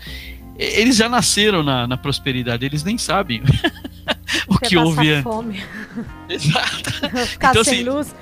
eles 0.57 0.95
já 0.95 1.07
nasceram 1.07 1.63
na, 1.63 1.87
na 1.87 1.97
prosperidade, 1.97 2.65
eles 2.65 2.83
nem 2.83 2.97
sabem 2.97 3.41
o 4.47 4.57
que 4.59 4.77
houve. 4.77 5.21
Fome. 5.21 5.63
Exato. 6.29 6.91
Ficar 7.27 7.51
então, 7.51 7.63
sem 7.63 7.81
assim, 7.81 7.83
luz. 7.83 8.15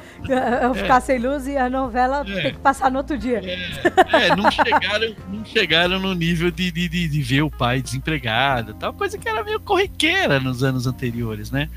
Eu 0.64 0.74
ficar 0.74 0.98
é, 0.98 1.00
sem 1.00 1.18
luz 1.18 1.48
e 1.48 1.58
a 1.58 1.70
novela 1.70 2.26
é, 2.28 2.42
tem 2.42 2.54
que 2.54 2.60
passar 2.60 2.92
no 2.92 2.98
outro 2.98 3.18
dia. 3.18 3.42
É, 3.44 4.28
é, 4.28 4.36
não, 4.36 4.52
chegaram, 4.52 5.16
não 5.32 5.46
chegaram 5.46 6.00
no 6.00 6.14
nível 6.14 6.52
de, 6.52 6.72
de, 6.72 6.90
de, 6.90 7.08
de 7.08 7.22
ver 7.22 7.42
o 7.42 7.50
pai 7.50 7.82
desempregado, 7.82 8.74
tal 8.74 8.94
coisa 8.94 9.18
que 9.18 9.30
era 9.30 9.44
meio 9.44 9.60
corriqueira 9.62 10.40
nos 10.40 10.62
anos 10.62 10.86
anteriores, 10.86 11.52
né? 11.52 11.70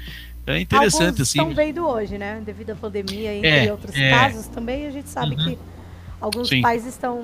Então 0.42 0.54
é 0.54 0.60
interessante 0.60 1.04
Alguns 1.04 1.20
assim. 1.20 1.38
estão 1.38 1.54
vendo 1.54 1.86
hoje, 1.86 2.18
né? 2.18 2.42
Devido 2.44 2.70
à 2.70 2.74
pandemia, 2.74 3.32
entre 3.34 3.48
é, 3.48 3.70
outros 3.72 3.94
é. 3.94 4.10
casos, 4.10 4.48
também 4.48 4.86
a 4.86 4.90
gente 4.90 5.08
sabe 5.08 5.36
uhum. 5.36 5.44
que 5.44 5.58
alguns 6.20 6.48
Sim. 6.48 6.60
pais 6.60 6.84
estão 6.84 7.22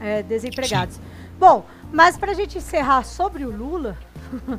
é, 0.00 0.22
desempregados. 0.22 0.96
Sim. 0.96 1.02
Bom, 1.38 1.64
mas 1.92 2.16
para 2.16 2.32
a 2.32 2.34
gente 2.34 2.58
encerrar 2.58 3.04
sobre 3.04 3.44
o 3.44 3.56
Lula, 3.56 3.96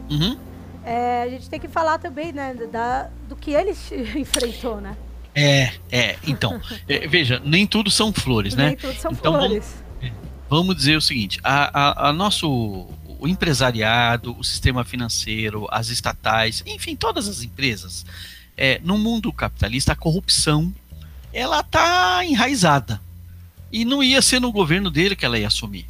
uhum. 0.10 0.38
É, 0.86 1.24
a 1.24 1.30
gente 1.30 1.50
tem 1.50 1.60
que 1.60 1.68
falar 1.68 1.98
também, 1.98 2.32
né, 2.32 2.54
da, 2.72 3.10
do 3.28 3.36
que 3.36 3.52
ele 3.52 3.72
enfrentou, 4.18 4.82
né? 4.82 4.96
É, 5.34 5.72
é. 5.92 6.18
Então, 6.28 6.60
é, 6.88 7.08
veja, 7.08 7.42
nem 7.44 7.66
tudo 7.66 7.90
são 7.90 8.12
flores, 8.12 8.54
né? 8.54 8.68
Nem 8.68 8.76
tudo 8.76 8.96
são 8.96 9.12
então, 9.12 9.34
flores. 9.34 9.76
Vamos, 10.00 10.18
vamos, 10.50 10.76
dizer 10.76 10.98
o 10.98 11.02
seguinte: 11.02 11.40
a, 11.44 12.08
a, 12.08 12.10
a, 12.10 12.14
nosso 12.14 12.50
o 12.50 13.28
empresariado, 13.28 14.38
o 14.38 14.44
sistema 14.44 14.84
financeiro, 14.84 15.68
as 15.72 15.90
estatais, 15.90 16.64
enfim, 16.66 16.96
todas 16.96 17.30
as 17.30 17.44
empresas, 17.44 18.06
é, 18.58 18.82
no 18.84 18.98
mundo 18.98 19.32
capitalista, 19.32 19.94
a 19.94 19.96
corrupção 19.96 20.74
ela 21.32 21.62
está 21.62 22.26
enraizada 22.26 23.00
e 23.72 23.86
não 23.86 24.04
ia 24.04 24.22
ser 24.22 24.42
no 24.42 24.52
governo 24.52 24.92
dele 24.92 25.16
que 25.16 25.26
ela 25.26 25.40
ia 25.40 25.48
assumir 25.48 25.86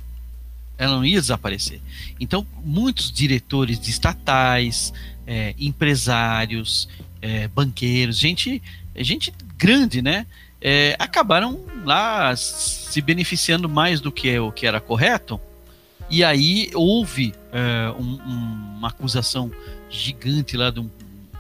ela 0.82 0.96
não 0.96 1.06
ia 1.06 1.22
desaparecer. 1.22 1.80
Então, 2.20 2.46
muitos 2.66 3.12
diretores 3.12 3.80
de 3.80 3.92
estatais, 3.92 4.92
é, 5.28 5.54
empresários, 5.60 6.90
é, 7.22 7.48
banqueiros, 7.48 8.18
gente, 8.18 8.60
gente 8.96 9.32
grande, 9.56 10.02
né? 10.02 10.26
É, 10.60 10.96
acabaram 10.98 11.64
lá 11.86 12.36
se 12.36 13.00
beneficiando 13.00 13.70
mais 13.70 14.02
do 14.02 14.12
que 14.12 14.28
é 14.28 14.42
o 14.42 14.52
que 14.52 14.66
era 14.66 14.82
correto. 14.82 15.40
E 16.10 16.24
aí 16.24 16.72
houve 16.74 17.36
é, 17.54 17.92
um, 17.92 18.20
um, 18.28 18.78
uma 18.78 18.88
acusação 18.88 19.52
gigante 19.88 20.58
lá 20.58 20.72
de 20.72 20.80
um, 20.80 20.90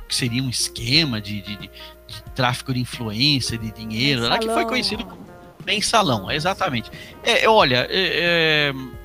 que 0.08 0.14
seria 0.14 0.44
um 0.44 0.50
esquema 0.52 1.20
de, 1.20 1.42
de, 1.42 1.56
de, 1.56 1.68
de 2.08 2.22
tráfico 2.36 2.72
de 2.76 2.80
influência, 2.80 3.58
de 3.58 3.72
dinheiro, 3.72 4.22
lá, 4.30 4.38
que 4.38 4.46
foi 4.46 4.66
conhecido 4.66 5.04
como 5.04 5.26
mensalão, 5.66 6.32
exatamente. 6.32 6.92
É, 7.24 7.50
olha, 7.50 7.88
é, 7.89 8.70
é 8.70 9.01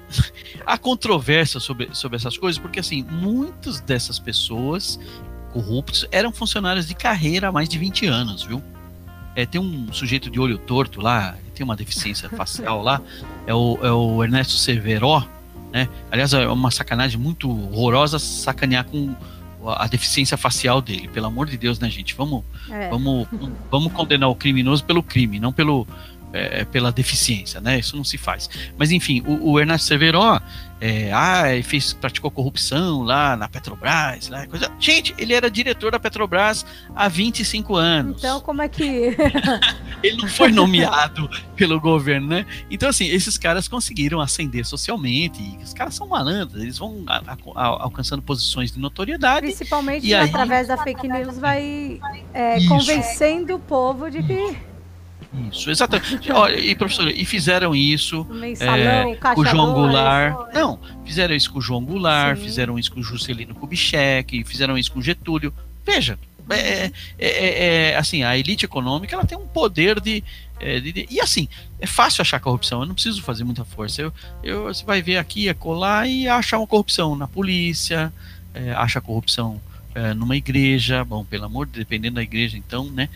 há 0.65 0.77
controvérsia 0.79 1.61
sobre, 1.61 1.89
sobre 1.93 2.17
essas 2.17 2.37
coisas, 2.37 2.59
porque 2.61 2.81
assim, 2.81 3.05
muitas 3.05 3.81
dessas 3.81 4.19
pessoas 4.19 4.99
corruptos 5.53 6.07
eram 6.11 6.33
funcionários 6.33 6.87
de 6.87 6.95
carreira 6.95 7.49
há 7.49 7.53
mais 7.53 7.69
de 7.69 7.79
20 7.79 8.07
anos, 8.07 8.45
viu? 8.45 8.63
É, 9.35 9.45
tem 9.45 9.61
um 9.61 9.93
sujeito 9.93 10.31
de 10.31 10.41
olho 10.41 10.59
torto 10.59 11.01
lá, 11.01 11.37
tem 11.55 11.65
uma 11.65 11.77
deficiência 11.77 12.29
facial 12.37 12.83
lá, 12.83 13.01
é 13.47 13.55
o, 13.55 13.79
é 13.83 13.91
o 13.91 14.23
Ernesto 14.23 14.55
Severo, 14.55 15.27
né? 15.73 15.89
Aliás, 16.11 16.33
é 16.33 16.47
uma 16.49 16.71
sacanagem 16.71 17.19
muito 17.19 17.51
horrorosa 17.51 18.19
sacanear 18.19 18.85
com 18.85 19.15
a 19.75 19.87
deficiência 19.87 20.37
facial 20.37 20.81
dele, 20.81 21.09
pelo 21.09 21.27
amor 21.27 21.47
de 21.47 21.57
Deus, 21.57 21.79
né, 21.79 21.91
gente? 21.91 22.15
Vamos, 22.15 22.45
é. 22.71 22.89
vamos, 22.89 23.27
vamos 23.71 23.93
condenar 23.93 24.29
o 24.29 24.35
criminoso 24.35 24.85
pelo 24.85 25.03
crime, 25.03 25.41
não 25.41 25.53
pelo, 25.53 25.87
é, 26.33 26.65
pela 26.65 26.93
deficiência, 26.93 27.61
né? 27.61 27.79
Isso 27.79 27.97
não 27.97 28.05
se 28.05 28.19
faz. 28.19 28.49
Mas 28.77 28.91
enfim, 28.91 29.23
o, 29.27 29.53
o 29.53 29.61
Ernesto 29.61 29.87
Severo, 29.87 30.21
é, 30.81 31.11
ah, 31.13 31.45
fez, 31.65 31.95
praticou 31.95 32.31
corrupção 32.31 33.03
lá 33.03 33.37
na 33.37 33.49
Petrobras, 33.49 34.29
lá, 34.29 34.47
coisa. 34.47 34.71
Gente, 34.79 35.15
ele 35.17 35.33
era 35.33 35.51
diretor 35.51 35.91
da 35.91 35.99
Petrobras 35.99 36.67
há 36.95 37.09
25 37.09 37.77
anos. 37.77 38.19
Então, 38.19 38.41
como 38.41 38.61
é 38.61 38.69
que. 38.69 39.17
ele 40.03 40.17
não 40.19 40.29
foi 40.29 40.53
nomeado 40.53 41.29
pelo 41.55 41.81
governo, 41.81 42.29
né? 42.29 42.47
Então, 42.71 42.89
assim, 42.91 43.07
esses 43.07 43.39
caras 43.39 43.69
conseguiram 43.69 44.21
ascender 44.21 44.67
socialmente. 44.67 45.43
E 45.43 45.63
os 45.63 45.73
caras 45.73 45.95
são 45.95 46.07
malandros, 46.07 46.63
eles 46.63 46.77
vão 46.77 47.03
a, 47.07 47.23
a, 47.27 47.37
a, 47.55 47.67
alcançando 47.85 48.21
posições 48.21 48.71
de 48.71 48.79
notoriedade. 48.79 49.47
Principalmente 49.47 50.13
através 50.13 50.69
aí... 50.69 50.77
da 50.77 50.83
fake 50.83 51.09
news, 51.09 51.39
vai 51.39 52.01
é, 52.35 52.63
convencendo 52.67 53.55
o 53.55 53.59
povo 53.59 54.11
de 54.11 54.23
que 54.23 54.76
isso, 55.51 55.71
exatamente. 55.71 56.31
Olha, 56.33 56.59
e 56.59 56.75
professora, 56.75 57.13
e 57.13 57.25
fizeram 57.25 57.75
isso 57.75 58.27
é, 58.61 59.17
com 59.35 59.41
o 59.41 59.45
João 59.45 59.73
Goulart. 59.73 60.55
Não, 60.55 60.79
fizeram 61.05 61.35
isso 61.35 61.51
com 61.51 61.59
o 61.59 61.63
João 61.63 61.85
Goulart, 61.85 62.39
Sim. 62.39 62.45
fizeram 62.45 62.79
isso 62.79 62.93
com 62.93 63.01
o 63.01 63.03
Juscelino 63.03 63.55
Kubitschek, 63.55 64.45
fizeram 64.45 64.79
isso 64.79 64.93
com 64.93 64.99
o 64.99 65.03
Getúlio. 65.03 65.53
Veja, 65.85 66.19
é, 66.49 66.87
é, 66.87 66.93
é, 67.19 67.91
é, 67.91 67.97
assim, 67.97 68.23
a 68.23 68.37
elite 68.39 68.65
econômica 68.65 69.15
ela 69.15 69.27
tem 69.27 69.37
um 69.37 69.47
poder 69.47 70.01
de, 70.01 70.23
de, 70.61 70.93
de, 70.93 71.07
E 71.11 71.21
assim, 71.21 71.49
é 71.81 71.87
fácil 71.87 72.23
achar 72.23 72.41
corrupção, 72.41 72.81
eu 72.81 72.87
não 72.87 72.95
preciso 72.95 73.23
fazer 73.23 73.45
muita 73.45 73.65
força. 73.65 74.03
Eu, 74.03 74.13
eu, 74.43 74.65
você 74.65 74.85
vai 74.85 75.03
ver 75.03 75.17
aqui, 75.17 75.49
é 75.49 75.55
colar 75.55 76.09
e 76.09 76.29
achar 76.29 76.59
uma 76.59 76.67
corrupção 76.67 77.17
na 77.17 77.27
polícia, 77.27 78.13
acha 78.77 79.01
corrupção 79.01 79.61
numa 80.15 80.37
igreja, 80.37 81.03
bom, 81.05 81.25
pelo 81.25 81.47
amor, 81.47 81.67
dependendo 81.67 82.17
da 82.17 82.23
igreja, 82.23 82.57
então, 82.57 82.85
né? 82.91 83.09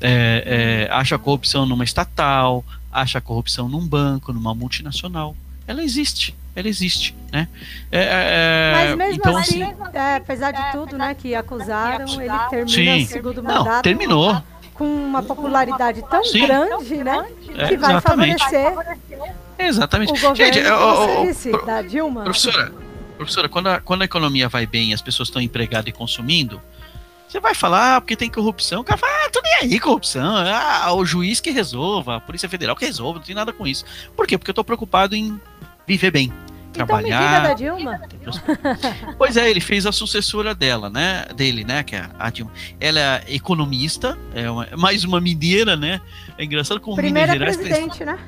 É, 0.00 0.86
é, 0.88 0.92
acha 0.92 1.18
corrupção 1.18 1.66
numa 1.66 1.84
estatal, 1.84 2.64
acha 2.92 3.20
corrupção 3.20 3.68
num 3.68 3.86
banco, 3.86 4.32
numa 4.32 4.54
multinacional. 4.54 5.36
Ela 5.66 5.82
existe, 5.82 6.34
ela 6.54 6.68
existe, 6.68 7.14
né? 7.32 7.48
É, 7.90 7.98
é, 7.98 8.04
é 8.04 8.72
Mas 8.72 8.96
mesmo 8.96 9.14
então, 9.14 9.36
assim, 9.36 9.62
é, 9.92 10.16
apesar 10.16 10.52
de 10.52 10.72
tudo, 10.72 10.96
né, 10.96 11.14
que 11.14 11.34
acusaram, 11.34 12.06
ele 12.22 12.38
termina 12.50 12.98
sim. 12.98 13.02
o 13.02 13.06
segundo 13.06 13.42
mandato. 13.42 13.66
Não, 13.66 13.82
terminou. 13.82 14.42
Com 14.74 14.84
uma 14.84 15.22
popularidade 15.22 16.04
tão 16.08 16.22
sim. 16.22 16.46
grande, 16.46 16.96
né, 16.96 17.26
que 17.68 17.76
vai 17.76 17.96
exatamente. 17.96 18.44
favorecer. 18.44 18.96
Exatamente. 19.58 20.12
O 20.12 20.20
governo, 20.20 20.36
Gente, 20.36 20.66
o, 20.66 21.26
disse, 21.26 21.50
o, 21.50 21.64
da 21.64 21.82
Dilma. 21.82 22.24
Professora, 22.24 22.72
professora, 23.16 23.48
quando 23.48 23.68
a, 23.68 23.80
quando 23.80 24.02
a 24.02 24.04
economia 24.04 24.48
vai 24.48 24.66
bem, 24.66 24.92
as 24.92 25.00
pessoas 25.00 25.28
estão 25.28 25.40
empregadas 25.40 25.88
e 25.88 25.92
consumindo, 25.92 26.60
você 27.28 27.40
vai 27.40 27.54
falar, 27.54 27.96
ah, 27.96 28.00
porque 28.00 28.16
tem 28.16 28.30
corrupção. 28.30 28.80
O 28.80 28.84
cara 28.84 28.98
fala, 28.98 29.12
ah, 29.24 29.30
tô 29.30 29.40
nem 29.42 29.54
aí 29.54 29.80
corrupção. 29.80 30.36
Ah, 30.36 30.92
o 30.92 31.04
juiz 31.04 31.40
que 31.40 31.50
resolva, 31.50 32.16
a 32.16 32.20
Polícia 32.20 32.48
Federal 32.48 32.76
que 32.76 32.84
resolva, 32.84 33.18
não 33.18 33.26
tem 33.26 33.34
nada 33.34 33.52
com 33.52 33.66
isso. 33.66 33.84
Por 34.14 34.26
quê? 34.26 34.38
Porque 34.38 34.50
eu 34.50 34.54
tô 34.54 34.64
preocupado 34.64 35.14
em 35.14 35.40
viver 35.86 36.10
bem. 36.10 36.32
Então, 36.70 36.86
trabalhar. 36.86 37.42
da 37.42 37.54
Dilma. 37.54 38.00
Pois 39.16 39.36
é, 39.36 39.48
ele 39.50 39.60
fez 39.60 39.86
a 39.86 39.92
sucessora 39.92 40.54
dela, 40.54 40.90
né? 40.90 41.24
Dele, 41.34 41.64
né? 41.64 41.82
Que 41.82 41.96
é 41.96 42.08
a 42.18 42.30
Dilma. 42.30 42.52
Ela 42.78 43.00
é 43.00 43.24
economista, 43.28 44.16
é 44.34 44.50
uma, 44.50 44.68
mais 44.76 45.02
uma 45.04 45.20
mineira, 45.20 45.74
né? 45.74 46.00
É 46.36 46.44
engraçado 46.44 46.80
como 46.80 46.96
Primeira 46.96 47.32
Minas 47.32 47.54
Gerais 47.54 47.56
presidente, 47.56 48.04
né? 48.04 48.18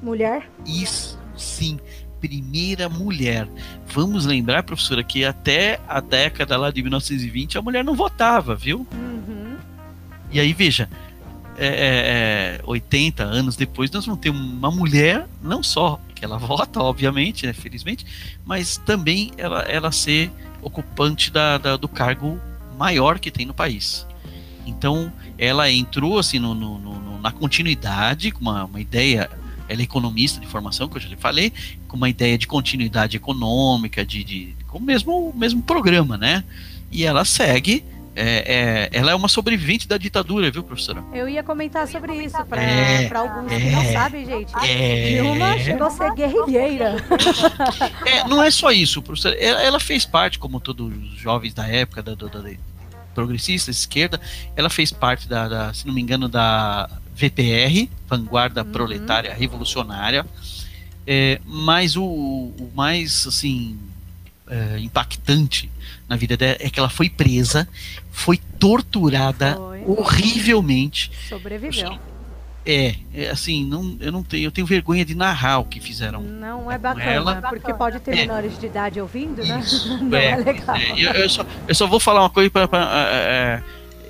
Mulher. 0.00 0.48
Isso, 0.64 1.18
sim 1.36 1.78
primeira 2.20 2.88
mulher. 2.88 3.48
Vamos 3.88 4.24
lembrar, 4.24 4.62
professora, 4.62 5.02
que 5.02 5.24
até 5.24 5.80
a 5.88 6.00
década 6.00 6.56
lá 6.56 6.70
de 6.70 6.82
1920 6.82 7.58
a 7.58 7.62
mulher 7.62 7.84
não 7.84 7.94
votava, 7.94 8.54
viu? 8.54 8.86
Uhum. 8.92 9.56
E 10.30 10.40
aí, 10.40 10.52
veja, 10.52 10.88
é, 11.58 12.58
é, 12.58 12.60
80 12.64 13.22
é, 13.22 13.26
anos 13.26 13.56
depois, 13.56 13.90
nós 13.90 14.04
vamos 14.04 14.20
ter 14.20 14.30
uma 14.30 14.70
mulher, 14.70 15.26
não 15.42 15.62
só 15.62 16.00
que 16.14 16.24
ela 16.24 16.38
vota, 16.38 16.80
obviamente, 16.80 17.46
né, 17.46 17.52
felizmente, 17.52 18.06
mas 18.44 18.76
também 18.78 19.32
ela, 19.36 19.62
ela 19.62 19.92
ser 19.92 20.30
ocupante 20.62 21.30
da, 21.30 21.58
da, 21.58 21.76
do 21.76 21.88
cargo 21.88 22.40
maior 22.78 23.18
que 23.18 23.30
tem 23.30 23.46
no 23.46 23.54
país. 23.54 24.06
Então, 24.66 25.12
ela 25.38 25.70
entrou 25.70 26.18
assim 26.18 26.38
no, 26.38 26.54
no, 26.54 26.78
no, 26.78 27.20
na 27.20 27.30
continuidade, 27.30 28.32
com 28.32 28.40
uma, 28.40 28.64
uma 28.64 28.80
ideia 28.80 29.30
ela 29.68 29.80
é 29.80 29.84
economista 29.84 30.40
de 30.40 30.46
formação, 30.46 30.88
que 30.88 30.96
eu 30.96 31.00
já 31.00 31.08
lhe 31.08 31.16
falei, 31.16 31.52
com 31.88 31.96
uma 31.96 32.08
ideia 32.08 32.36
de 32.36 32.46
continuidade 32.46 33.16
econômica, 33.16 34.04
de, 34.04 34.24
de 34.24 34.54
com 34.68 34.78
o 34.78 34.82
mesmo, 34.82 35.32
mesmo 35.36 35.62
programa, 35.62 36.16
né? 36.16 36.44
E 36.90 37.04
ela 37.04 37.24
segue 37.24 37.84
é, 38.18 38.88
é, 38.92 38.98
ela 38.98 39.10
é 39.10 39.14
uma 39.14 39.28
sobrevivente 39.28 39.86
da 39.86 39.98
ditadura, 39.98 40.50
viu, 40.50 40.62
professora? 40.62 41.04
Eu 41.12 41.28
ia 41.28 41.42
comentar 41.42 41.86
sobre 41.86 42.14
isso 42.24 42.42
para 42.46 42.62
é, 42.62 43.14
alguns 43.14 43.52
que 43.52 43.70
não 43.70 43.84
sabem, 43.92 44.24
gente. 44.24 44.52
É, 44.64 45.20
Dilma 45.20 45.58
chegou 45.58 45.86
a 45.86 45.90
ser 45.90 46.14
guerrilheira. 46.14 46.96
É, 48.06 48.26
não 48.26 48.42
é 48.42 48.50
só 48.50 48.72
isso, 48.72 49.02
professora. 49.02 49.36
Ela, 49.36 49.62
ela, 49.62 49.80
fez 49.80 50.06
parte, 50.06 50.38
como 50.38 50.58
todos 50.58 50.90
os 50.90 51.18
jovens 51.18 51.52
da 51.52 51.68
época, 51.68 52.02
da, 52.02 52.14
da, 52.14 52.26
da 52.26 52.50
progressista, 53.14 53.70
esquerda, 53.70 54.18
ela 54.54 54.70
fez 54.70 54.90
parte 54.90 55.28
da, 55.28 55.46
da, 55.46 55.74
se 55.74 55.86
não 55.86 55.92
me 55.92 56.00
engano, 56.00 56.26
da 56.26 56.88
VPR, 57.16 57.88
Vanguarda 58.08 58.62
uhum. 58.62 58.72
Proletária 58.72 59.34
Revolucionária. 59.34 60.24
É, 61.06 61.40
mas 61.44 61.96
o, 61.96 62.04
o 62.04 62.70
mais 62.74 63.26
assim 63.26 63.78
é, 64.48 64.78
impactante 64.78 65.70
na 66.08 66.16
vida 66.16 66.36
dela 66.36 66.56
é 66.60 66.68
que 66.68 66.78
ela 66.78 66.88
foi 66.88 67.08
presa, 67.08 67.68
foi 68.10 68.36
torturada 68.36 69.54
foi. 69.54 69.82
horrivelmente. 69.86 71.10
Sobreviveu. 71.28 71.98
É, 72.68 72.96
é, 73.14 73.28
assim, 73.28 73.64
não, 73.64 73.96
eu 74.00 74.10
não 74.10 74.24
tenho, 74.24 74.42
eu 74.42 74.50
tenho 74.50 74.66
vergonha 74.66 75.04
de 75.04 75.14
narrar 75.14 75.60
o 75.60 75.64
que 75.64 75.78
fizeram. 75.78 76.20
Não 76.20 76.70
é 76.70 76.76
bacana, 76.76 77.12
ela. 77.12 77.36
porque 77.36 77.72
pode 77.72 78.00
ter 78.00 78.10
é. 78.10 78.16
menores 78.16 78.58
de 78.58 78.66
idade 78.66 79.00
ouvindo, 79.00 79.44
né? 79.44 79.62
Não 80.02 80.18
é, 80.18 80.30
é 80.30 80.36
legal. 80.36 80.74
É, 80.74 81.00
eu, 81.00 81.12
eu, 81.12 81.30
só, 81.30 81.46
eu 81.68 81.74
só 81.76 81.86
vou 81.86 82.00
falar 82.00 82.22
uma 82.22 82.30
coisa 82.30 82.50
para 82.50 82.66
é, 82.72 83.14
é, 83.14 83.62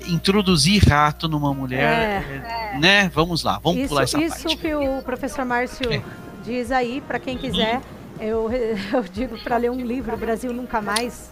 introduzir 0.07 0.83
rato 0.87 1.27
numa 1.27 1.53
mulher, 1.53 2.77
né? 2.79 3.09
Vamos 3.13 3.43
lá, 3.43 3.59
vamos 3.63 3.79
isso, 3.79 3.89
pular 3.89 4.03
essa 4.03 4.19
isso 4.19 4.29
parte. 4.29 4.47
Isso 4.47 4.57
que 4.57 4.73
o 4.73 5.01
professor 5.01 5.45
Márcio 5.45 6.03
diz 6.43 6.71
aí, 6.71 7.01
para 7.01 7.19
quem 7.19 7.37
quiser. 7.37 7.81
Eu, 8.19 8.49
eu 8.93 9.03
digo 9.03 9.37
para 9.43 9.57
ler 9.57 9.69
um 9.69 9.79
livro, 9.79 10.15
Brasil 10.17 10.51
Nunca 10.51 10.81
Mais. 10.81 11.29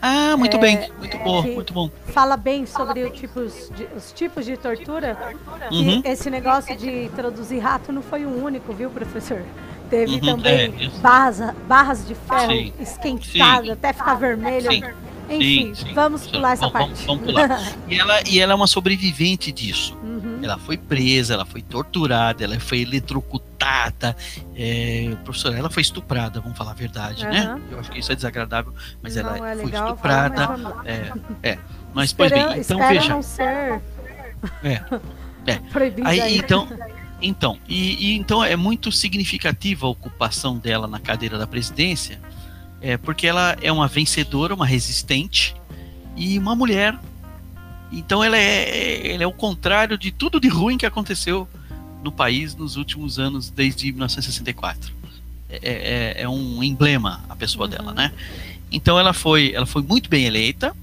Ah, 0.00 0.36
muito 0.36 0.56
é, 0.56 0.60
bem, 0.60 0.92
muito 0.98 1.18
bom, 1.18 1.42
muito 1.42 1.72
bom. 1.72 1.90
Fala 2.06 2.36
bem 2.36 2.64
sobre 2.64 3.10
tipos 3.10 3.70
de, 3.74 3.88
os 3.96 4.12
tipos 4.12 4.44
de 4.44 4.56
tortura. 4.56 5.16
Uhum. 5.70 6.02
E 6.04 6.08
esse 6.08 6.30
negócio 6.30 6.76
de 6.76 7.04
introduzir 7.06 7.60
rato 7.60 7.92
não 7.92 8.02
foi 8.02 8.24
o 8.24 8.44
único, 8.44 8.72
viu, 8.72 8.90
professor? 8.90 9.42
Teve 9.90 10.14
uhum, 10.14 10.20
também 10.20 10.74
é, 10.78 11.00
barras, 11.00 11.54
barras 11.66 12.06
de 12.06 12.14
ferro 12.14 12.72
esquentadas 12.78 13.70
até 13.70 13.92
ficar 13.92 14.14
vermelho. 14.14 14.70
Sim. 14.70 14.82
Enfim, 15.28 15.74
sim, 15.74 15.94
vamos 15.94 16.26
pular 16.26 16.52
essa 16.52 16.70
parte. 16.70 16.88
Vamos, 16.88 17.00
vamos 17.04 17.24
pular. 17.24 17.72
e, 17.88 17.98
ela, 17.98 18.20
e 18.28 18.40
ela 18.40 18.52
é 18.52 18.56
uma 18.56 18.66
sobrevivente 18.66 19.52
disso. 19.52 19.96
Uhum. 20.02 20.40
Ela 20.42 20.58
foi 20.58 20.76
presa, 20.76 21.34
ela 21.34 21.44
foi 21.44 21.62
torturada, 21.62 22.44
ela 22.44 22.58
foi 22.58 22.80
eletrocutada. 22.80 24.16
É, 24.56 25.14
professora, 25.24 25.58
ela 25.58 25.70
foi 25.70 25.82
estuprada, 25.82 26.40
vamos 26.40 26.56
falar 26.56 26.70
a 26.72 26.74
verdade, 26.74 27.24
uhum. 27.24 27.30
né? 27.30 27.60
Eu 27.70 27.80
acho 27.80 27.90
que 27.90 27.98
isso 27.98 28.10
é 28.10 28.14
desagradável, 28.14 28.72
mas 29.02 29.16
não 29.16 29.22
ela 29.22 29.36
é 29.36 29.56
foi 29.56 29.64
legal, 29.64 29.88
estuprada. 29.88 30.48
É, 30.84 31.12
é. 31.50 31.58
Mas, 31.92 32.12
pois 32.12 32.30
bem, 32.30 32.58
então 32.58 32.78
veja. 32.78 33.08
Não 33.08 33.22
ser... 33.22 33.80
É. 34.62 34.82
é. 35.46 35.60
Aí, 36.04 36.20
aí, 36.20 36.36
então, 36.36 36.68
então, 37.20 37.58
e, 37.66 38.10
e, 38.10 38.16
então 38.16 38.44
é 38.44 38.54
muito 38.54 38.92
significativa 38.92 39.86
a 39.86 39.90
ocupação 39.90 40.58
dela 40.58 40.86
na 40.86 41.00
cadeira 41.00 41.38
da 41.38 41.46
presidência, 41.46 42.20
é, 42.80 42.96
porque 42.96 43.26
ela 43.26 43.56
é 43.60 43.70
uma 43.70 43.88
vencedora, 43.88 44.54
uma 44.54 44.66
resistente 44.66 45.54
e 46.16 46.38
uma 46.38 46.54
mulher 46.54 46.98
então 47.90 48.22
ela 48.22 48.36
é, 48.36 49.12
ela 49.12 49.22
é 49.22 49.26
o 49.26 49.32
contrário 49.32 49.96
de 49.96 50.10
tudo 50.10 50.38
de 50.38 50.48
ruim 50.48 50.76
que 50.76 50.86
aconteceu 50.86 51.48
no 52.02 52.12
país 52.12 52.54
nos 52.54 52.76
últimos 52.76 53.18
anos, 53.18 53.50
desde 53.50 53.90
1964. 53.90 54.92
É, 55.50 55.58
é, 56.18 56.22
é 56.22 56.28
um 56.28 56.62
emblema 56.62 57.24
a 57.28 57.34
pessoa 57.34 57.64
uhum. 57.64 57.70
dela, 57.70 57.94
né? 57.94 58.12
Então 58.70 58.98
ela 58.98 59.14
foi, 59.14 59.52
ela 59.54 59.64
foi 59.64 59.82
muito 59.82 60.10
bem 60.10 60.26
eleita. 60.26 60.76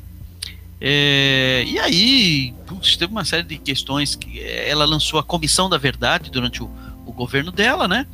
É, 0.82 1.64
e 1.68 1.80
aí 1.80 2.54
putz, 2.66 2.98
teve 2.98 3.12
uma 3.12 3.24
série 3.24 3.43
de 3.43 3.58
questões 3.58 4.16
que 4.16 4.41
ela 4.41 4.84
lançou 4.86 5.20
a 5.20 5.24
Comissão 5.24 5.70
da 5.70 5.78
Verdade 5.78 6.32
durante 6.32 6.62
o, 6.64 6.70
o 7.06 7.12
governo 7.14 7.52
dela, 7.52 7.88
né? 7.88 8.08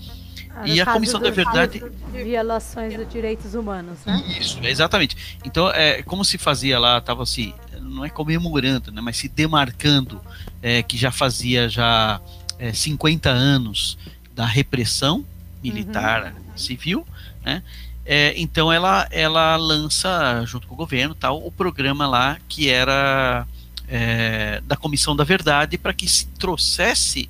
Ah, 0.53 0.67
e 0.67 0.81
a 0.81 0.85
Comissão 0.85 1.19
da 1.19 1.31
Verdade. 1.31 1.81
Violações 2.11 2.95
dos 2.95 3.09
direitos 3.09 3.55
humanos, 3.55 3.99
né? 4.05 4.23
Isso, 4.39 4.59
exatamente. 4.63 5.37
Então, 5.45 5.69
é, 5.69 6.01
como 6.03 6.25
se 6.25 6.37
fazia 6.37 6.77
lá, 6.77 6.97
estava 6.97 7.25
se 7.25 7.53
não 7.81 8.05
é 8.05 8.09
comemorando, 8.09 8.91
né, 8.91 9.01
mas 9.01 9.17
se 9.17 9.27
demarcando 9.27 10.21
é, 10.61 10.81
que 10.83 10.97
já 10.97 11.11
fazia 11.11 11.67
já 11.67 12.19
é, 12.59 12.73
50 12.73 13.29
anos 13.29 13.97
da 14.33 14.45
repressão 14.45 15.25
militar 15.63 16.33
uhum. 16.33 16.57
civil, 16.57 17.07
né? 17.43 17.63
É, 18.03 18.33
então 18.35 18.73
ela, 18.73 19.07
ela 19.11 19.55
lança 19.55 20.43
junto 20.45 20.67
com 20.67 20.73
o 20.73 20.77
governo 20.77 21.13
tal 21.13 21.45
o 21.45 21.51
programa 21.51 22.07
lá 22.07 22.39
que 22.49 22.67
era 22.67 23.45
é, 23.87 24.59
da 24.65 24.75
Comissão 24.75 25.15
da 25.15 25.23
Verdade 25.23 25.77
para 25.77 25.93
que 25.93 26.07
se 26.07 26.25
trouxesse 26.25 27.29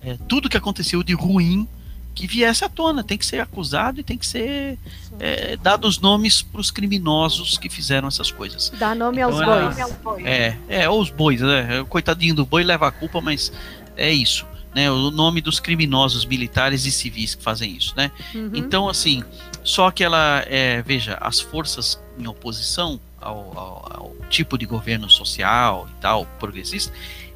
é, 0.00 0.16
tudo 0.28 0.48
que 0.48 0.56
aconteceu 0.56 1.02
de 1.02 1.14
ruim 1.14 1.66
que 2.14 2.26
viesse 2.26 2.64
à 2.64 2.68
tona, 2.68 3.02
tem 3.02 3.18
que 3.18 3.26
ser 3.26 3.40
acusado 3.40 4.00
e 4.00 4.04
tem 4.04 4.16
que 4.16 4.26
ser 4.26 4.78
é, 5.18 5.56
dado 5.56 5.86
os 5.86 5.98
nomes 5.98 6.42
para 6.42 6.60
os 6.60 6.70
criminosos 6.70 7.58
que 7.58 7.68
fizeram 7.68 8.08
essas 8.08 8.30
coisas. 8.30 8.72
Dá 8.78 8.94
nome 8.94 9.20
então, 9.20 9.30
aos 9.30 9.76
é, 9.76 9.84
bois. 9.94 10.24
É, 10.24 10.56
é, 10.68 10.90
os 10.90 11.10
bois, 11.10 11.40
né? 11.40 11.84
Coitadinho 11.88 12.34
do 12.34 12.46
boi 12.46 12.62
leva 12.62 12.88
a 12.88 12.92
culpa, 12.92 13.20
mas 13.20 13.52
é 13.96 14.12
isso. 14.12 14.46
Né, 14.74 14.90
o 14.90 15.08
nome 15.08 15.40
dos 15.40 15.60
criminosos 15.60 16.24
militares 16.24 16.84
e 16.84 16.90
civis 16.90 17.36
que 17.36 17.42
fazem 17.44 17.76
isso, 17.76 17.94
né? 17.96 18.10
Uhum. 18.34 18.50
Então, 18.54 18.88
assim, 18.88 19.22
só 19.62 19.88
que 19.92 20.02
ela, 20.02 20.44
é, 20.48 20.82
veja, 20.82 21.16
as 21.20 21.38
forças 21.38 21.96
em 22.18 22.26
oposição 22.26 22.98
ao, 23.20 23.36
ao, 23.56 23.92
ao, 23.92 24.14
tipo 24.28 24.58
de 24.58 24.66
governo 24.66 25.08
social 25.08 25.88
e 25.90 26.00
tal, 26.00 26.26
progressista, 26.40 26.92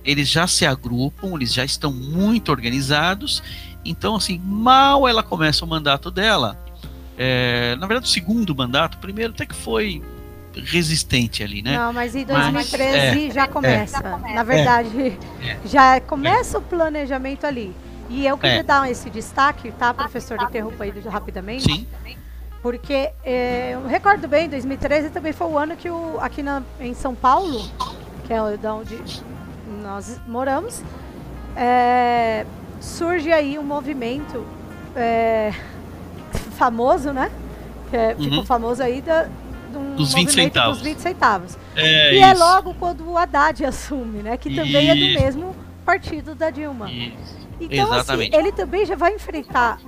eles 0.08 0.28
já 0.28 0.46
se 0.46 0.64
agrupam, 0.64 1.34
eles 1.34 1.52
já 1.52 1.64
estão 1.64 1.92
muito 1.92 2.50
organizados 2.50 3.42
então, 3.84 4.16
assim, 4.16 4.38
mal 4.44 5.08
ela 5.08 5.22
começa 5.22 5.64
o 5.64 5.68
mandato 5.68 6.10
dela, 6.10 6.58
é, 7.16 7.74
na 7.76 7.86
verdade, 7.86 8.06
o 8.06 8.12
segundo 8.12 8.54
mandato, 8.54 8.96
o 8.96 8.98
primeiro 8.98 9.32
até 9.32 9.46
que 9.46 9.54
foi 9.54 10.02
resistente 10.54 11.42
ali, 11.42 11.62
né? 11.62 11.76
Não, 11.76 11.92
mas 11.92 12.14
em 12.14 12.24
2013 12.24 13.24
mas, 13.26 13.34
já 13.34 13.44
é, 13.44 13.46
começa. 13.46 14.20
É, 14.26 14.34
na 14.34 14.42
verdade, 14.42 15.18
é, 15.42 15.56
já 15.64 16.00
começa 16.00 16.58
o 16.58 16.62
planejamento 16.62 17.46
ali. 17.46 17.74
E 18.10 18.26
eu 18.26 18.36
queria 18.36 18.60
é. 18.60 18.62
dar 18.62 18.90
esse 18.90 19.08
destaque, 19.10 19.70
tá, 19.72 19.92
professor? 19.94 20.40
Interrompa 20.42 20.84
aí 20.84 20.92
rapidamente. 21.08 21.64
Sim. 21.64 21.86
Porque 22.60 23.10
é, 23.24 23.72
eu 23.74 23.86
recordo 23.86 24.26
bem, 24.26 24.48
2013 24.48 25.10
também 25.10 25.32
foi 25.32 25.46
o 25.46 25.58
ano 25.58 25.76
que 25.76 25.88
o, 25.88 26.18
aqui 26.20 26.42
na, 26.42 26.62
em 26.80 26.92
São 26.92 27.14
Paulo, 27.14 27.70
que 28.26 28.32
é 28.32 28.42
onde 28.42 28.98
nós 29.88 30.20
moramos, 30.28 30.82
é, 31.56 32.44
surge 32.78 33.32
aí 33.32 33.58
um 33.58 33.62
movimento 33.62 34.44
é, 34.94 35.50
famoso, 36.58 37.10
né? 37.10 37.30
Que 37.88 37.96
é, 37.96 38.14
uhum. 38.18 38.24
ficou 38.24 38.44
famoso 38.44 38.82
aí 38.82 39.00
da, 39.00 39.28
um 39.74 39.96
dos 39.96 40.12
20 40.12 40.30
centavos. 40.30 40.76
Dos 40.76 40.86
20 40.86 40.98
centavos. 40.98 41.58
É, 41.74 42.14
e 42.14 42.18
é 42.18 42.32
isso. 42.32 42.38
logo 42.38 42.74
quando 42.74 43.08
o 43.08 43.16
Haddad 43.16 43.64
assume, 43.64 44.22
né? 44.22 44.36
Que 44.36 44.54
também 44.54 44.90
isso. 44.90 44.92
é 44.92 44.94
do 44.94 45.24
mesmo 45.24 45.56
partido 45.86 46.34
da 46.34 46.50
Dilma. 46.50 46.90
Isso. 46.90 47.47
Então, 47.60 47.86
assim, 47.86 47.94
Exatamente. 47.94 48.36
assim, 48.36 48.46
ele 48.46 48.52
também 48.52 48.86
já 48.86 48.94
vai 48.94 49.14
enfrentar 49.14 49.78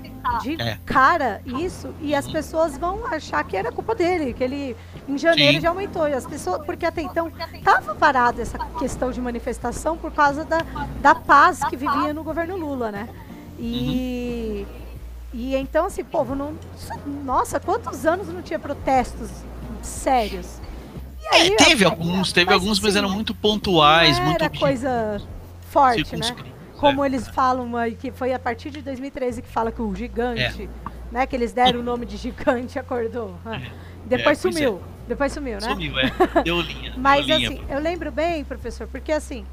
de 0.43 0.61
é. 0.61 0.79
cara 0.85 1.41
isso 1.47 1.95
e 2.01 2.14
as 2.14 2.31
pessoas 2.31 2.77
vão 2.77 3.07
achar 3.07 3.45
que 3.45 3.57
era 3.57 3.71
culpa 3.71 3.95
dele, 3.95 4.35
que 4.35 4.43
ele 4.43 4.77
em 5.09 5.16
janeiro 5.16 5.55
Sim. 5.55 5.61
já 5.61 5.68
aumentou. 5.68 6.09
E 6.09 6.12
as 6.12 6.27
pessoas, 6.27 6.64
porque 6.66 6.85
até 6.85 7.03
então 7.03 7.31
estava 7.55 7.95
parada 7.95 8.43
essa 8.43 8.59
questão 8.79 9.11
de 9.12 9.21
manifestação 9.21 9.97
por 9.97 10.11
causa 10.12 10.45
da, 10.45 10.59
da 11.01 11.14
paz 11.14 11.61
que 11.64 11.77
vivia 11.77 12.12
no 12.12 12.25
governo 12.25 12.57
Lula, 12.57 12.91
né? 12.91 13.09
E, 13.59 14.66
uhum. 15.33 15.41
e 15.41 15.57
então, 15.57 15.87
assim, 15.87 16.03
povo, 16.03 16.35
não. 16.35 16.55
Nossa, 17.25 17.61
quantos 17.61 18.05
anos 18.05 18.29
não 18.29 18.43
tinha 18.43 18.59
protestos 18.59 19.31
sérios? 19.83 20.61
Aí, 21.33 21.53
é, 21.53 21.57
teve 21.57 21.85
alguns, 21.85 22.33
teve 22.33 22.47
mas, 22.47 22.55
alguns, 22.55 22.81
mas 22.81 22.97
eram 22.97 23.07
assim, 23.07 23.14
muito 23.14 23.35
pontuais, 23.35 24.18
não 24.18 24.27
muito. 24.27 24.43
Era 24.43 24.59
coisa 24.59 25.23
forte, 25.71 26.16
né? 26.16 26.35
Como 26.81 27.05
é. 27.05 27.09
eles 27.09 27.28
falam, 27.28 27.70
que 27.99 28.11
foi 28.11 28.33
a 28.33 28.39
partir 28.39 28.70
de 28.70 28.81
2013 28.81 29.43
que 29.43 29.49
fala 29.49 29.70
que 29.70 29.83
o 29.83 29.95
gigante, 29.95 30.62
é. 30.62 30.68
né? 31.12 31.26
Que 31.26 31.37
eles 31.37 31.53
deram 31.53 31.81
o 31.81 31.83
nome 31.83 32.07
de 32.07 32.16
gigante 32.16 32.78
acordou. 32.78 33.37
É. 33.47 33.70
Depois 34.07 34.39
é, 34.39 34.51
sumiu. 34.51 34.81
É. 34.83 35.09
Depois 35.09 35.33
sumiu, 35.33 35.55
né? 35.55 35.61
Sumiu, 35.61 35.93
é. 35.99 36.43
Deu 36.43 36.61
linha. 36.61 36.95
Mas 36.99 37.26
deu 37.26 37.37
assim, 37.37 37.64
eu 37.68 37.78
lembro 37.78 38.11
bem, 38.11 38.45
professor, 38.45 38.87
porque 38.87 39.12
assim. 39.12 39.45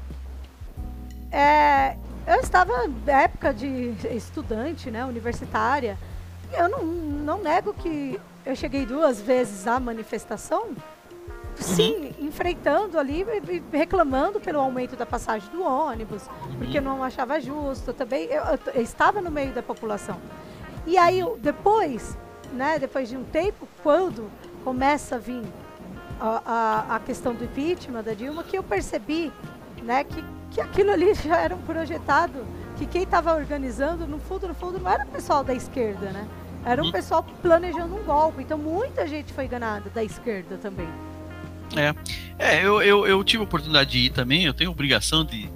Eu 2.26 2.40
estava 2.40 2.86
na 3.06 3.22
época 3.22 3.54
de 3.54 3.94
estudante, 4.14 4.90
né, 4.90 5.04
universitária. 5.04 5.98
Eu 6.52 6.68
não, 6.68 6.84
não 6.84 7.42
nego 7.42 7.72
que 7.72 8.20
eu 8.44 8.54
cheguei 8.54 8.86
duas 8.86 9.20
vezes 9.20 9.66
à 9.66 9.78
manifestação, 9.80 10.70
sim, 11.60 12.12
uhum. 12.18 12.26
enfrentando 12.26 12.98
ali, 12.98 13.24
reclamando 13.72 14.40
pelo 14.40 14.60
aumento 14.60 14.96
da 14.96 15.06
passagem 15.06 15.48
do 15.50 15.62
ônibus, 15.62 16.26
uhum. 16.26 16.58
porque 16.58 16.78
eu 16.78 16.82
não 16.82 17.02
achava 17.02 17.40
justo. 17.40 17.92
Também 17.92 18.26
eu, 18.26 18.42
eu, 18.74 18.82
estava 18.82 19.20
no 19.20 19.30
meio 19.30 19.52
da 19.52 19.62
população. 19.62 20.18
E 20.86 20.96
aí 20.96 21.22
depois, 21.38 22.16
né, 22.52 22.78
depois 22.78 23.08
de 23.08 23.16
um 23.16 23.24
tempo, 23.24 23.68
quando 23.82 24.30
começa 24.64 25.16
a 25.16 25.18
vir 25.18 25.42
a, 26.20 26.42
a, 26.44 26.96
a 26.96 27.00
questão 27.00 27.34
do 27.34 27.44
impeachment 27.44 28.02
da 28.02 28.14
Dilma 28.14 28.42
que 28.42 28.56
eu 28.56 28.62
percebi 28.62 29.32
né, 29.82 30.04
que, 30.04 30.24
que 30.50 30.60
aquilo 30.60 30.90
ali 30.90 31.14
já 31.14 31.38
era 31.38 31.54
um 31.54 31.62
projetado, 31.62 32.44
que 32.76 32.86
quem 32.86 33.02
estava 33.02 33.34
organizando, 33.34 34.06
no 34.06 34.18
fundo, 34.18 34.48
no 34.48 34.54
fundo, 34.54 34.78
não 34.78 34.90
era 34.90 35.04
o 35.04 35.08
pessoal 35.08 35.42
da 35.42 35.54
esquerda, 35.54 36.10
né? 36.10 36.28
Era 36.64 36.82
um 36.82 36.86
uhum. 36.86 36.92
pessoal 36.92 37.24
planejando 37.40 37.94
um 37.94 38.02
golpe. 38.04 38.42
Então 38.42 38.58
muita 38.58 39.06
gente 39.06 39.32
foi 39.32 39.46
enganada 39.46 39.90
da 39.90 40.02
esquerda 40.02 40.58
também. 40.58 40.88
É, 41.76 41.94
é 42.38 42.64
eu, 42.64 42.80
eu, 42.82 43.06
eu 43.06 43.24
tive 43.24 43.42
a 43.42 43.44
oportunidade 43.44 43.90
de 43.90 43.98
ir 43.98 44.10
também, 44.10 44.44
eu 44.44 44.54
tenho 44.54 44.70
obrigação 44.70 45.24
de 45.24 45.48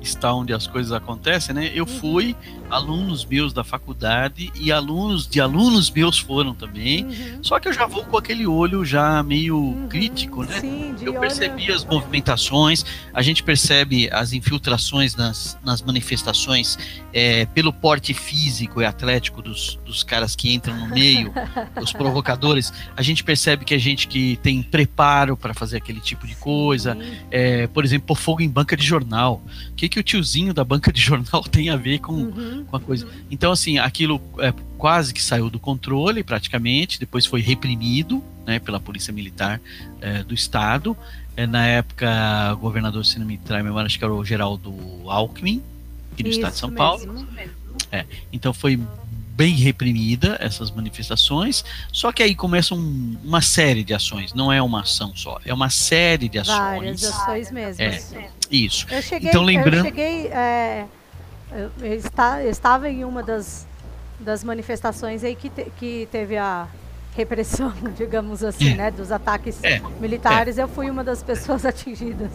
estar 0.00 0.32
onde 0.34 0.52
as 0.52 0.66
coisas 0.66 0.92
acontecem, 0.92 1.54
né? 1.54 1.70
Eu 1.74 1.84
uhum. 1.84 1.98
fui, 1.98 2.36
alunos 2.70 3.24
meus 3.24 3.52
da 3.52 3.64
faculdade 3.64 4.50
e 4.54 4.70
alunos 4.70 5.26
de 5.26 5.40
alunos 5.40 5.90
meus 5.90 6.18
foram 6.18 6.54
também. 6.54 7.04
Uhum. 7.04 7.42
Só 7.42 7.58
que 7.58 7.68
eu 7.68 7.72
já 7.72 7.86
vou 7.86 8.04
com 8.04 8.16
aquele 8.16 8.46
olho 8.46 8.84
já 8.84 9.22
meio 9.22 9.56
uhum. 9.56 9.88
crítico, 9.88 10.44
né? 10.44 10.60
Sim, 10.60 10.94
eu 11.02 11.14
percebi 11.18 11.64
olho... 11.64 11.74
as 11.74 11.84
movimentações, 11.84 12.84
a 13.12 13.22
gente 13.22 13.42
percebe 13.42 14.08
as 14.10 14.32
infiltrações 14.32 15.14
nas, 15.16 15.58
nas 15.64 15.82
manifestações 15.82 16.78
é, 17.12 17.46
pelo 17.46 17.72
porte 17.72 18.14
físico 18.14 18.80
e 18.80 18.84
atlético 18.84 19.42
dos, 19.42 19.78
dos 19.84 20.02
caras 20.02 20.36
que 20.36 20.52
entram 20.52 20.76
no 20.76 20.88
meio, 20.88 21.32
os 21.80 21.92
provocadores. 21.92 22.72
A 22.96 23.02
gente 23.02 23.24
percebe 23.24 23.64
que 23.64 23.74
a 23.74 23.78
gente 23.78 24.06
que 24.06 24.36
tem 24.42 24.62
preparo 24.62 25.36
para 25.36 25.52
fazer 25.52 25.76
aquele 25.76 26.00
tipo 26.00 26.26
de 26.26 26.34
coisa, 26.36 26.96
é, 27.30 27.66
por 27.66 27.84
exemplo, 27.84 28.14
fogo 28.14 28.40
em 28.40 28.48
banca 28.48 28.76
de 28.76 28.84
jornal. 28.84 29.42
O 29.70 29.74
que, 29.74 29.88
que 29.90 30.00
o 30.00 30.02
tiozinho 30.02 30.54
da 30.54 30.64
banca 30.64 30.92
de 30.92 31.00
jornal 31.00 31.42
tem 31.50 31.68
a 31.68 31.76
ver 31.76 31.98
com 31.98 32.12
uhum 32.14 32.64
com 32.70 32.76
a 32.76 32.80
coisa. 32.80 33.06
Então, 33.30 33.52
assim, 33.52 33.78
aquilo 33.78 34.20
é, 34.38 34.52
quase 34.78 35.12
que 35.12 35.22
saiu 35.22 35.50
do 35.50 35.58
controle, 35.58 36.22
praticamente, 36.22 36.98
depois 36.98 37.26
foi 37.26 37.40
reprimido 37.40 38.22
né, 38.46 38.58
pela 38.58 38.78
Polícia 38.78 39.12
Militar 39.12 39.60
é, 40.00 40.22
do 40.22 40.32
Estado. 40.32 40.96
É, 41.36 41.46
na 41.46 41.66
época, 41.66 42.08
o 42.54 42.56
governador, 42.58 43.04
se 43.04 43.18
não 43.18 43.26
me 43.26 43.38
trai 43.38 43.62
memória, 43.62 43.86
acho 43.86 43.98
que 43.98 44.04
era 44.04 44.14
o 44.14 44.24
Geraldo 44.24 44.72
Alckmin, 45.06 45.62
aqui 46.12 46.22
no 46.22 46.28
Isso 46.28 46.38
Estado 46.38 46.52
de 46.52 46.58
São 46.58 46.72
Paulo. 46.72 47.26
É, 47.90 48.04
então 48.32 48.52
foi 48.52 48.78
bem 49.40 49.54
reprimida 49.54 50.36
essas 50.38 50.70
manifestações, 50.70 51.64
só 51.90 52.12
que 52.12 52.22
aí 52.22 52.34
começa 52.34 52.74
um, 52.74 53.16
uma 53.24 53.40
série 53.40 53.82
de 53.82 53.94
ações, 53.94 54.34
não 54.34 54.52
é 54.52 54.60
uma 54.60 54.82
ação 54.82 55.16
só, 55.16 55.40
é 55.46 55.54
uma 55.54 55.70
série 55.70 56.28
de 56.28 56.38
ações. 56.38 56.58
Várias 56.58 57.04
ações 57.04 57.50
mesmo. 57.50 57.82
É, 57.82 58.28
isso. 58.50 58.86
Eu 58.90 59.00
cheguei, 59.00 59.30
então, 59.30 59.42
lembrando... 59.42 59.78
eu 59.78 59.84
cheguei 59.84 60.26
é, 60.26 60.84
eu, 61.52 61.94
está, 61.94 62.42
eu 62.42 62.50
estava 62.50 62.90
em 62.90 63.02
uma 63.02 63.22
das, 63.22 63.66
das 64.18 64.44
manifestações 64.44 65.24
aí 65.24 65.34
que, 65.34 65.48
te, 65.48 65.66
que 65.78 66.06
teve 66.12 66.36
a 66.36 66.68
repressão, 67.16 67.72
digamos 67.96 68.44
assim, 68.44 68.72
é. 68.72 68.76
né, 68.76 68.90
dos 68.90 69.10
ataques 69.10 69.64
é. 69.64 69.80
militares. 69.98 70.58
É. 70.58 70.62
Eu 70.62 70.68
fui 70.68 70.90
uma 70.90 71.02
das 71.02 71.22
pessoas 71.22 71.64
atingidas. 71.66 72.30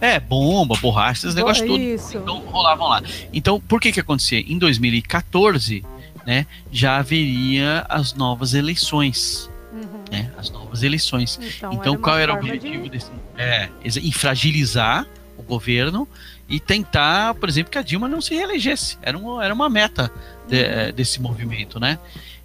É, 0.00 0.18
bomba, 0.18 0.76
borracha, 0.80 1.26
esses 1.26 1.34
negócios 1.36 1.66
todos. 1.66 2.14
Então 2.14 2.40
rolavam 2.46 2.88
lá. 2.88 3.02
Então, 3.32 3.60
por 3.60 3.80
que 3.80 3.92
que 3.92 4.00
acontecia? 4.00 4.40
Em 4.40 4.58
2014, 4.58 5.84
né, 6.26 6.46
já 6.70 6.98
haveria 6.98 7.84
as 7.88 8.14
novas 8.14 8.54
eleições. 8.54 9.50
Uhum. 9.72 10.04
Né, 10.10 10.30
as 10.36 10.50
novas 10.50 10.82
eleições. 10.82 11.38
Então, 11.56 11.72
então 11.72 11.92
era 11.94 12.02
qual 12.02 12.18
era 12.18 12.34
o 12.34 12.36
objetivo 12.36 12.84
de... 12.84 12.90
desse? 12.90 13.10
É, 13.36 13.68
infragilizar 14.02 15.06
o 15.38 15.42
governo 15.42 16.06
e 16.48 16.58
tentar, 16.58 17.34
por 17.34 17.48
exemplo, 17.48 17.70
que 17.70 17.78
a 17.78 17.82
Dilma 17.82 18.08
não 18.08 18.20
se 18.20 18.34
reelegesse. 18.34 18.98
Era, 19.00 19.16
um, 19.16 19.40
era 19.40 19.54
uma 19.54 19.70
meta 19.70 20.10
de, 20.48 20.56
uhum. 20.56 20.62
Eh, 20.62 20.92
desse 20.92 21.22
movimento, 21.22 21.78
né? 21.78 21.98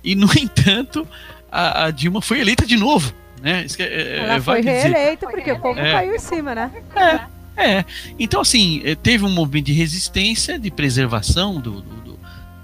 E, 0.04 0.14
no 0.14 0.28
entanto, 0.38 1.08
a, 1.52 1.86
a 1.86 1.92
Dilma 1.92 2.22
foi 2.22 2.40
eleita 2.40 2.66
de 2.66 2.78
novo, 2.78 3.12
né? 3.42 3.66
Que, 3.66 3.82
é, 3.82 4.18
Ela 4.18 4.42
foi 4.42 4.62
reeleita 4.62 5.28
porque 5.28 5.52
o 5.52 5.60
povo 5.60 5.80
é, 5.80 5.92
caiu 5.92 6.16
em 6.16 6.20
cima, 6.20 6.54
né? 6.54 6.72
É. 6.96 7.36
É, 7.58 7.86
então 8.20 8.42
assim, 8.42 8.82
eh, 8.84 8.96
teve 8.96 9.24
um 9.24 9.30
movimento 9.30 9.68
de 9.68 9.74
resistência, 9.74 10.60
de 10.60 10.70
preservação 10.70 11.60
do, 11.60 11.82
do, 11.82 12.05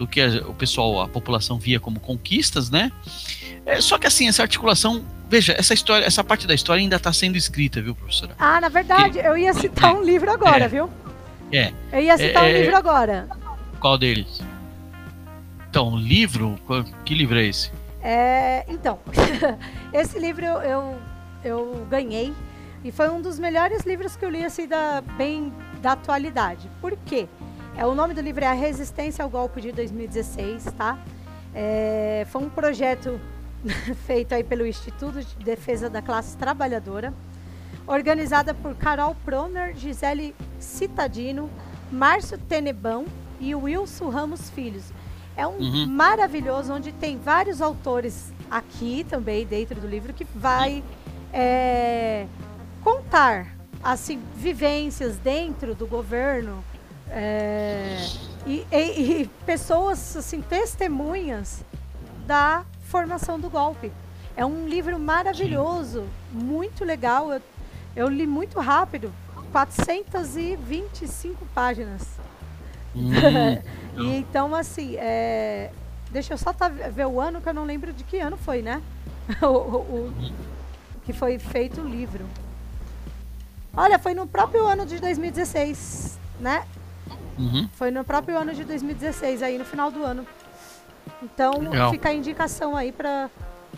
do, 0.02 0.08
que 0.08 0.20
a, 0.20 0.48
o 0.48 0.54
pessoal, 0.56 1.00
a 1.02 1.08
população 1.08 1.60
via 1.60 1.80
como 1.80 2.00
conquistas, 2.00 2.72
né? 2.72 2.92
É, 3.64 3.80
só 3.80 4.00
que 4.00 4.08
assim, 4.08 4.28
essa 4.28 4.42
articulação, 4.42 5.06
veja, 5.30 5.54
essa 5.54 5.76
história, 5.76 6.04
essa 6.04 6.24
parte 6.24 6.48
da 6.48 6.56
história 6.56 6.82
ainda 6.82 6.96
está 6.96 7.14
sendo 7.14 7.38
escrita, 7.38 7.80
viu, 7.80 7.94
professora? 7.94 8.34
Ah, 8.40 8.60
na 8.60 8.68
verdade, 8.68 9.20
eu 9.20 9.38
ia 9.38 9.54
citar 9.54 9.94
um 9.96 10.04
livro 10.04 10.32
agora, 10.32 10.66
é, 10.66 10.68
viu? 10.68 10.90
É. 11.52 11.72
Eu 11.92 12.02
ia 12.02 12.18
citar 12.18 12.46
é, 12.46 12.50
um 12.50 12.58
livro 12.62 12.76
agora. 12.76 13.30
Qual 13.80 13.96
deles? 13.96 14.42
Então, 15.70 15.96
livro? 15.96 16.60
Que 17.06 17.14
livro 17.14 17.38
é 17.38 17.46
esse? 17.46 17.72
É, 18.02 18.66
então, 18.68 18.98
esse 19.94 20.18
livro 20.18 20.44
eu, 20.44 20.62
eu, 20.62 21.00
eu, 21.44 21.88
ganhei 21.92 22.34
e 22.84 22.92
foi 22.92 23.08
um 23.10 23.22
dos 23.22 23.38
melhores 23.38 23.84
livros 23.84 24.16
que 24.16 24.26
eu 24.26 24.30
li 24.32 24.44
assim 24.44 24.68
da 24.68 25.02
bem 25.16 25.54
da 25.80 25.92
atualidade. 25.92 26.68
Por 26.82 26.98
quê? 27.06 27.28
É 27.76 27.86
o 27.86 27.96
nome 27.96 28.14
do 28.14 28.22
livro 28.22 28.44
é 28.44 28.48
A 28.48 28.54
Resistência 28.54 29.24
ao 29.24 29.30
Golpe 29.30 29.62
de 29.62 29.72
2016, 29.72 30.66
tá? 30.78 31.00
É, 31.54 32.26
foi 32.30 32.42
um 32.44 32.50
projeto 32.50 33.20
feito 34.06 34.34
aí 34.34 34.44
pelo 34.44 34.66
Instituto 34.66 35.22
de 35.24 35.36
Defesa 35.38 35.90
da 35.90 36.02
Classe 36.02 36.38
Trabalhadora 36.38 37.14
organizada 37.88 38.54
por 38.54 38.76
Carol 38.76 39.16
Proner, 39.26 39.76
Gisele 39.76 40.36
Citadino, 40.60 41.50
Márcio 41.92 42.38
Tenebão 42.38 43.06
e 43.40 43.54
Wilson 43.54 44.10
Ramos 44.10 44.50
Filhos. 44.50 44.86
É 45.36 45.48
um 45.48 45.58
uhum. 45.58 45.88
maravilhoso, 45.88 46.74
onde 46.74 46.92
tem 46.92 47.18
vários 47.18 47.62
autores 47.62 48.32
aqui 48.50 49.06
também 49.10 49.46
dentro 49.46 49.80
do 49.80 49.88
livro 49.88 50.14
que 50.14 50.26
vai 50.36 50.84
é, 51.34 52.28
contar 52.84 53.56
assim 53.82 54.22
vivências 54.36 55.18
dentro 55.18 55.74
do 55.74 55.88
governo 55.88 56.64
é, 57.12 57.98
e, 58.46 58.66
e, 58.72 59.22
e, 59.22 59.30
pessoas 59.46 60.18
assim 60.18 60.42
testemunhas 60.42 61.64
da 62.26 62.64
formação 62.84 63.40
do 63.40 63.50
golpe. 63.50 63.92
É 64.36 64.46
um 64.46 64.68
livro 64.68 64.98
maravilhoso, 64.98 66.08
muito 66.32 66.86
legal. 66.86 67.32
Eu 67.32 67.42
eu 67.96 68.08
li 68.08 68.26
muito 68.26 68.60
rápido, 68.60 69.14
425 69.52 71.46
páginas. 71.54 72.08
Hum, 72.96 73.12
e 74.00 74.16
então, 74.18 74.56
assim, 74.56 74.96
é... 74.98 75.72
deixa 76.10 76.34
eu 76.34 76.38
só 76.38 76.54
tá, 76.54 76.70
ver 76.70 77.06
o 77.06 77.20
ano, 77.20 77.42
que 77.42 77.50
eu 77.50 77.54
não 77.54 77.66
lembro 77.66 77.92
de 77.92 78.06
que 78.06 78.18
ano 78.20 78.38
foi, 78.38 78.62
né? 78.62 78.82
o, 79.42 79.46
o, 79.46 80.08
o, 80.08 80.14
que 81.04 81.12
foi 81.12 81.38
feito 81.38 81.82
o 81.82 81.88
livro. 81.88 82.26
Olha, 83.76 84.00
foi 84.00 84.14
no 84.14 84.26
próprio 84.28 84.66
ano 84.66 84.86
de 84.86 85.00
2016, 85.00 86.18
né? 86.40 86.66
Uhum. 87.42 87.70
Foi 87.74 87.92
no 87.92 88.04
próprio 88.04 88.38
ano 88.38 88.54
de 88.54 88.64
2016, 88.64 89.42
aí 89.42 89.58
no 89.58 89.66
final 89.66 89.92
do 89.92 90.04
ano. 90.04 90.26
Então, 91.24 91.60
Legal. 91.60 91.92
fica 91.92 92.10
a 92.10 92.14
indicação 92.14 92.76
aí 92.76 92.92
para 92.92 93.30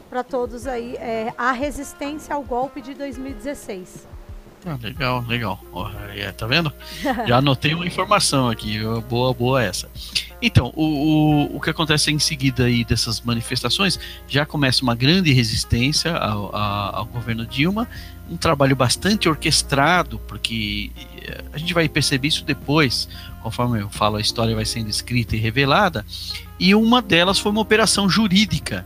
para 0.09 0.23
todos 0.23 0.67
aí 0.67 0.95
é 0.97 1.33
a 1.37 1.51
resistência 1.51 2.35
ao 2.35 2.43
golpe 2.43 2.81
de 2.81 2.93
2016. 2.93 4.07
Ah, 4.65 4.77
legal, 4.81 5.25
legal. 5.27 5.59
Oh, 5.73 5.87
é, 6.15 6.31
tá 6.31 6.47
vendo? 6.47 6.71
Já 7.27 7.37
anotei 7.37 7.73
uma 7.73 7.85
informação 7.85 8.49
aqui. 8.49 8.79
Boa, 9.09 9.33
boa 9.33 9.61
essa. 9.61 9.89
Então, 10.41 10.71
o, 10.75 10.83
o, 10.83 11.57
o 11.57 11.61
que 11.61 11.69
acontece 11.69 12.11
em 12.11 12.19
seguida 12.19 12.65
aí 12.65 12.85
dessas 12.85 13.21
manifestações, 13.21 13.99
já 14.27 14.45
começa 14.45 14.83
uma 14.83 14.95
grande 14.95 15.33
resistência 15.33 16.15
ao, 16.15 16.55
ao, 16.55 16.95
ao 16.95 17.05
governo 17.05 17.45
Dilma, 17.45 17.89
um 18.29 18.37
trabalho 18.37 18.75
bastante 18.75 19.27
orquestrado, 19.27 20.19
porque 20.27 20.91
eh, 21.21 21.43
a 21.53 21.57
gente 21.57 21.73
vai 21.73 21.87
perceber 21.89 22.29
isso 22.29 22.43
depois, 22.43 23.07
conforme 23.41 23.81
eu 23.81 23.89
falo, 23.89 24.15
a 24.15 24.21
história 24.21 24.55
vai 24.55 24.65
sendo 24.65 24.89
escrita 24.89 25.35
e 25.35 25.39
revelada, 25.39 26.05
e 26.59 26.73
uma 26.73 27.01
delas 27.01 27.39
foi 27.39 27.51
uma 27.51 27.61
operação 27.61 28.09
jurídica 28.09 28.85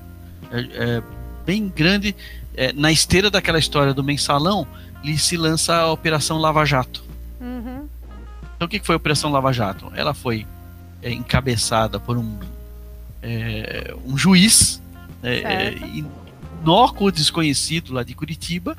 é, 0.51 0.59
é, 0.59 1.03
bem 1.45 1.67
grande 1.67 2.15
é, 2.55 2.73
na 2.73 2.91
esteira 2.91 3.29
daquela 3.29 3.59
história 3.59 3.93
do 3.93 4.03
mensalão, 4.03 4.67
lhe 5.03 5.17
se 5.17 5.37
lança 5.37 5.75
a 5.75 5.91
Operação 5.91 6.39
Lava 6.39 6.65
Jato. 6.65 7.03
Uhum. 7.39 7.87
Então 8.55 8.65
o 8.65 8.67
que 8.67 8.79
foi 8.79 8.95
a 8.95 8.97
Operação 8.97 9.31
Lava 9.31 9.53
Jato? 9.53 9.91
Ela 9.95 10.13
foi 10.13 10.45
encabeçada 11.03 11.99
por 11.99 12.17
um, 12.17 12.39
um 14.03 14.17
juiz 14.17 14.81
é, 15.21 15.75
inócuo 16.61 17.11
desconhecido 17.11 17.93
lá 17.93 18.03
de 18.03 18.15
Curitiba, 18.15 18.75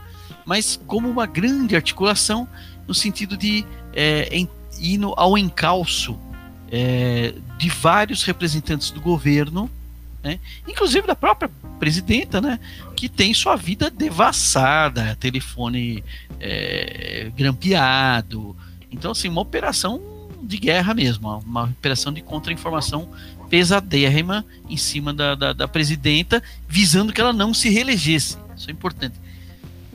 mas 0.49 0.81
como 0.87 1.09
uma 1.09 1.27
grande 1.27 1.77
articulação 1.77 2.49
no 2.87 2.95
sentido 2.95 3.37
de 3.37 3.67
é, 3.93 4.29
em, 4.33 4.49
ir 4.81 5.01
ao 5.17 5.37
encalço 5.37 6.19
é, 6.73 7.35
de 7.59 7.69
vários 7.69 8.25
representantes 8.25 8.91
do 8.91 9.01
governo 9.01 9.71
né? 10.23 10.41
Inclusive 10.67 11.07
da 11.07 11.15
própria 11.15 11.51
presidenta, 11.79 12.41
né? 12.41 12.59
Que 12.97 13.09
tem 13.09 13.33
sua 13.33 13.57
vida 13.57 13.89
devassada, 13.91 15.17
telefone 15.21 16.03
é, 16.41 17.31
grampeado. 17.37 18.57
Então, 18.91 19.13
assim, 19.13 19.29
uma 19.29 19.41
operação 19.41 20.01
de 20.43 20.57
guerra 20.57 20.95
mesmo, 20.95 21.29
uma 21.39 21.65
operação 21.65 22.13
de 22.13 22.23
contra-informação 22.23 23.09
pesadérrima 23.49 24.45
em 24.69 24.77
cima 24.77 25.13
da, 25.13 25.35
da, 25.35 25.53
da, 25.53 25.69
presidenta, 25.69 26.43
visando 26.69 27.13
que 27.13 27.21
ela 27.21 27.33
não 27.33 27.55
se 27.55 27.69
reelegesse. 27.69 28.37
Isso 28.57 28.69
é 28.69 28.73
importante. 28.73 29.15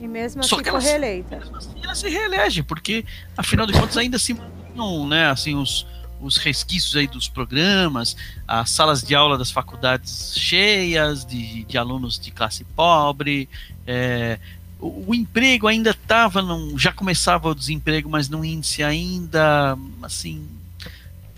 E 0.04 0.06
mesmo 0.06 0.40
assim 0.40 0.50
Só 0.50 0.62
que 0.62 0.68
ela, 0.68 0.78
reeleita. 0.78 1.38
Mesmo 1.38 1.56
assim 1.56 1.80
ela 1.82 1.94
se 1.94 2.10
reelege, 2.10 2.62
porque 2.62 3.06
afinal 3.34 3.66
de 3.66 3.72
contas 3.72 3.96
ainda 3.96 4.18
se 4.18 4.38
não, 4.74 5.08
né, 5.08 5.30
assim, 5.30 5.54
os, 5.54 5.86
os 6.20 6.36
resquícios 6.36 6.94
aí 6.94 7.06
dos 7.06 7.26
programas, 7.26 8.14
as 8.46 8.68
salas 8.68 9.02
de 9.02 9.14
aula 9.14 9.38
das 9.38 9.50
faculdades 9.50 10.34
cheias 10.36 11.24
de, 11.24 11.64
de 11.64 11.78
alunos 11.78 12.18
de 12.18 12.30
classe 12.30 12.64
pobre, 12.76 13.48
é, 13.86 14.38
o, 14.78 15.10
o, 15.10 15.14
emprego 15.14 15.68
ainda 15.68 15.92
estava, 15.92 16.44
já 16.76 16.92
começava 16.92 17.48
o 17.48 17.54
desemprego, 17.54 18.10
mas 18.10 18.28
num 18.28 18.44
índice 18.44 18.82
ainda 18.82 19.78
assim 20.02 20.46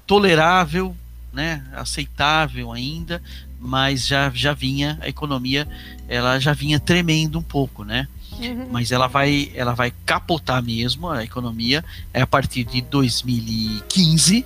tolerável, 0.09 0.97
né, 1.33 1.65
aceitável 1.73 2.73
ainda, 2.73 3.23
mas 3.61 4.05
já, 4.05 4.29
já 4.31 4.53
vinha 4.53 4.99
a 5.01 5.09
economia, 5.09 5.69
ela 6.09 6.41
já 6.41 6.53
vinha 6.53 6.81
tremendo 6.81 7.39
um 7.39 7.43
pouco, 7.43 7.85
né? 7.85 8.09
Uhum. 8.41 8.69
Mas 8.71 8.93
ela 8.93 9.07
vai, 9.07 9.51
ela 9.55 9.75
vai 9.75 9.93
capotar 10.05 10.63
mesmo 10.63 11.09
a 11.09 11.25
economia 11.25 11.85
é 12.13 12.21
a 12.21 12.27
partir 12.27 12.65
de 12.65 12.81
2015, 12.83 14.45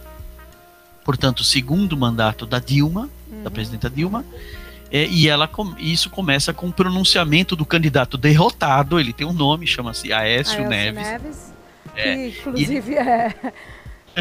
portanto, 1.05 1.43
segundo 1.45 1.97
mandato 1.97 2.47
da 2.47 2.59
Dilma, 2.59 3.09
uhum. 3.31 3.43
da 3.43 3.51
presidenta 3.51 3.89
Dilma, 3.91 4.25
é, 4.91 5.07
e 5.07 5.29
ela 5.29 5.49
isso 5.79 6.11
começa 6.11 6.53
com 6.53 6.69
o 6.69 6.73
pronunciamento 6.73 7.55
do 7.55 7.65
candidato 7.65 8.17
derrotado, 8.17 8.99
ele 8.99 9.13
tem 9.13 9.27
um 9.27 9.33
nome, 9.33 9.67
chama-se 9.67 10.13
Aécio, 10.13 10.59
Aécio 10.59 10.69
Neves. 10.69 11.03
Neves 11.03 11.51
é, 11.95 12.03
que 12.03 12.29
inclusive 12.29 12.93
e... 12.93 12.97
é 12.97 13.35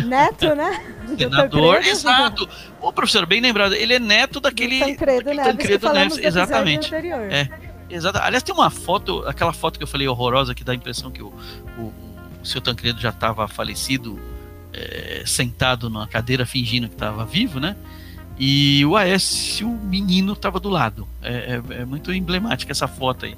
neto, 0.06 0.56
né? 0.56 0.84
Senador, 1.18 1.78
exato. 1.78 2.48
O 2.80 2.94
professor, 2.94 3.26
bem 3.26 3.42
lembrado, 3.42 3.74
ele 3.74 3.94
é 3.94 4.00
neto 4.00 4.40
daquele. 4.40 4.80
Do 4.80 4.86
Tancredo 4.86 5.34
Neves, 5.34 5.46
Tancredo 5.46 5.94
Neves 5.94 6.18
exatamente. 6.18 6.94
É, 6.94 7.50
exato. 7.90 8.20
Aliás, 8.20 8.44
tem 8.44 8.54
uma 8.54 8.70
foto, 8.70 9.24
aquela 9.28 9.54
foto 9.54 9.78
que 9.78 9.84
eu 9.84 9.88
falei 9.88 10.08
horrorosa, 10.08 10.56
que 10.56 10.64
dá 10.64 10.72
a 10.72 10.76
impressão 10.76 11.12
que 11.12 11.22
o, 11.22 11.34
o, 11.78 11.94
o 12.42 12.46
seu 12.46 12.62
Tancredo 12.62 13.00
já 13.00 13.10
estava 13.10 13.48
falecido, 13.48 14.20
é, 14.74 15.24
sentado 15.26 15.90
numa 15.90 16.08
cadeira 16.08 16.46
fingindo 16.46 16.88
que 16.88 16.96
estava 16.96 17.26
vivo, 17.26 17.60
né? 17.60 17.76
E 18.40 18.86
o 18.86 18.96
Aécio, 18.96 19.70
o 19.70 19.86
menino, 19.86 20.32
estava 20.32 20.60
do 20.60 20.70
lado. 20.70 21.06
É, 21.22 21.62
é, 21.70 21.82
é, 21.82 21.86
muito 21.86 22.14
emblemática 22.14 22.72
essa 22.72 22.88
foto 22.88 23.26
aí. 23.26 23.36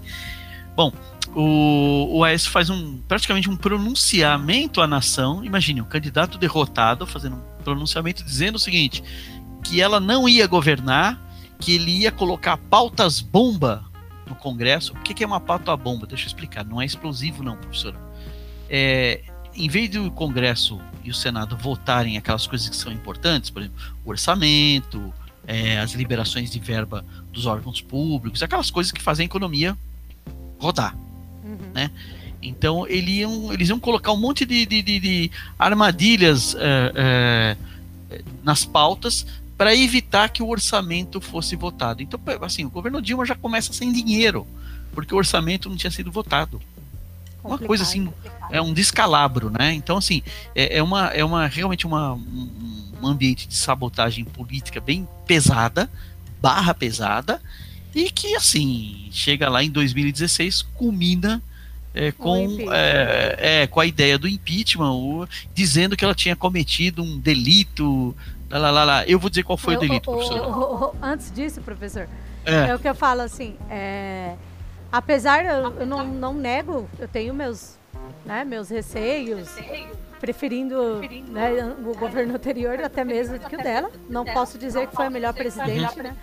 Bom, 0.75 0.93
o, 1.35 2.17
o 2.17 2.23
Aécio 2.23 2.51
faz 2.51 2.69
um 2.69 2.97
praticamente 3.07 3.49
um 3.49 3.57
pronunciamento 3.57 4.79
à 4.79 4.87
nação. 4.87 5.43
Imagine, 5.43 5.81
um 5.81 5.85
candidato 5.85 6.37
derrotado 6.37 7.07
fazendo 7.07 7.37
um 7.37 7.63
pronunciamento 7.63 8.23
dizendo 8.23 8.55
o 8.55 8.59
seguinte: 8.59 9.03
que 9.63 9.81
ela 9.81 9.99
não 9.99 10.29
ia 10.29 10.45
governar, 10.45 11.19
que 11.59 11.73
ele 11.73 11.91
ia 12.01 12.11
colocar 12.11 12.57
pautas 12.57 13.19
bomba 13.21 13.90
no 14.31 14.35
Congresso. 14.35 14.93
O 14.93 14.99
que, 15.01 15.23
é 15.23 15.27
uma 15.27 15.39
pauta 15.39 15.75
bomba? 15.77 16.07
Deixa 16.07 16.23
eu 16.23 16.27
explicar. 16.27 16.65
Não 16.65 16.81
é 16.81 16.85
explosivo, 16.85 17.43
não, 17.43 17.57
professor. 17.57 17.95
É, 18.69 19.21
em 19.53 19.67
vez 19.67 19.89
do 19.89 20.09
Congresso 20.11 20.79
e 21.03 21.11
o 21.11 21.13
Senado 21.13 21.57
votarem 21.57 22.17
aquelas 22.17 22.47
coisas 22.47 22.69
que 22.69 22.75
são 22.75 22.91
importantes, 22.91 23.49
por 23.49 23.61
exemplo, 23.61 23.77
o 24.05 24.09
orçamento, 24.09 25.13
é, 25.45 25.79
as 25.79 25.91
liberações 25.93 26.49
de 26.49 26.59
verba 26.59 27.03
dos 27.31 27.45
órgãos 27.45 27.81
públicos, 27.81 28.41
aquelas 28.41 28.71
coisas 28.71 28.91
que 28.91 29.01
fazem 29.01 29.25
a 29.25 29.27
economia 29.27 29.77
rodar, 30.57 30.95
uhum. 31.43 31.57
né? 31.73 31.91
Então 32.41 32.87
eles 32.87 33.17
iam, 33.17 33.53
eles 33.53 33.69
iam 33.69 33.79
colocar 33.79 34.11
um 34.11 34.17
monte 34.17 34.45
de, 34.45 34.65
de, 34.65 34.81
de, 34.81 34.99
de 34.99 35.31
armadilhas 35.59 36.55
é, 36.55 37.57
é, 38.11 38.21
nas 38.43 38.63
pautas 38.65 39.25
para 39.61 39.75
evitar 39.75 40.27
que 40.29 40.41
o 40.41 40.49
orçamento 40.49 41.21
fosse 41.21 41.55
votado. 41.55 42.01
Então, 42.01 42.19
assim, 42.41 42.65
o 42.65 42.69
governo 42.71 42.99
Dilma 42.99 43.23
já 43.27 43.35
começa 43.35 43.71
sem 43.71 43.93
dinheiro, 43.93 44.47
porque 44.91 45.13
o 45.13 45.17
orçamento 45.19 45.69
não 45.69 45.77
tinha 45.77 45.91
sido 45.91 46.11
votado 46.11 46.59
uma 47.43 47.59
coisa 47.59 47.83
assim, 47.83 48.11
é 48.49 48.59
um 48.59 48.73
descalabro, 48.73 49.51
né? 49.51 49.71
Então, 49.71 49.97
assim, 49.97 50.23
é, 50.55 50.79
é 50.79 50.81
uma, 50.81 51.09
é 51.09 51.23
uma 51.23 51.45
realmente 51.45 51.85
uma, 51.85 52.13
um, 52.13 52.49
um 53.03 53.07
ambiente 53.07 53.47
de 53.47 53.55
sabotagem 53.55 54.25
política 54.25 54.81
bem 54.81 55.07
pesada, 55.27 55.87
barra 56.41 56.73
pesada, 56.73 57.39
e 57.93 58.09
que, 58.09 58.35
assim, 58.35 59.09
chega 59.11 59.47
lá 59.47 59.63
em 59.63 59.69
2016, 59.69 60.63
culmina 60.73 61.39
é, 61.93 62.11
com, 62.11 62.57
é, 62.71 63.35
é, 63.37 63.67
com 63.67 63.79
a 63.79 63.85
ideia 63.85 64.17
do 64.17 64.27
impeachment, 64.27 64.91
o, 64.91 65.27
dizendo 65.53 65.95
que 65.95 66.03
ela 66.03 66.15
tinha 66.15 66.35
cometido 66.35 67.03
um 67.03 67.19
delito. 67.19 68.17
Lá, 68.51 68.57
lá, 68.57 68.71
lá, 68.71 68.83
lá. 68.83 69.05
Eu 69.05 69.17
vou 69.17 69.29
dizer 69.29 69.43
qual 69.43 69.57
foi 69.57 69.75
eu, 69.75 69.77
o 69.77 69.81
delito, 69.81 70.09
o, 70.11 70.13
professor. 70.13 70.47
O, 70.47 70.95
antes 71.01 71.31
disso, 71.31 71.61
professor, 71.61 72.07
é. 72.45 72.69
é 72.69 72.75
o 72.75 72.79
que 72.79 72.87
eu 72.87 72.95
falo 72.95 73.21
assim. 73.21 73.57
É, 73.69 74.35
Apesar, 74.91 75.45
eu, 75.45 75.79
eu 75.79 75.85
não, 75.85 76.05
não 76.05 76.33
nego, 76.33 76.89
eu 76.99 77.07
tenho 77.07 77.33
meus, 77.33 77.77
né, 78.25 78.43
meus 78.43 78.69
receios, 78.69 79.49
preferindo 80.19 80.99
né, 81.29 81.73
o 81.85 81.97
governo 81.97 82.35
anterior 82.35 82.77
até 82.83 83.05
mesmo 83.05 83.39
que 83.39 83.55
o 83.55 83.63
dela. 83.63 83.89
Não 84.09 84.25
posso 84.25 84.57
dizer 84.57 84.87
que 84.87 84.95
foi 84.95 85.05
a 85.05 85.09
melhor 85.09 85.33
presidente, 85.33 85.97
né? 86.01 86.13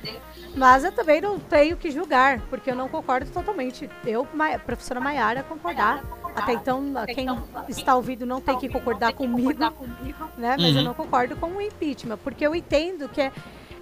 Mas 0.54 0.84
eu 0.84 0.92
também 0.92 1.20
não 1.20 1.38
tenho 1.38 1.78
que 1.78 1.90
julgar, 1.90 2.40
porque 2.50 2.70
eu 2.70 2.74
não 2.74 2.90
concordo 2.90 3.30
totalmente. 3.30 3.88
Eu, 4.04 4.28
professora 4.66 5.00
Maiara, 5.00 5.42
concordar. 5.42 6.04
Até 6.34 6.52
então, 6.52 6.92
quem 7.06 7.26
está 7.68 7.96
ouvindo 7.96 8.24
não 8.24 8.40
tem 8.40 8.56
que 8.58 8.68
concordar 8.68 9.12
comigo, 9.12 9.58
né? 10.38 10.56
Mas 10.56 10.70
eu 10.70 10.76
uhum. 10.76 10.84
não 10.84 10.94
concordo 10.94 11.36
com 11.36 11.46
o 11.48 11.60
impeachment, 11.60 12.18
porque 12.18 12.46
eu 12.46 12.54
entendo 12.54 13.08
que 13.08 13.20
é 13.20 13.32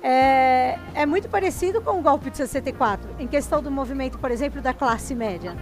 é, 0.03 0.78
é 0.94 1.07
muito 1.07 1.28
parecido 1.28 1.80
com 1.80 1.99
o 1.99 2.03
golpe 2.03 2.30
de 2.30 2.36
64, 2.36 3.09
em 3.18 3.26
questão 3.26 3.62
do 3.62 3.70
movimento, 3.70 4.18
por 4.18 4.30
exemplo, 4.30 4.61
da 4.61 4.72
classe 4.72 5.14
média. 5.14 5.57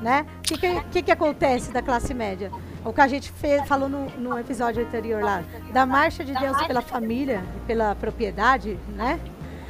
Né? 0.00 0.26
O 0.38 0.42
que, 0.42 0.58
que, 0.90 1.02
que, 1.02 1.12
acontece 1.12 1.70
da 1.70 1.80
classe 1.80 2.12
média? 2.12 2.50
O 2.84 2.92
que 2.92 3.00
a 3.00 3.06
gente 3.06 3.30
fez, 3.30 3.66
falou 3.68 3.88
no, 3.88 4.10
no 4.18 4.38
episódio 4.38 4.82
anterior 4.84 5.22
lá, 5.22 5.44
da 5.72 5.86
marcha 5.86 6.24
de 6.24 6.34
Deus 6.34 6.60
pela 6.66 6.80
família 6.80 7.44
e 7.56 7.60
pela 7.66 7.94
propriedade, 7.94 8.76
né? 8.96 9.20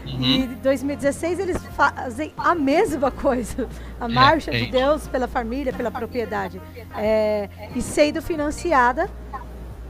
Uhum. 0.07 0.21
E 0.21 0.37
em 0.43 0.47
2016 0.55 1.39
eles 1.39 1.65
fazem 1.77 2.33
a 2.37 2.55
mesma 2.55 3.11
coisa. 3.11 3.69
A 4.01 4.07
é, 4.07 4.09
marcha 4.09 4.51
é, 4.51 4.61
de 4.61 4.71
Deus 4.71 5.07
pela 5.09 5.29
família, 5.29 5.73
pela 5.73 5.91
propriedade. 5.91 6.61
É, 6.97 7.49
e 7.75 7.81
sendo 7.81 8.21
financiada 8.21 9.11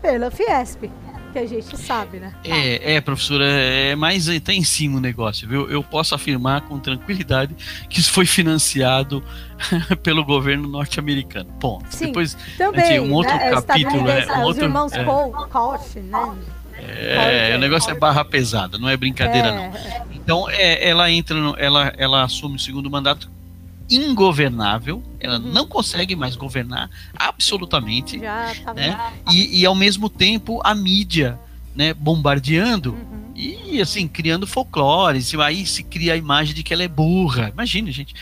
pela 0.01 0.31
Fiesp 0.31 0.91
que 1.33 1.39
a 1.39 1.47
gente 1.47 1.77
sabe, 1.79 2.21
né? 2.21 2.35
É, 2.45 2.95
é, 2.95 3.01
professora, 3.01 3.45
é 3.47 3.97
mais 3.97 4.27
tá 4.41 4.53
em 4.53 4.63
cima 4.63 4.99
o 4.99 5.01
negócio, 5.01 5.49
viu? 5.49 5.69
Eu 5.69 5.83
posso 5.83 6.15
afirmar 6.15 6.61
com 6.63 6.79
tranquilidade 6.79 7.57
que 7.89 7.99
isso 7.99 8.13
foi 8.13 8.27
financiado 8.27 9.25
pelo 10.03 10.25
governo 10.25 10.69
norte-americano. 10.69 11.51
Ponto. 11.59 11.87
Sim, 11.89 12.07
Depois, 12.07 12.37
também, 12.59 12.85
gente, 12.85 13.01
um 13.01 13.13
outro 13.15 13.35
né? 13.35 13.51
capítulo, 13.51 14.09
é, 14.09 14.27
um 14.27 14.41
os 14.41 14.47
outro, 14.49 14.65
irmãos 14.65 14.93
é, 14.93 15.05
Koch, 15.05 15.99
né? 16.01 16.35
É, 16.83 17.55
o 17.57 17.59
negócio 17.59 17.91
é 17.91 17.95
barra 17.95 18.25
pesada, 18.25 18.79
não 18.79 18.89
é 18.89 18.97
brincadeira 18.97 19.49
é, 19.49 19.55
não. 19.55 19.73
Então, 20.13 20.51
é, 20.51 20.89
ela 20.89 21.11
entra, 21.11 21.37
no, 21.37 21.57
ela, 21.57 21.93
ela 21.97 22.25
assume 22.25 22.57
o 22.57 22.59
segundo 22.59 22.91
mandato 22.91 23.31
ingovernável, 23.91 25.03
ela 25.21 25.39
uhum. 25.39 25.53
não 25.53 25.67
consegue 25.67 26.17
mais 26.17 26.35
governar 26.37 26.89
absolutamente, 27.15 28.19
Já 28.19 28.53
tá 28.65 28.75
né? 28.75 28.99
E, 29.31 29.61
e, 29.61 29.67
ao 29.67 29.75
mesmo 29.75 30.09
tempo 30.09 30.61
a 30.65 30.75
mídia, 30.75 31.39
né, 31.75 31.93
bombardeando 31.93 32.93
uhum. 32.93 33.22
E 33.35 33.81
assim 33.81 34.07
criando 34.07 34.47
folclore, 34.47 35.19
aí 35.43 35.65
se 35.65 35.83
cria 35.83 36.15
a 36.15 36.17
imagem 36.17 36.55
de 36.55 36.63
que 36.63 36.73
ela 36.73 36.83
é 36.83 36.89
burra. 36.89 37.51
Imagine, 37.51 37.91
gente. 37.91 38.15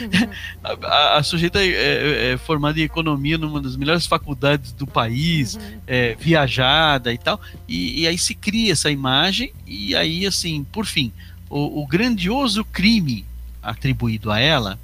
Uhum. 0.00 0.30
a, 0.84 1.16
a, 1.18 1.22
sujeita 1.22 1.60
é, 1.60 1.68
é, 1.68 2.32
é, 2.32 2.36
formada 2.36 2.78
em 2.78 2.82
economia 2.82 3.38
numa 3.38 3.60
das 3.60 3.76
melhores 3.76 4.06
faculdades 4.06 4.72
do 4.72 4.86
país, 4.86 5.54
uhum. 5.54 5.80
é, 5.86 6.14
viajada 6.14 7.12
e 7.12 7.18
tal, 7.18 7.40
e, 7.66 8.02
e, 8.02 8.06
aí 8.06 8.18
se 8.18 8.34
cria 8.34 8.72
essa 8.72 8.90
imagem 8.90 9.52
e 9.66 9.96
aí 9.96 10.26
assim, 10.26 10.64
por 10.64 10.84
fim, 10.84 11.12
o, 11.48 11.82
o 11.82 11.86
grandioso 11.86 12.64
crime 12.64 13.24
atribuído 13.62 14.30
a 14.30 14.38
ela 14.38 14.78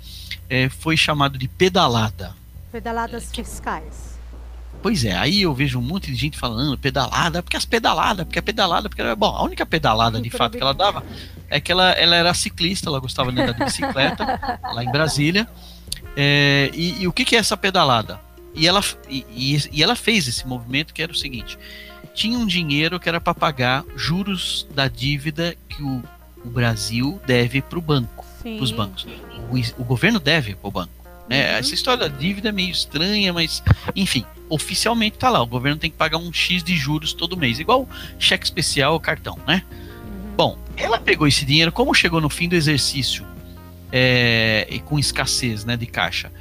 é, 0.48 0.68
foi 0.68 0.96
chamado 0.96 1.36
de 1.36 1.48
pedalada. 1.48 2.34
Pedaladas 2.72 3.30
fiscais. 3.30 4.17
Pois 4.80 5.04
é, 5.04 5.12
aí 5.12 5.42
eu 5.42 5.52
vejo 5.52 5.78
um 5.78 5.82
monte 5.82 6.10
de 6.10 6.16
gente 6.16 6.38
falando 6.38 6.78
pedalada, 6.78 7.42
porque 7.42 7.56
as 7.56 7.64
pedaladas, 7.64 8.24
porque 8.24 8.38
a 8.38 8.42
pedalada, 8.42 8.88
porque 8.88 9.02
bom, 9.16 9.34
a 9.34 9.42
única 9.42 9.66
pedalada 9.66 10.20
de 10.20 10.30
fato 10.30 10.56
que 10.56 10.62
ela 10.62 10.72
dava 10.72 11.04
é 11.50 11.60
que 11.60 11.72
ela, 11.72 11.90
ela 11.92 12.14
era 12.14 12.32
ciclista, 12.32 12.88
ela 12.88 13.00
gostava 13.00 13.32
de 13.32 13.40
andar 13.40 13.52
de 13.52 13.64
bicicleta 13.64 14.24
lá 14.72 14.84
em 14.84 14.90
Brasília. 14.90 15.48
É, 16.16 16.70
e, 16.74 17.02
e, 17.02 17.08
o 17.08 17.12
que, 17.12 17.24
que 17.24 17.34
é 17.34 17.38
essa 17.38 17.56
pedalada? 17.56 18.20
E 18.54 18.66
ela, 18.66 18.82
e, 19.08 19.24
e, 19.72 19.82
ela 19.82 19.96
fez 19.96 20.26
esse 20.28 20.46
movimento 20.46 20.94
que 20.94 21.02
era 21.02 21.12
o 21.12 21.14
seguinte: 21.14 21.58
tinha 22.14 22.38
um 22.38 22.46
dinheiro 22.46 23.00
que 23.00 23.08
era 23.08 23.20
para 23.20 23.34
pagar 23.34 23.84
juros 23.96 24.66
da 24.74 24.88
dívida 24.88 25.56
que 25.68 25.82
o, 25.82 26.02
o 26.44 26.48
Brasil 26.48 27.20
deve 27.26 27.60
para 27.60 27.78
o 27.78 27.82
banco 27.82 28.28
para 28.56 28.62
os 28.62 28.70
bancos. 28.70 29.06
O, 29.50 29.82
o, 29.82 29.84
governo 29.84 30.20
deve 30.20 30.54
para 30.54 30.68
o 30.68 30.70
banco. 30.70 30.92
Né? 31.28 31.52
Uhum. 31.52 31.58
Essa 31.58 31.74
história 31.74 32.08
da 32.08 32.16
dívida 32.16 32.48
é 32.48 32.52
meio 32.52 32.70
estranha, 32.70 33.32
mas 33.32 33.62
enfim, 33.94 34.24
oficialmente 34.48 35.16
está 35.16 35.28
lá. 35.28 35.42
O 35.42 35.46
governo 35.46 35.78
tem 35.78 35.90
que 35.90 35.96
pagar 35.96 36.18
um 36.18 36.32
X 36.32 36.62
de 36.62 36.76
juros 36.76 37.12
todo 37.12 37.36
mês, 37.36 37.58
igual 37.58 37.88
cheque 38.18 38.44
especial 38.44 38.94
ou 38.94 39.00
cartão, 39.00 39.38
né? 39.46 39.62
Uhum. 39.70 40.34
Bom, 40.36 40.58
ela 40.76 40.98
pegou 40.98 41.26
esse 41.26 41.44
dinheiro, 41.44 41.72
como 41.72 41.94
chegou 41.94 42.20
no 42.20 42.28
fim 42.28 42.48
do 42.48 42.54
exercício 42.54 43.26
é, 43.92 44.66
e 44.70 44.78
com 44.80 44.98
escassez 44.98 45.64
né, 45.64 45.76
de 45.76 45.86
caixa. 45.86 46.32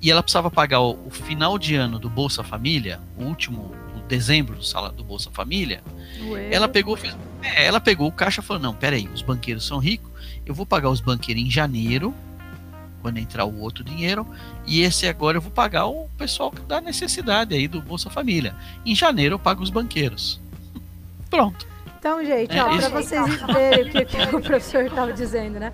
E 0.00 0.10
ela 0.10 0.22
precisava 0.22 0.50
pagar 0.50 0.80
o, 0.80 0.98
o 1.06 1.10
final 1.10 1.58
de 1.58 1.74
ano 1.74 1.98
do 1.98 2.10
Bolsa 2.10 2.42
Família, 2.42 3.00
o 3.16 3.24
último, 3.24 3.74
o 3.96 4.00
dezembro 4.06 4.56
do 4.56 4.64
salário 4.64 4.96
do 4.96 5.04
Bolsa 5.04 5.30
Família. 5.30 5.82
Ué. 6.28 6.48
Ela 6.52 6.68
pegou, 6.68 6.96
fez, 6.96 7.16
é, 7.42 7.64
ela 7.64 7.80
pegou 7.80 8.08
o 8.08 8.12
caixa 8.12 8.40
e 8.40 8.44
falou: 8.44 8.62
não, 8.62 8.74
peraí, 8.74 9.08
os 9.08 9.22
banqueiros 9.22 9.66
são 9.66 9.78
ricos, 9.78 10.10
eu 10.44 10.54
vou 10.54 10.66
pagar 10.66 10.90
os 10.90 11.00
banqueiros 11.00 11.42
em 11.42 11.50
janeiro, 11.50 12.14
quando 13.04 13.18
entrar 13.18 13.44
o 13.44 13.60
outro 13.60 13.84
dinheiro, 13.84 14.26
e 14.66 14.80
esse 14.80 15.06
agora 15.06 15.36
eu 15.36 15.42
vou 15.42 15.50
pagar 15.50 15.84
o 15.84 16.08
pessoal 16.16 16.50
que 16.50 16.62
dá 16.62 16.80
necessidade 16.80 17.54
aí 17.54 17.68
do 17.68 17.82
Bolsa 17.82 18.08
Família. 18.08 18.54
Em 18.86 18.94
janeiro 18.94 19.34
eu 19.34 19.38
pago 19.38 19.62
os 19.62 19.68
banqueiros. 19.68 20.40
Pronto. 21.28 21.66
Então, 21.98 22.24
gente, 22.24 22.56
é, 22.56 22.64
para 22.64 22.88
vocês 22.88 23.42
verem 23.52 23.88
o 23.88 23.90
que, 23.90 24.04
que 24.06 24.16
o 24.34 24.40
professor 24.40 24.86
estava 24.86 25.12
dizendo, 25.12 25.60
né? 25.60 25.70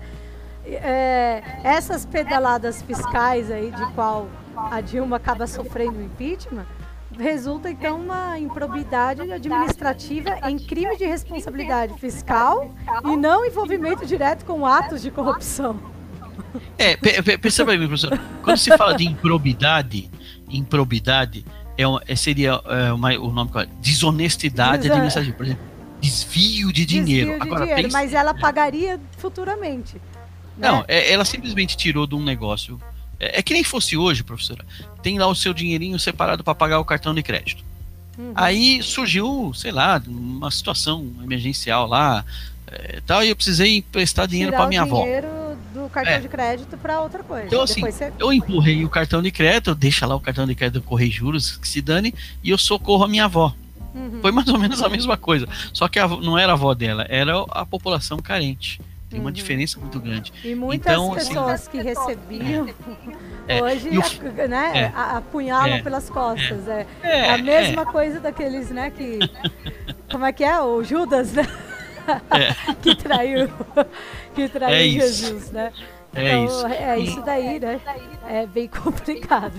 É, 0.65 1.41
essas 1.63 2.05
pedaladas 2.05 2.81
fiscais 2.81 3.49
aí 3.49 3.71
de 3.71 3.85
qual 3.93 4.27
a 4.53 4.81
Dilma 4.81 5.15
acaba 5.15 5.47
sofrendo 5.47 6.01
impeachment, 6.01 6.65
resulta 7.17 7.71
então 7.71 8.01
uma 8.01 8.37
improbidade 8.37 9.21
administrativa 9.21 10.37
em 10.49 10.59
crime 10.59 10.97
de 10.97 11.05
responsabilidade 11.05 11.97
fiscal 11.97 12.75
e 13.05 13.15
não 13.15 13.45
envolvimento 13.45 14.05
direto 14.05 14.43
com 14.43 14.65
atos 14.65 15.01
de 15.01 15.09
corrupção. 15.09 15.79
É, 16.77 16.97
perceba 17.37 17.71
aí, 17.71 17.77
professor, 17.77 18.19
quando 18.43 18.57
se 18.57 18.75
fala 18.77 18.95
de 18.95 19.05
improbidade, 19.05 20.09
improbidade 20.49 21.45
é, 21.77 21.83
é 22.07 22.15
seria 22.15 22.59
é, 22.65 22.91
uma, 22.91 23.11
o 23.19 23.31
nome 23.31 23.51
desonestidade 23.81 24.89
administrativa, 24.89 25.35
por 25.35 25.45
exemplo 25.45 25.71
desvio 26.01 26.73
de 26.73 26.85
dinheiro. 26.85 27.31
Desvio 27.31 27.39
de 27.39 27.47
Agora, 27.47 27.65
dinheiro, 27.65 27.89
mas 27.93 28.13
ela 28.13 28.33
pagaria 28.33 28.99
futuramente. 29.17 29.95
Né? 30.57 30.69
Não, 30.69 30.83
é, 30.87 31.11
ela 31.11 31.23
simplesmente 31.23 31.77
tirou 31.77 32.07
de 32.07 32.15
um 32.15 32.23
negócio. 32.23 32.81
É, 33.19 33.39
é, 33.39 33.41
que 33.43 33.53
nem 33.53 33.63
fosse 33.63 33.95
hoje, 33.95 34.23
professora. 34.23 34.65
Tem 35.03 35.19
lá 35.19 35.27
o 35.27 35.35
seu 35.35 35.53
dinheirinho 35.53 35.97
separado 35.99 36.43
para 36.43 36.55
pagar 36.55 36.79
o 36.79 36.85
cartão 36.85 37.13
de 37.13 37.21
crédito. 37.21 37.63
Uhum. 38.17 38.33
Aí 38.35 38.81
surgiu, 38.81 39.53
sei 39.55 39.71
lá, 39.71 40.01
uma 40.05 40.49
situação 40.49 41.07
emergencial 41.23 41.87
lá, 41.87 42.25
é, 42.67 42.99
tal, 43.05 43.23
e 43.23 43.29
eu 43.29 43.35
precisei 43.35 43.77
emprestar 43.77 44.27
dinheiro 44.27 44.51
para 44.51 44.67
minha 44.67 44.81
avó. 44.81 45.03
dinheiro 45.03 45.27
do 45.27 45.50
cartão 45.91 46.13
é. 46.13 46.19
de 46.19 46.27
crédito 46.27 46.77
para 46.77 47.01
outra 47.01 47.23
coisa. 47.23 47.47
Então 47.47 47.61
assim, 47.61 47.81
você... 47.81 48.11
eu 48.19 48.31
empurrei 48.31 48.83
o 48.83 48.89
cartão 48.89 49.21
de 49.21 49.31
crédito, 49.31 49.75
deixa 49.75 50.05
lá 50.05 50.15
o 50.15 50.19
cartão 50.19 50.45
de 50.45 50.55
crédito 50.55 50.83
correr 50.83 51.09
juros, 51.09 51.57
que 51.57 51.67
se 51.67 51.81
dane, 51.81 52.13
e 52.43 52.49
eu 52.49 52.57
socorro 52.57 53.03
a 53.03 53.07
minha 53.07 53.25
avó. 53.25 53.53
Uhum. 53.93 54.19
Foi 54.21 54.31
mais 54.31 54.47
ou 54.47 54.57
menos 54.57 54.81
a 54.81 54.89
mesma 54.89 55.17
coisa. 55.17 55.47
Só 55.73 55.87
que 55.87 55.99
a, 55.99 56.07
não 56.07 56.37
era 56.37 56.53
a 56.53 56.55
avó 56.55 56.73
dela, 56.73 57.05
era 57.09 57.33
a 57.49 57.65
população 57.65 58.19
carente. 58.19 58.79
Tem 59.09 59.19
uma 59.19 59.27
uhum. 59.27 59.33
diferença 59.33 59.77
muito 59.77 59.99
grande. 59.99 60.31
E 60.41 60.55
muitas 60.55 60.93
então, 60.93 61.13
assim, 61.13 61.27
pessoas 61.27 61.51
assim, 61.51 61.71
que 61.71 61.81
recebiam 61.81 62.69
é, 63.45 63.61
hoje 63.61 63.89
o, 63.89 64.47
né, 64.47 64.71
é, 64.73 64.91
apunhalam 64.95 65.75
é, 65.75 65.81
pelas 65.81 66.09
costas. 66.09 66.65
É, 66.69 66.87
é 67.03 67.33
a 67.33 67.37
mesma 67.37 67.85
coisa 67.85 68.21
daqueles, 68.21 68.69
né, 68.69 68.89
que. 68.89 69.19
Como 70.09 70.25
é 70.25 70.31
que 70.31 70.45
é? 70.45 70.61
O 70.61 70.81
Judas, 70.81 71.33
né? 71.33 71.45
que 72.81 72.95
traiu, 72.95 73.49
que 74.35 74.49
traiu 74.49 75.01
Jesus, 75.01 75.43
isso. 75.43 75.53
né? 75.53 75.71
É 76.13 76.27
então, 76.27 76.45
isso. 76.45 76.67
É 76.67 76.99
isso 76.99 77.21
daí, 77.21 77.59
né? 77.59 77.79
É 78.27 78.45
bem 78.45 78.67
complicado. 78.67 79.53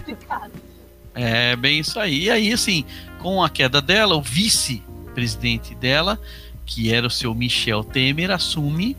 É 1.14 1.56
bem 1.56 1.78
isso 1.80 1.98
aí. 1.98 2.24
E 2.24 2.30
aí, 2.30 2.52
assim, 2.52 2.84
com 3.18 3.42
a 3.42 3.48
queda 3.48 3.80
dela, 3.80 4.14
o 4.14 4.22
vice-presidente 4.22 5.74
dela, 5.74 6.20
que 6.66 6.92
era 6.92 7.06
o 7.06 7.10
seu 7.10 7.34
Michel 7.34 7.84
Temer, 7.84 8.30
assume. 8.30 8.96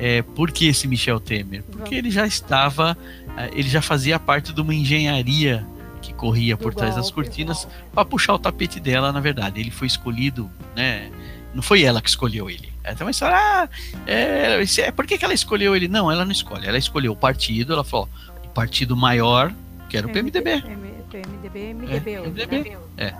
É, 0.00 0.22
por 0.22 0.52
que 0.52 0.66
esse 0.66 0.86
Michel 0.86 1.18
Temer? 1.18 1.64
Porque 1.64 1.94
ele 1.94 2.10
já 2.10 2.24
estava, 2.26 2.96
é, 3.36 3.50
ele 3.52 3.68
já 3.68 3.82
fazia 3.82 4.18
parte 4.18 4.52
de 4.52 4.60
uma 4.60 4.74
engenharia 4.74 5.66
que 6.00 6.14
corria 6.14 6.56
por 6.56 6.72
trás 6.72 6.94
das 6.94 7.10
cortinas 7.10 7.66
para 7.92 8.04
puxar 8.04 8.34
o 8.34 8.38
tapete 8.38 8.78
dela, 8.78 9.12
na 9.12 9.20
verdade. 9.20 9.60
Ele 9.60 9.70
foi 9.70 9.88
escolhido, 9.88 10.50
né? 10.76 11.10
Não 11.58 11.62
foi 11.62 11.82
ela 11.82 12.00
que 12.00 12.08
escolheu 12.08 12.48
ele. 12.48 12.72
Então 12.86 13.04
uma 13.04 13.10
história, 13.10 13.36
ah, 13.36 13.68
é, 14.06 14.62
é, 14.78 14.92
por 14.92 15.04
que, 15.04 15.18
que 15.18 15.24
ela 15.24 15.34
escolheu 15.34 15.74
ele? 15.74 15.88
Não, 15.88 16.08
ela 16.08 16.24
não 16.24 16.30
escolhe. 16.30 16.64
Ela 16.64 16.78
escolheu 16.78 17.10
o 17.10 17.16
partido, 17.16 17.72
ela 17.72 17.82
falou, 17.82 18.08
o 18.44 18.48
partido 18.50 18.96
maior, 18.96 19.52
que 19.88 19.96
era 19.96 20.06
o 20.06 20.12
PMDB. 20.12 20.62
PMDB, 21.10 21.74
MDB, 21.74 22.12
é, 22.12 22.20
MDB. 22.20 22.76
É. 22.96 23.14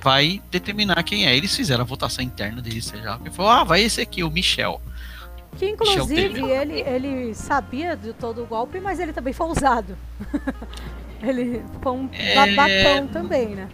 Vai 0.00 0.40
determinar 0.50 1.02
quem 1.02 1.26
é. 1.26 1.36
Eles 1.36 1.54
fizeram 1.54 1.82
a 1.82 1.84
votação 1.84 2.24
interna 2.24 2.62
deles, 2.62 2.86
seja 2.86 3.18
que 3.18 3.28
falou, 3.28 3.52
ah, 3.52 3.64
vai 3.64 3.82
esse 3.82 4.00
aqui, 4.00 4.24
o 4.24 4.30
Michel. 4.30 4.80
Que 5.58 5.68
inclusive 5.68 6.40
ele, 6.40 6.80
ele 6.80 7.34
sabia 7.34 7.94
de 7.94 8.14
todo 8.14 8.44
o 8.44 8.46
golpe, 8.46 8.80
mas 8.80 8.98
ele 8.98 9.12
também 9.12 9.34
foi 9.34 9.46
ousado. 9.46 9.94
ele 11.22 11.62
foi 11.82 11.92
um 11.92 12.08
é... 12.12 12.34
babacão 12.34 13.08
também, 13.08 13.48
né? 13.48 13.68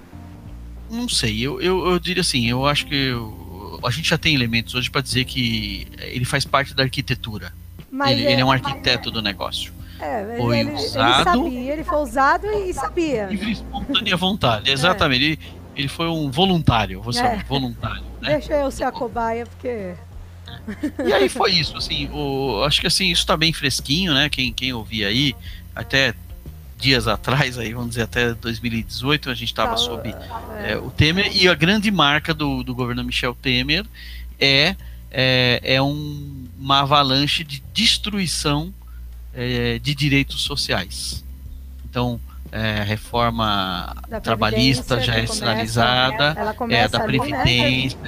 Não 0.91 1.09
sei, 1.09 1.47
eu, 1.47 1.61
eu, 1.61 1.87
eu 1.87 1.99
diria 2.01 2.23
assim, 2.23 2.51
eu 2.51 2.67
acho 2.67 2.85
que 2.87 2.97
eu, 2.97 3.49
a 3.85 3.91
gente 3.91 4.09
já 4.09 4.18
tem 4.18 4.35
elementos 4.35 4.74
hoje 4.74 4.91
para 4.91 5.01
dizer 5.01 5.24
que 5.24 5.87
ele 5.99 6.24
faz 6.24 6.45
parte 6.45 6.74
da 6.74 6.83
arquitetura. 6.83 7.53
Ele 7.93 8.24
é, 8.24 8.33
ele 8.33 8.41
é 8.41 8.45
um 8.45 8.53
arquiteto 8.53 9.11
do 9.11 9.20
negócio. 9.20 9.72
É, 9.99 10.37
foi 10.39 10.61
ele, 10.61 10.72
usado. 10.72 11.11
Ele 11.11 11.24
sabia, 11.24 11.72
ele 11.72 11.85
foi 11.85 11.99
usado 11.99 12.47
e 12.47 12.72
sabia. 12.72 13.26
Livre 13.26 13.53
espontânea 13.53 14.16
vontade, 14.16 14.70
exatamente. 14.70 15.22
É. 15.22 15.26
Ele, 15.26 15.39
ele 15.76 15.89
foi 15.89 16.09
um 16.09 16.31
voluntário, 16.31 17.03
você 17.03 17.20
é. 17.20 17.37
um 17.37 17.39
voluntário. 17.41 18.03
Né? 18.20 18.39
Deixa 18.39 18.55
eu 18.55 18.70
ser 18.70 18.85
a 18.85 18.93
cobaia, 18.93 19.45
porque. 19.47 19.95
E 21.05 21.12
aí 21.12 21.28
foi 21.28 21.53
isso, 21.53 21.76
assim, 21.76 22.09
o, 22.12 22.62
acho 22.64 22.81
que 22.81 22.87
assim, 22.87 23.11
isso 23.11 23.26
tá 23.26 23.37
bem 23.37 23.53
fresquinho, 23.53 24.14
né? 24.14 24.28
Quem, 24.28 24.53
quem 24.53 24.72
ouvia 24.72 25.09
aí, 25.09 25.35
até 25.74 26.14
dias 26.81 27.07
atrás, 27.07 27.59
aí, 27.59 27.72
vamos 27.72 27.91
dizer, 27.91 28.03
até 28.03 28.35
2018, 28.35 29.31
a 29.31 29.35
gente 29.35 29.49
estava 29.49 29.76
sob 29.76 30.14
é. 30.64 30.76
O 30.76 30.91
Temer, 30.91 31.31
e 31.35 31.49
a 31.49 31.55
grande 31.55 31.91
marca 31.91 32.33
do, 32.33 32.62
do 32.62 32.74
governo 32.74 33.05
Michel 33.05 33.35
Temer 33.35 33.85
é, 34.39 34.74
é, 35.11 35.61
é 35.62 35.83
um, 35.83 36.47
uma 36.59 36.81
avalanche 36.81 37.45
de 37.45 37.62
destruição 37.72 38.72
é, 39.35 39.78
de 39.78 39.95
direitos 39.95 40.43
sociais. 40.43 41.24
Então, 41.89 42.20
é, 42.53 42.81
a 42.81 42.85
reforma 42.85 43.97
trabalhista 44.22 45.01
já 45.01 45.14
é 45.14 45.26
sinalizada, 45.26 46.35
é 46.68 46.89
da 46.89 47.01
Previdência, 47.01 47.99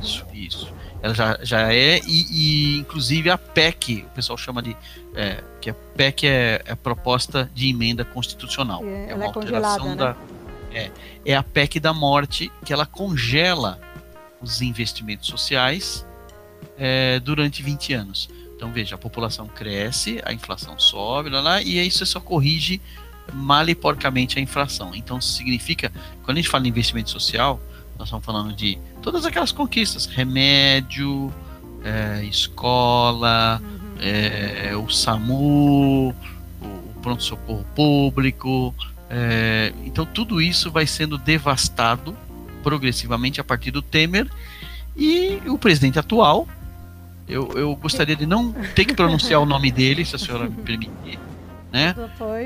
isso, 0.00 0.24
isso. 0.32 0.79
Ela 1.02 1.14
já, 1.14 1.38
já 1.42 1.72
é, 1.72 1.98
e, 2.06 2.26
e, 2.30 2.78
inclusive 2.78 3.30
a 3.30 3.38
PEC, 3.38 4.04
o 4.06 4.14
pessoal 4.14 4.36
chama 4.36 4.62
de. 4.62 4.76
É, 5.14 5.42
que 5.60 5.70
a 5.70 5.74
PEC 5.74 6.26
é, 6.26 6.62
é 6.64 6.72
a 6.72 6.76
proposta 6.76 7.50
de 7.54 7.68
emenda 7.68 8.04
constitucional. 8.04 8.82
É, 8.84 9.14
uma 9.14 9.24
é 9.24 9.26
alteração 9.26 9.88
né? 9.90 9.96
da. 9.96 10.16
É, 10.72 10.90
é 11.24 11.34
a 11.34 11.42
PEC 11.42 11.80
da 11.80 11.92
morte, 11.92 12.52
que 12.64 12.72
ela 12.72 12.86
congela 12.86 13.80
os 14.40 14.62
investimentos 14.62 15.26
sociais 15.26 16.06
é, 16.78 17.18
durante 17.20 17.62
20 17.62 17.92
anos. 17.94 18.28
Então 18.54 18.70
veja, 18.70 18.94
a 18.94 18.98
população 18.98 19.46
cresce, 19.46 20.20
a 20.24 20.32
inflação 20.32 20.78
sobe, 20.78 21.30
lá, 21.30 21.40
lá, 21.40 21.62
e 21.62 21.78
aí 21.78 21.90
você 21.90 22.04
só 22.04 22.20
corrige 22.20 22.80
mal 23.32 23.68
e 23.68 23.74
porcamente 23.74 24.38
a 24.38 24.42
inflação. 24.42 24.94
Então 24.94 25.20
significa, 25.20 25.90
quando 26.22 26.36
a 26.36 26.40
gente 26.40 26.50
fala 26.50 26.66
em 26.66 26.68
investimento 26.68 27.10
social, 27.10 27.60
nós 28.00 28.08
estamos 28.08 28.24
falando 28.24 28.54
de 28.54 28.78
todas 29.02 29.26
aquelas 29.26 29.52
conquistas, 29.52 30.06
remédio, 30.06 31.30
é, 31.84 32.24
escola, 32.24 33.60
é, 34.00 34.74
o 34.74 34.88
SAMU, 34.88 36.08
o 36.08 36.14
pronto-socorro 37.02 37.62
público. 37.76 38.74
É, 39.10 39.74
então 39.84 40.06
tudo 40.06 40.40
isso 40.40 40.70
vai 40.70 40.86
sendo 40.86 41.18
devastado 41.18 42.16
progressivamente 42.62 43.38
a 43.38 43.44
partir 43.44 43.70
do 43.70 43.82
Temer 43.82 44.30
e 44.96 45.38
o 45.46 45.58
presidente 45.58 45.98
atual, 45.98 46.48
eu, 47.28 47.52
eu 47.54 47.76
gostaria 47.76 48.16
de 48.16 48.24
não 48.24 48.50
ter 48.74 48.86
que 48.86 48.94
pronunciar 48.94 49.42
o 49.42 49.46
nome 49.46 49.70
dele, 49.70 50.06
se 50.06 50.16
a 50.16 50.18
senhora 50.18 50.48
me 50.48 50.56
permitir. 50.62 51.18
Né? 51.70 51.94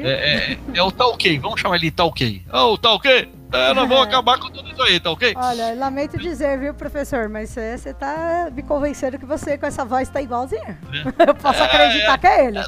É, 0.03 0.53
é, 0.53 0.59
é 0.75 0.83
o 0.83 0.91
Talkei, 0.91 1.39
vamos 1.39 1.61
chamar 1.61 1.77
ele 1.77 1.87
de 1.87 1.93
Talkei. 1.93 2.43
Ô, 2.53 2.73
oh, 2.73 2.77
Talkei! 2.79 3.29
É, 3.55 3.73
nós 3.75 3.89
vamos 3.89 4.07
acabar 4.07 4.39
com 4.39 4.51
tudo 4.51 4.71
isso 4.71 4.83
aí, 4.83 4.99
tá 5.01 5.11
ok? 5.11 5.35
Olha, 5.37 5.75
lamento 5.75 6.19
dizer, 6.19 6.59
viu, 6.59 6.75
professor, 6.75 7.29
mas 7.29 7.51
você 7.51 7.95
tá 7.95 8.51
me 8.53 8.63
convencendo 8.63 9.19
que 9.19 9.25
você 9.25 9.57
com 9.57 9.67
essa 9.67 9.85
voz 9.85 10.09
tá 10.09 10.21
igualzinho. 10.21 10.63
É. 10.63 11.25
Eu 11.31 11.35
posso 11.35 11.63
acreditar 11.63 12.19
que 12.19 12.27
é 12.27 12.47
ele. 12.47 12.59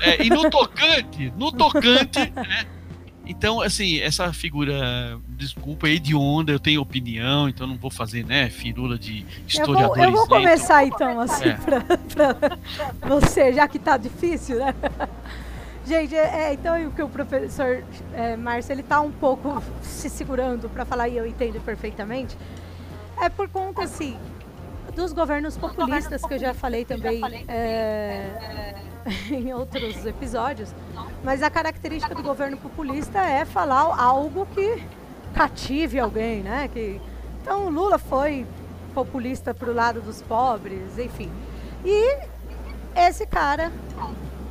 É, 0.00 0.22
e 0.22 0.28
no 0.28 0.50
tocante, 0.50 1.32
no 1.36 1.50
tocante, 1.50 2.30
né? 2.34 2.66
Então, 3.28 3.60
assim, 3.60 4.00
essa 4.00 4.32
figura, 4.32 5.20
desculpa, 5.28 5.86
é 5.86 5.92
hedionda, 5.92 6.50
eu 6.50 6.58
tenho 6.58 6.80
opinião, 6.80 7.46
então 7.46 7.66
não 7.66 7.76
vou 7.76 7.90
fazer, 7.90 8.24
né, 8.24 8.48
firula 8.48 8.98
de 8.98 9.26
historiador. 9.46 9.98
Eu 9.98 10.04
vou, 10.04 10.04
eu 10.04 10.12
vou 10.12 10.26
começar, 10.26 10.86
então, 10.86 11.20
assim, 11.20 11.50
é. 11.50 11.54
pra, 11.54 12.34
pra, 12.34 12.58
você, 13.06 13.52
já 13.52 13.68
que 13.68 13.78
tá 13.78 13.98
difícil, 13.98 14.58
né? 14.58 14.74
Gente, 15.88 16.14
é, 16.14 16.50
é 16.50 16.52
então 16.52 16.86
o 16.86 16.90
que 16.92 17.02
o 17.02 17.08
professor 17.08 17.82
é, 18.12 18.36
Márcio, 18.36 18.72
ele 18.72 18.82
tá 18.82 19.00
um 19.00 19.10
pouco 19.10 19.62
se 19.80 20.10
segurando 20.10 20.68
para 20.68 20.84
falar, 20.84 21.08
e 21.08 21.16
eu 21.16 21.26
entendo 21.26 21.58
perfeitamente, 21.64 22.36
é 23.18 23.30
por 23.30 23.48
conta, 23.48 23.84
assim, 23.84 24.18
dos 24.94 25.14
governos 25.14 25.56
populistas, 25.56 26.20
que 26.22 26.34
eu 26.34 26.38
já 26.38 26.52
falei 26.52 26.84
também 26.84 27.22
é, 27.48 28.74
em 29.32 29.50
outros 29.54 30.04
episódios, 30.04 30.74
mas 31.24 31.42
a 31.42 31.48
característica 31.48 32.14
do 32.14 32.22
governo 32.22 32.58
populista 32.58 33.20
é 33.20 33.46
falar 33.46 33.98
algo 33.98 34.46
que 34.54 34.82
cative 35.34 35.98
alguém, 35.98 36.42
né? 36.42 36.68
Que, 36.70 37.00
então 37.40 37.66
o 37.66 37.70
Lula 37.70 37.98
foi 37.98 38.46
populista 38.92 39.54
para 39.54 39.70
o 39.70 39.74
lado 39.74 40.02
dos 40.02 40.20
pobres, 40.20 40.98
enfim. 40.98 41.30
E 41.82 42.18
esse 42.94 43.26
cara, 43.26 43.72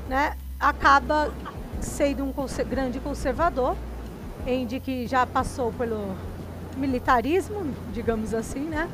né, 0.09 0.35
acaba 0.59 1.31
sendo 1.79 2.23
um 2.23 2.33
grande 2.69 2.99
conservador, 2.99 3.75
de 4.65 4.79
que 4.79 5.05
já 5.07 5.25
passou 5.25 5.73
pelo 5.73 6.15
militarismo, 6.77 7.73
digamos 7.91 8.33
assim, 8.33 8.61
né? 8.61 8.89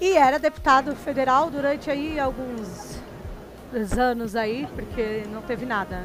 E 0.00 0.16
era 0.16 0.38
deputado 0.38 0.96
federal 0.96 1.50
durante 1.50 1.90
aí 1.90 2.18
alguns 2.18 2.98
anos 3.98 4.34
aí, 4.34 4.66
porque 4.74 5.24
não 5.30 5.42
teve 5.42 5.66
nada. 5.66 6.02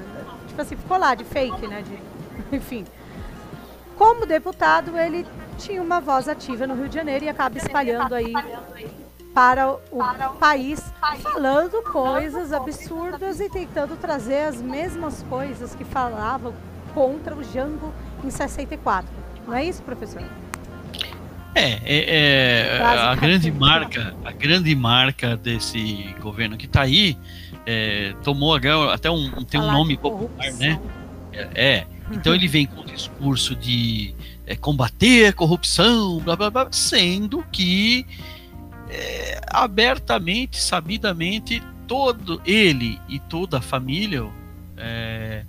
Tipo 0.47 0.61
assim, 0.61 0.75
ficou 0.75 0.97
lá 0.97 1.15
de 1.15 1.23
fake, 1.23 1.67
né? 1.67 1.81
De, 1.81 1.97
enfim. 2.55 2.85
Como 3.97 4.25
deputado, 4.25 4.97
ele 4.97 5.25
tinha 5.57 5.81
uma 5.81 5.99
voz 5.99 6.27
ativa 6.27 6.67
no 6.67 6.75
Rio 6.75 6.89
de 6.89 6.95
Janeiro 6.95 7.25
e 7.25 7.29
acaba 7.29 7.57
espalhando 7.57 8.13
aí 8.13 8.33
para 9.38 9.69
o 9.69 10.35
país, 10.39 10.81
falando 11.21 11.83
coisas 11.83 12.51
absurdas 12.51 13.39
e 13.39 13.47
tentando 13.47 13.95
trazer 13.95 14.47
as 14.47 14.59
mesmas 14.59 15.23
coisas 15.29 15.75
que 15.75 15.83
falavam 15.83 16.55
contra 16.91 17.35
o 17.35 17.43
Jango 17.43 17.93
em 18.23 18.31
64. 18.31 19.07
Não 19.45 19.53
é 19.53 19.63
isso, 19.63 19.83
professor? 19.83 20.23
É, 21.53 21.79
é, 21.85 22.77
é 22.77 22.81
a 22.81 23.13
grande 23.13 23.51
marca, 23.51 24.15
a 24.25 24.31
grande 24.31 24.75
marca 24.75 25.38
desse 25.38 26.15
governo 26.19 26.57
que 26.57 26.65
está 26.65 26.81
aí 26.81 27.15
é, 27.63 28.15
tomou 28.23 28.55
até 28.91 29.11
um 29.11 29.43
tem 29.43 29.61
um 29.61 29.71
nome 29.71 29.97
popular, 29.97 30.51
né? 30.53 30.81
É, 31.31 31.49
é, 31.53 31.88
então 32.11 32.33
ele 32.33 32.47
vem 32.47 32.65
com 32.65 32.81
o 32.81 32.85
discurso 32.85 33.55
de 33.55 34.15
é, 34.47 34.55
combater 34.55 35.27
a 35.27 35.33
corrupção, 35.33 36.17
blá 36.21 36.35
blá 36.35 36.49
blá, 36.49 36.67
sendo 36.71 37.45
que 37.51 38.03
é, 38.89 39.41
abertamente, 39.47 40.61
sabidamente, 40.61 41.61
todo 41.88 42.41
ele 42.45 42.99
e 43.07 43.19
toda 43.19 43.59
a 43.59 43.61
família 43.61 44.25
é, 44.77 45.43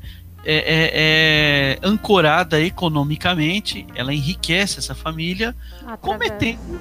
é, 0.45 0.55
é, 0.55 0.91
é, 0.95 1.79
ancorada 1.83 2.61
economicamente, 2.61 3.87
ela 3.95 4.15
enriquece 4.15 4.79
essa 4.79 4.95
família, 4.95 5.55
Através. 5.87 6.01
cometendo 6.01 6.81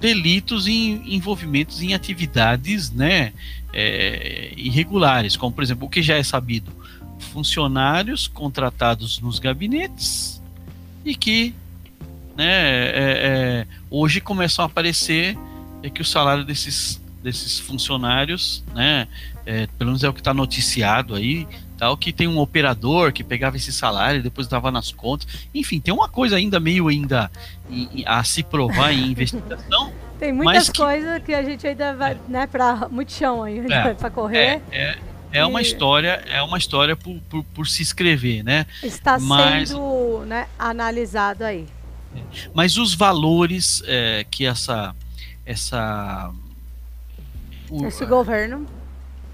delitos 0.00 0.66
e 0.66 1.00
envolvimentos 1.06 1.82
em 1.82 1.94
atividades 1.94 2.90
né, 2.90 3.32
é, 3.72 4.52
irregulares, 4.56 5.36
como 5.36 5.52
por 5.52 5.62
exemplo, 5.62 5.86
o 5.86 5.90
que 5.90 6.02
já 6.02 6.16
é 6.16 6.22
sabido, 6.22 6.72
funcionários 7.32 8.26
contratados 8.26 9.20
nos 9.20 9.38
gabinetes 9.38 10.42
e 11.04 11.14
que 11.14 11.54
né, 12.36 12.44
é, 12.46 12.92
é, 12.94 13.66
hoje 13.90 14.20
começam 14.20 14.64
a 14.64 14.66
aparecer 14.66 15.36
é 15.82 15.90
que 15.90 16.00
o 16.00 16.04
salário 16.04 16.44
desses, 16.44 17.00
desses 17.22 17.58
funcionários, 17.58 18.64
né, 18.74 19.08
é, 19.44 19.66
pelo 19.78 19.90
menos 19.90 20.04
é 20.04 20.08
o 20.08 20.12
que 20.12 20.20
está 20.20 20.32
noticiado 20.32 21.14
aí, 21.14 21.46
tal, 21.76 21.96
que 21.96 22.12
tem 22.12 22.28
um 22.28 22.38
operador 22.38 23.12
que 23.12 23.24
pegava 23.24 23.56
esse 23.56 23.72
salário 23.72 24.20
e 24.20 24.22
depois 24.22 24.46
dava 24.46 24.70
nas 24.70 24.92
contas. 24.92 25.26
Enfim, 25.54 25.80
tem 25.80 25.92
uma 25.92 26.08
coisa 26.08 26.36
ainda 26.36 26.60
meio 26.60 26.88
ainda 26.88 27.30
a 28.06 28.22
se 28.22 28.42
provar 28.42 28.92
em 28.92 29.06
investigação. 29.10 29.92
tem 30.18 30.32
muitas 30.32 30.70
que, 30.70 30.78
coisas 30.78 31.22
que 31.24 31.34
a 31.34 31.42
gente 31.42 31.66
ainda 31.66 31.94
vai, 31.94 32.12
é, 32.12 32.18
né, 32.28 32.46
para 32.46 32.88
muito 32.88 33.12
chão 33.12 33.42
aí 33.42 33.58
é, 33.68 33.94
para 33.94 34.10
correr. 34.10 34.38
É, 34.38 34.62
é, 34.70 34.98
é 35.32 35.46
uma 35.46 35.60
história, 35.60 36.22
é 36.28 36.42
uma 36.42 36.58
história 36.58 36.94
por, 36.94 37.18
por, 37.28 37.42
por 37.44 37.66
se 37.66 37.82
escrever, 37.82 38.44
né? 38.44 38.66
Está 38.82 39.18
Mas, 39.18 39.70
sendo 39.70 40.24
né, 40.26 40.46
analisado 40.58 41.42
aí. 41.42 41.66
Mas 42.54 42.76
os 42.76 42.94
valores 42.94 43.82
é, 43.86 44.24
que 44.30 44.44
essa 44.44 44.94
essa 45.44 46.32
o, 47.70 47.86
esse 47.86 48.04
governo 48.06 48.66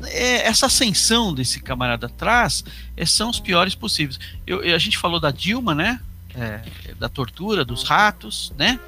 é, 0.05 0.47
essa 0.47 0.67
ascensão 0.67 1.35
desse 1.35 1.61
camarada 1.61 2.09
traz 2.09 2.65
é, 2.97 3.05
são 3.05 3.31
os 3.31 3.41
piores 3.41 3.75
possíveis. 3.75 4.19
Eu, 4.47 4.61
a 4.75 4.79
gente 4.79 4.97
falou 4.97 5.19
da 5.19 5.31
Dilma, 5.31 5.75
né? 5.75 6.01
É, 6.37 6.61
da 6.99 7.09
tortura, 7.09 7.65
dos 7.65 7.83
ratos, 7.83 8.53
né? 8.57 8.79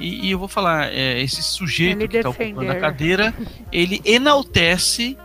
E, 0.00 0.26
e 0.26 0.30
eu 0.30 0.38
vou 0.38 0.48
falar, 0.48 0.92
é, 0.92 1.20
esse 1.20 1.42
sujeito 1.42 1.98
ele 1.98 2.08
que 2.08 2.16
está 2.16 2.30
ocupando 2.30 2.70
a 2.70 2.76
cadeira, 2.76 3.34
ele 3.70 4.00
enaltece 4.04 5.16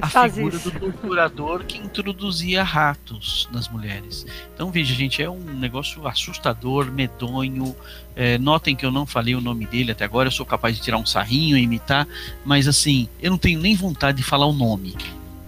quem 0.00 0.22
a 0.22 0.28
figura 0.28 0.56
isso? 0.56 0.70
do 0.70 0.78
torturador 0.78 1.64
que 1.64 1.78
introduzia 1.78 2.62
ratos 2.62 3.48
nas 3.52 3.68
mulheres. 3.68 4.26
Então 4.54 4.70
veja, 4.70 4.94
gente, 4.94 5.22
é 5.22 5.28
um 5.28 5.38
negócio 5.38 6.06
assustador, 6.06 6.90
medonho. 6.90 7.74
É, 8.14 8.38
notem 8.38 8.76
que 8.76 8.84
eu 8.84 8.90
não 8.90 9.06
falei 9.06 9.34
o 9.34 9.40
nome 9.40 9.66
dele 9.66 9.92
até 9.92 10.04
agora, 10.04 10.28
eu 10.28 10.32
sou 10.32 10.44
capaz 10.44 10.76
de 10.76 10.82
tirar 10.82 10.98
um 10.98 11.06
sarrinho 11.06 11.56
e 11.56 11.62
imitar, 11.62 12.06
mas 12.44 12.68
assim, 12.68 13.08
eu 13.20 13.30
não 13.30 13.38
tenho 13.38 13.58
nem 13.58 13.74
vontade 13.74 14.18
de 14.18 14.24
falar 14.24 14.46
o 14.46 14.52
nome. 14.52 14.96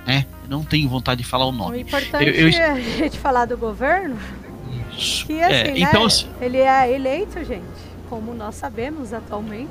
Né? 0.07 0.27
Eu 0.45 0.51
não 0.51 0.65
tenho 0.65 0.89
vontade 0.89 1.23
de 1.23 1.29
falar 1.29 1.47
o 1.47 1.53
nome. 1.53 1.79
O 1.79 1.81
importante 1.81 2.25
eu, 2.25 2.49
eu... 2.49 2.49
é 2.49 2.71
a 2.71 2.81
gente 2.81 3.19
falar 3.19 3.47
do 3.47 3.57
governo. 3.57 4.19
Isso. 4.97 5.27
Que 5.27 5.43
assim, 5.43 5.55
é, 5.55 5.65
né, 5.65 5.79
então, 5.79 6.05
assim... 6.05 6.27
ele 6.41 6.59
é 6.59 6.93
eleito, 6.93 7.43
gente, 7.45 7.65
como 8.09 8.35
nós 8.35 8.55
sabemos 8.55 9.13
atualmente. 9.13 9.71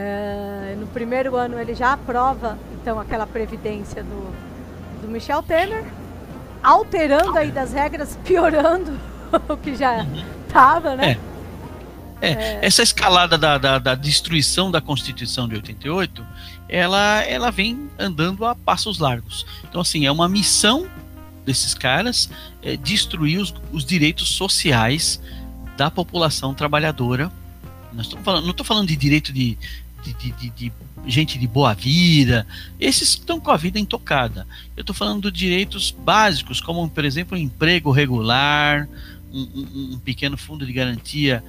É, 0.00 0.76
no 0.78 0.86
primeiro 0.86 1.34
ano 1.34 1.58
ele 1.58 1.74
já 1.74 1.94
aprova 1.94 2.56
então 2.80 3.00
aquela 3.00 3.26
previdência 3.26 4.00
do, 4.04 4.32
do 5.02 5.08
Michel 5.08 5.42
Temer, 5.42 5.84
alterando 6.62 7.36
aí 7.36 7.50
das 7.50 7.72
regras, 7.72 8.16
piorando 8.24 8.96
o 9.48 9.56
que 9.56 9.74
já 9.74 10.06
estava, 10.46 10.94
né? 10.94 11.18
É. 12.20 12.28
é. 12.30 12.58
Essa 12.62 12.84
escalada 12.84 13.36
da, 13.36 13.58
da, 13.58 13.80
da, 13.80 13.94
destruição 13.96 14.70
da 14.70 14.80
Constituição 14.80 15.48
de 15.48 15.56
88, 15.56 16.24
ela, 16.68 17.20
ela 17.24 17.50
vem 17.50 17.90
andando 17.98 18.46
a 18.46 18.54
passos 18.54 19.00
largos. 19.00 19.44
Então, 19.68 19.80
assim, 19.80 20.06
é 20.06 20.12
uma 20.12 20.28
missão 20.28 20.86
desses 21.44 21.74
caras 21.74 22.30
é, 22.62 22.76
destruir 22.76 23.40
os, 23.40 23.52
os 23.72 23.84
direitos 23.84 24.28
sociais 24.28 25.20
da 25.76 25.90
população 25.90 26.54
trabalhadora. 26.54 27.32
Falando, 28.22 28.44
não 28.44 28.52
estou 28.52 28.64
falando 28.64 28.86
de 28.86 28.94
direito 28.94 29.32
de, 29.32 29.58
de, 30.02 30.32
de, 30.32 30.50
de, 30.50 30.72
gente 31.06 31.38
de 31.38 31.46
boa 31.46 31.74
vida, 31.74 32.46
esses 32.78 33.10
estão 33.10 33.40
com 33.40 33.50
a 33.50 33.56
vida 33.56 33.78
intocada. 33.78 34.46
Eu 34.76 34.82
estou 34.82 34.94
falando 34.94 35.30
de 35.30 35.38
direitos 35.38 35.90
básicos, 35.90 36.60
como, 36.60 36.88
por 36.88 37.04
exemplo, 37.04 37.36
um 37.36 37.40
emprego 37.40 37.90
regular, 37.90 38.88
um, 39.32 39.40
um, 39.40 39.90
um 39.94 39.98
pequeno 39.98 40.36
fundo 40.36 40.66
de 40.66 40.72
garantia 40.72 41.42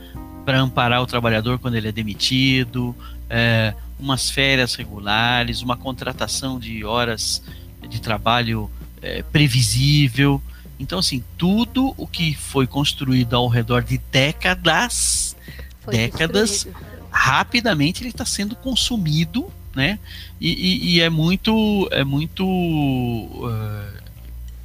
para 0.46 0.60
amparar 0.60 1.02
o 1.02 1.08
trabalhador 1.08 1.60
quando 1.60 1.76
ele 1.76 1.90
é 1.90 1.92
demitido, 1.92 2.96
é, 3.30 3.74
umas 4.00 4.30
férias 4.30 4.76
regulares, 4.76 5.62
uma 5.62 5.78
contratação 5.78 6.60
de 6.60 6.84
horas 6.84 7.44
de 7.88 8.02
trabalho 8.02 8.70
é, 9.02 9.22
previsível. 9.24 10.42
Então, 10.80 11.00
assim, 11.00 11.24
tudo 11.38 11.94
o 11.98 12.08
que 12.08 12.34
foi 12.34 12.66
construído 12.66 13.36
ao 13.36 13.48
redor 13.48 13.84
de 13.84 13.98
décadas, 14.12 15.36
foi 15.82 15.94
décadas, 15.94 16.50
destruído 16.50 16.89
rapidamente 17.20 18.02
ele 18.02 18.12
está 18.12 18.24
sendo 18.24 18.56
consumido, 18.56 19.52
né? 19.76 20.00
E, 20.40 20.54
e, 20.54 20.96
e, 20.96 21.02
é 21.02 21.10
muito, 21.10 21.90
é 21.92 22.02
muito 22.06 22.46
uh, 22.46 23.94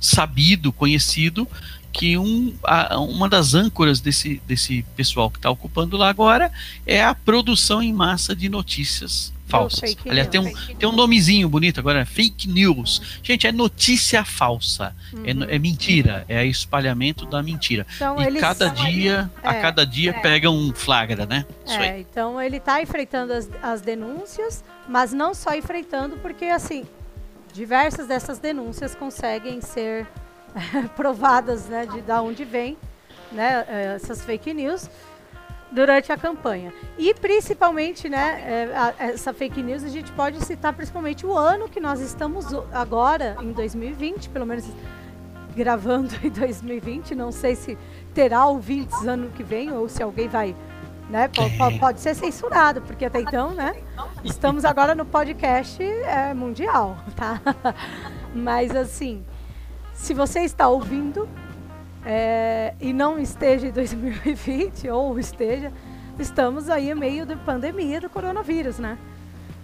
sabido, 0.01 0.73
conhecido 0.73 1.49
que 1.93 2.17
um, 2.17 2.55
a, 2.63 3.01
uma 3.01 3.29
das 3.29 3.55
âncoras 3.55 4.01
desse, 4.01 4.41
desse 4.47 4.85
pessoal 4.95 5.29
que 5.33 5.39
está 5.39 5.51
ocupando 5.51 5.97
lá 5.97 6.09
agora 6.09 6.51
é 6.87 7.05
a 7.05 7.13
produção 7.13 7.83
em 7.83 7.93
massa 7.93 8.37
de 8.37 8.49
notícias 8.49 9.34
falsas. 9.47 9.97
Aliás, 10.09 10.29
tem 10.29 10.41
um, 10.41 10.53
tem 10.77 10.89
um 10.89 10.93
nomezinho 10.93 11.49
bonito 11.49 11.81
agora, 11.81 12.01
é 12.01 12.05
fake 12.05 12.49
news. 12.49 13.21
Gente, 13.23 13.47
é 13.47 13.53
notícia 13.53 14.25
falsa. 14.25 14.95
É 15.13 15.33
uhum. 15.33 15.45
É, 15.45 15.55
é, 15.55 15.59
mentira. 15.59 16.25
É 16.29 16.45
espalhamento 16.45 17.27
da 17.27 17.43
mentira. 17.43 17.87
Então, 17.97 18.21
e 18.21 18.39
cada 18.39 18.69
dia, 18.69 19.31
é, 19.43 19.49
a 19.49 19.55
cada 19.55 19.85
dia 19.87 20.11
é. 20.11 20.21
pega 20.21 20.51
um 20.51 20.75
flagra, 20.75 21.27
né? 21.27 21.45
É, 21.67 22.01
então 22.01 22.41
ele 22.41 22.57
está 22.57 22.81
enfrentando 22.83 23.33
as, 23.33 23.49
as 23.63 23.81
denúncias, 23.81 24.65
mas 24.89 25.13
não 25.13 25.35
só 25.35 25.55
enfrentando, 25.55 26.17
porque 26.19 26.47
assim, 26.47 26.85
diversas 27.53 28.07
dessas 28.07 28.39
denúncias 28.39 28.95
conseguem 28.95 29.61
ser 29.61 30.07
provadas, 30.97 31.67
né, 31.67 31.87
de 31.87 32.01
da 32.03 32.21
onde 32.23 32.45
vem, 32.45 32.77
né, 33.33 33.65
é, 33.69 33.95
essas 33.97 34.25
fake 34.25 34.53
news 34.53 34.89
durante 35.71 36.13
a 36.13 36.17
campanha. 36.17 36.73
E 36.97 37.13
principalmente, 37.15 38.09
né, 38.09 38.43
é, 38.47 38.95
essa 39.11 39.33
fake 39.33 39.63
news 39.63 39.83
a 39.85 39.89
gente 39.89 40.13
pode 40.13 40.45
citar 40.45 40.73
principalmente 40.73 41.27
o 41.27 41.37
ano 41.37 41.69
que 41.69 41.81
nós 41.81 42.01
estamos 42.01 42.47
agora, 42.73 43.37
em 43.43 43.53
2020, 43.53 44.29
pelo 44.29 44.47
menos 44.47 44.65
gravando 45.55 46.15
em 46.23 46.31
2020, 46.31 47.15
não 47.15 47.33
sei 47.33 47.55
se 47.55 47.79
terá 48.13 48.47
ouvintes 48.47 49.07
ano 49.07 49.31
que 49.31 49.43
vem 49.43 49.73
ou 49.73 49.89
se 49.89 50.03
alguém 50.03 50.29
vai, 50.29 50.55
né, 51.09 51.29
pode, 51.29 51.79
pode 51.79 52.01
ser 52.01 52.15
censurado, 52.15 52.81
porque 52.83 53.05
até 53.05 53.21
então, 53.21 53.51
né, 53.51 53.75
estamos 54.23 54.65
agora 54.65 54.95
no 54.95 55.05
podcast 55.05 55.83
é, 55.83 56.33
mundial, 56.35 56.97
tá? 57.15 57.41
Mas 58.35 58.75
assim, 58.75 59.25
se 59.93 60.13
você 60.15 60.41
está 60.41 60.69
ouvindo 60.69 61.29
é, 62.05 62.75
e 62.81 62.93
não 62.93 63.19
esteja 63.19 63.67
em 63.67 63.71
2020 63.71 64.89
ou 64.91 65.19
esteja, 65.19 65.73
estamos 66.19 66.69
aí 66.69 66.91
em 66.91 66.95
meio 66.95 67.25
da 67.25 67.37
pandemia 67.37 68.01
do 68.01 68.11
coronavírus, 68.11 68.79
né? 68.79 68.99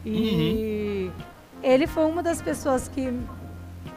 E 0.04 1.10
uhum. 1.10 1.24
ele 1.62 1.86
foi 1.86 2.06
uma 2.06 2.22
das 2.22 2.40
pessoas 2.40 2.88
que 2.88 3.12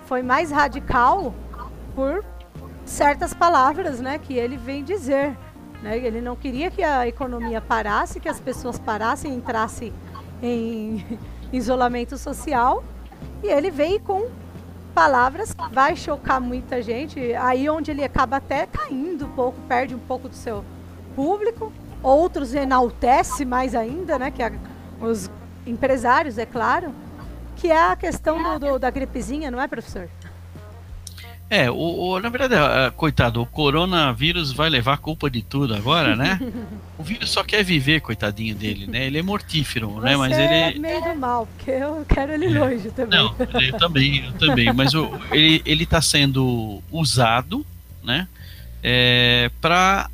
foi 0.06 0.22
mais 0.22 0.52
radical 0.52 1.34
por 1.96 2.24
certas 2.86 3.34
palavras, 3.34 4.02
né, 4.02 4.20
que 4.20 4.34
ele 4.34 4.58
vem 4.58 4.84
dizer. 4.84 5.38
Né? 5.82 5.98
Ele 5.98 6.20
não 6.20 6.36
queria 6.36 6.70
que 6.70 6.84
a 6.84 7.08
economia 7.08 7.62
parasse, 7.62 8.20
que 8.20 8.28
as 8.28 8.40
pessoas 8.40 8.78
parassem, 8.78 9.34
entrassem 9.34 9.94
em 10.42 11.06
isolamento 11.54 12.18
social. 12.18 12.84
E 13.42 13.48
ele 13.48 13.72
veio 13.72 14.00
com 14.02 14.30
palavras 14.94 15.56
vai 15.72 15.96
chocar 15.96 16.40
muita 16.40 16.82
gente. 16.82 17.20
Aí 17.36 17.70
onde 17.70 17.92
ele 17.92 18.04
acaba 18.04 18.38
até 18.38 18.66
caindo 18.66 19.26
um 19.26 19.32
pouco, 19.32 19.60
perde 19.68 19.96
um 19.96 20.00
pouco 20.00 20.30
do 20.30 20.36
seu 20.36 20.64
público. 21.16 21.72
Outros 22.02 22.54
enaltece 22.54 23.46
mais 23.46 23.76
ainda, 23.76 24.20
né? 24.20 24.30
Que 24.32 24.44
é 24.44 24.54
os 25.02 25.30
empresários, 25.66 26.38
é 26.38 26.46
claro. 26.46 26.94
Que 27.56 27.72
é 27.72 27.92
a 27.92 27.96
questão 27.96 28.42
do, 28.42 28.60
do, 28.60 28.80
da 28.80 28.90
gripezinha, 28.90 29.50
não 29.50 29.62
é, 29.62 29.68
professor? 29.68 30.10
É, 31.54 31.70
o, 31.70 31.76
o, 31.76 32.20
na 32.20 32.30
verdade, 32.30 32.56
coitado, 32.96 33.40
o 33.40 33.46
coronavírus 33.46 34.52
vai 34.52 34.72
levar 34.72 34.94
a 34.94 34.98
culpa 34.98 35.30
de 35.30 35.44
tudo 35.44 35.76
agora, 35.76 36.16
né? 36.16 36.40
o 36.98 37.04
vírus 37.04 37.30
só 37.30 37.44
quer 37.44 37.64
viver, 37.64 38.02
coitadinho 38.02 38.56
dele, 38.56 38.88
né? 38.88 39.06
Ele 39.06 39.20
é 39.20 39.22
mortífero, 39.22 39.92
Você 39.92 40.04
né? 40.04 40.18
Mas 40.18 40.36
ele 40.36 40.52
é 40.52 40.80
meio 40.80 41.04
do 41.04 41.16
mal, 41.16 41.46
porque 41.46 41.70
eu 41.70 42.04
quero 42.10 42.32
ele 42.32 42.48
é. 42.48 42.60
longe 42.60 42.90
também. 42.90 43.20
Não, 43.20 43.36
eu 43.38 43.78
também, 43.78 44.26
eu 44.26 44.34
também. 44.34 44.74
Mas 44.74 44.96
o, 44.96 45.12
ele 45.32 45.62
ele 45.64 45.84
está 45.84 46.02
sendo 46.02 46.82
usado, 46.92 47.64
né? 48.04 48.28
É, 48.82 49.52
para 49.62 50.10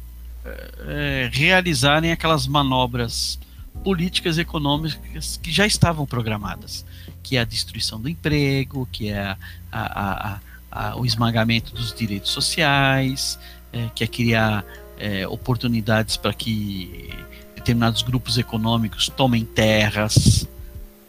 é, 0.90 1.30
realizarem 1.32 2.12
aquelas 2.12 2.48
manobras 2.48 3.40
políticas 3.82 4.38
econômicas 4.38 5.40
que 5.42 5.54
já 5.54 5.66
estavam 5.66 6.06
programadas, 6.06 6.86
que 7.24 7.38
é 7.38 7.40
a 7.40 7.46
destruição 7.46 7.98
do 8.02 8.10
emprego, 8.10 8.86
que 8.92 9.08
é 9.10 9.22
a, 9.22 9.38
a, 9.72 10.34
a 10.34 10.49
a, 10.72 10.98
o 10.98 11.06
esmagamento 11.06 11.74
dos 11.74 11.94
direitos 11.94 12.32
sociais, 12.32 13.40
é, 13.72 13.90
quer 13.94 14.08
criar 14.08 14.66
é, 14.98 15.28
oportunidades 15.28 16.18
para 16.18 16.34
que 16.34 17.10
determinados 17.56 18.02
grupos 18.02 18.38
econômicos 18.38 19.10
tomem 19.10 19.46
terras 19.46 20.48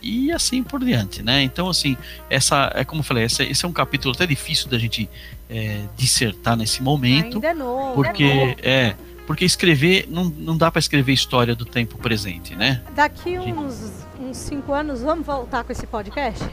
e 0.03 0.33
assim 0.33 0.63
por 0.63 0.83
diante, 0.83 1.23
né? 1.23 1.43
Então, 1.43 1.69
assim, 1.69 1.97
essa 2.29 2.73
é 2.75 2.85
como 2.85 3.01
eu 3.01 3.05
falei, 3.05 3.25
essa, 3.25 3.43
esse 3.45 3.65
é 3.65 3.69
um 3.69 3.73
capítulo 3.73 4.15
até 4.15 4.27
difícil 4.27 4.69
da 4.69 4.79
gente 4.79 5.09
é, 5.49 5.83
dissertar 5.97 6.57
nesse 6.57 6.83
momento, 6.83 7.37
Ainda 7.37 7.49
é 7.49 7.55
novo, 7.55 7.95
porque 7.95 8.25
é, 8.25 8.57
é 8.63 8.97
porque 9.27 9.45
escrever 9.45 10.07
não, 10.09 10.25
não 10.25 10.57
dá 10.57 10.71
para 10.71 10.79
escrever 10.79 11.13
história 11.13 11.55
do 11.55 11.65
tempo 11.65 11.99
presente, 11.99 12.55
né? 12.55 12.83
Daqui 12.95 13.39
uns, 13.39 14.07
uns 14.19 14.37
cinco 14.37 14.73
anos 14.73 15.03
vamos 15.03 15.27
voltar 15.27 15.65
com 15.65 15.73
esse 15.73 15.87
podcast? 15.87 16.45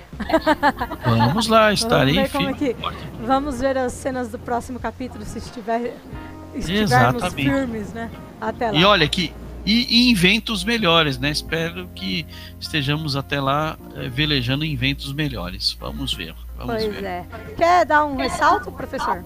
Vamos 1.05 1.47
lá, 1.47 1.73
estarei 1.73 2.27
vamos 2.27 2.59
ver, 2.59 2.71
é 2.71 2.73
que, 2.73 2.75
vamos 3.25 3.59
ver 3.59 3.77
as 3.77 3.93
cenas 3.93 4.29
do 4.29 4.39
próximo 4.39 4.79
capítulo 4.79 5.23
se 5.25 5.39
estiver, 5.39 5.93
estivermos 6.55 7.23
Exatamente. 7.23 7.49
firmes, 7.49 7.93
né? 7.93 8.11
Até 8.39 8.71
lá. 8.71 8.77
E 8.77 8.83
olha 8.83 9.07
que 9.07 9.33
e, 9.67 10.09
inventos 10.09 10.63
melhores, 10.63 11.17
né? 11.17 11.29
Espero 11.29 11.89
que 11.89 12.25
estejamos 12.57 13.17
até 13.17 13.41
lá 13.41 13.77
é, 13.95 14.07
velejando 14.07 14.63
inventos 14.63 15.11
melhores. 15.11 15.75
Vamos 15.77 16.13
ver. 16.13 16.33
Vamos 16.57 16.75
pois 16.75 16.95
ver. 16.95 17.03
é. 17.03 17.25
Quer 17.57 17.85
dar 17.85 18.05
um 18.05 18.15
ressalto, 18.15 18.71
professor? 18.71 19.23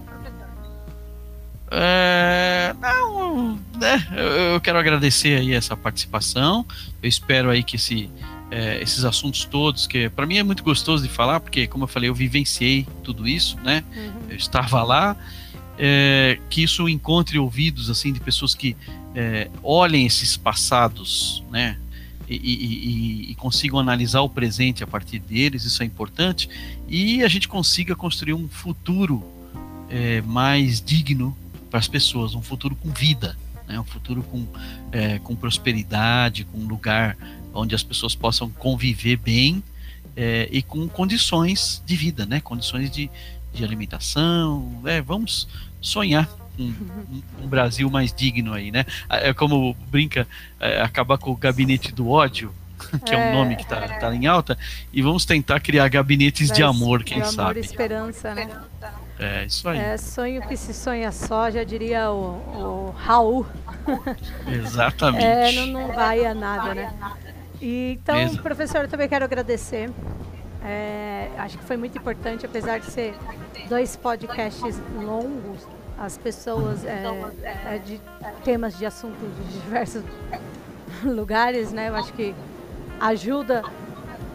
É, 1.74 2.74
não, 2.78 3.58
né, 3.78 4.06
eu, 4.52 4.60
quero 4.60 4.78
agradecer 4.78 5.38
aí 5.38 5.54
essa 5.54 5.74
participação. 5.74 6.66
Eu 7.02 7.08
espero 7.08 7.48
aí 7.48 7.62
que 7.62 7.76
esse, 7.76 8.10
é, 8.50 8.82
esses 8.82 9.06
assuntos 9.06 9.46
todos, 9.46 9.86
que 9.86 10.10
para 10.10 10.26
mim 10.26 10.36
é 10.36 10.42
muito 10.42 10.62
gostoso 10.62 11.02
de 11.02 11.08
falar, 11.08 11.40
porque 11.40 11.66
como 11.66 11.84
eu 11.84 11.88
falei, 11.88 12.10
eu 12.10 12.14
vivenciei 12.14 12.86
tudo 13.02 13.26
isso, 13.26 13.56
né? 13.64 13.82
Uhum. 13.96 14.12
Eu 14.28 14.36
estava 14.36 14.82
lá. 14.82 15.16
É, 15.78 16.38
que 16.50 16.62
isso 16.62 16.86
encontre 16.86 17.38
ouvidos 17.38 17.88
assim 17.88 18.12
de 18.12 18.20
pessoas 18.20 18.54
que 18.54 18.76
é, 19.14 19.48
olhem 19.62 20.04
esses 20.04 20.36
passados, 20.36 21.42
né? 21.50 21.78
E, 22.28 22.36
e, 22.36 23.28
e, 23.28 23.30
e, 23.32 23.34
consigam 23.34 23.78
analisar 23.78 24.20
o 24.20 24.28
presente 24.28 24.84
a 24.84 24.86
partir 24.86 25.18
deles, 25.18 25.64
isso 25.64 25.82
é 25.82 25.86
importante, 25.86 26.48
e 26.88 27.24
a 27.24 27.28
gente 27.28 27.48
consiga 27.48 27.96
construir 27.96 28.32
um 28.32 28.48
futuro 28.48 29.24
é, 29.90 30.22
mais 30.22 30.80
digno 30.80 31.36
para 31.72 31.78
as 31.78 31.88
pessoas, 31.88 32.34
um 32.34 32.42
futuro 32.42 32.76
com 32.76 32.90
vida, 32.90 33.34
né? 33.66 33.80
um 33.80 33.84
futuro 33.84 34.22
com, 34.22 34.46
é, 34.92 35.18
com 35.20 35.34
prosperidade, 35.34 36.44
com 36.44 36.58
um 36.58 36.66
lugar 36.66 37.16
onde 37.54 37.74
as 37.74 37.82
pessoas 37.82 38.14
possam 38.14 38.50
conviver 38.50 39.16
bem 39.16 39.62
é, 40.14 40.50
e 40.52 40.62
com 40.62 40.86
condições 40.86 41.82
de 41.86 41.96
vida, 41.96 42.26
né? 42.26 42.40
condições 42.40 42.90
de, 42.90 43.10
de 43.54 43.64
alimentação. 43.64 44.82
É, 44.84 45.00
vamos 45.00 45.48
sonhar 45.80 46.28
um, 46.58 46.64
um, 46.64 47.22
um, 47.44 47.48
Brasil 47.48 47.88
mais 47.88 48.12
digno 48.12 48.52
aí, 48.52 48.70
né? 48.70 48.84
É 49.08 49.32
como 49.32 49.74
brinca, 49.90 50.28
é, 50.60 50.82
acabar 50.82 51.16
com 51.16 51.30
o 51.30 51.36
gabinete 51.36 51.90
do 51.90 52.10
ódio, 52.10 52.54
que 53.06 53.14
é, 53.14 53.30
é 53.30 53.30
um 53.30 53.38
nome 53.38 53.56
que 53.56 53.62
está 53.62 53.80
tá 53.98 54.14
em 54.14 54.26
alta, 54.26 54.58
e 54.92 55.00
vamos 55.00 55.24
tentar 55.24 55.58
criar 55.60 55.88
gabinetes 55.88 56.50
Mas, 56.50 56.56
de 56.58 56.62
amor, 56.62 57.02
quem 57.02 57.22
de 57.22 57.28
sabe. 57.28 57.40
Amor 57.40 57.56
e 57.56 57.60
esperança, 57.60 58.34
né? 58.34 58.50
É, 59.18 59.44
isso 59.44 59.68
aí. 59.68 59.78
É 59.78 59.96
sonho 59.96 60.42
que 60.42 60.56
se 60.56 60.72
sonha 60.72 61.12
só, 61.12 61.50
já 61.50 61.64
diria 61.64 62.10
o, 62.10 62.90
o 62.90 62.94
Raul. 62.96 63.46
Exatamente. 64.46 65.24
é, 65.24 65.52
não, 65.52 65.66
não 65.66 65.92
vai 65.92 66.24
a 66.24 66.34
nada, 66.34 66.74
né? 66.74 66.92
E, 67.60 67.92
então, 68.00 68.18
Exato. 68.18 68.42
professor, 68.42 68.82
eu 68.82 68.88
também 68.88 69.08
quero 69.08 69.24
agradecer. 69.24 69.90
É, 70.64 71.28
acho 71.38 71.58
que 71.58 71.64
foi 71.64 71.76
muito 71.76 71.96
importante, 71.98 72.46
apesar 72.46 72.78
de 72.78 72.86
ser 72.86 73.14
dois 73.68 73.96
podcasts 73.96 74.80
longos, 74.94 75.66
as 75.98 76.18
pessoas 76.18 76.84
é, 76.84 77.04
é, 77.44 77.78
de 77.78 78.00
temas 78.44 78.76
de 78.76 78.84
assuntos 78.86 79.28
de 79.36 79.60
diversos 79.60 80.02
lugares, 81.04 81.72
né? 81.72 81.88
Eu 81.88 81.96
acho 81.96 82.12
que 82.12 82.34
ajuda 83.00 83.62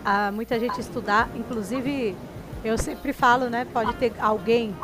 a 0.06 0.32
muita 0.32 0.58
gente 0.60 0.80
estudar, 0.80 1.30
inclusive 1.36 2.16
eu 2.68 2.78
sempre 2.78 3.14
falo, 3.14 3.50
né? 3.50 3.66
Pode 3.74 3.94
ter 3.96 4.14
alguém 4.20 4.76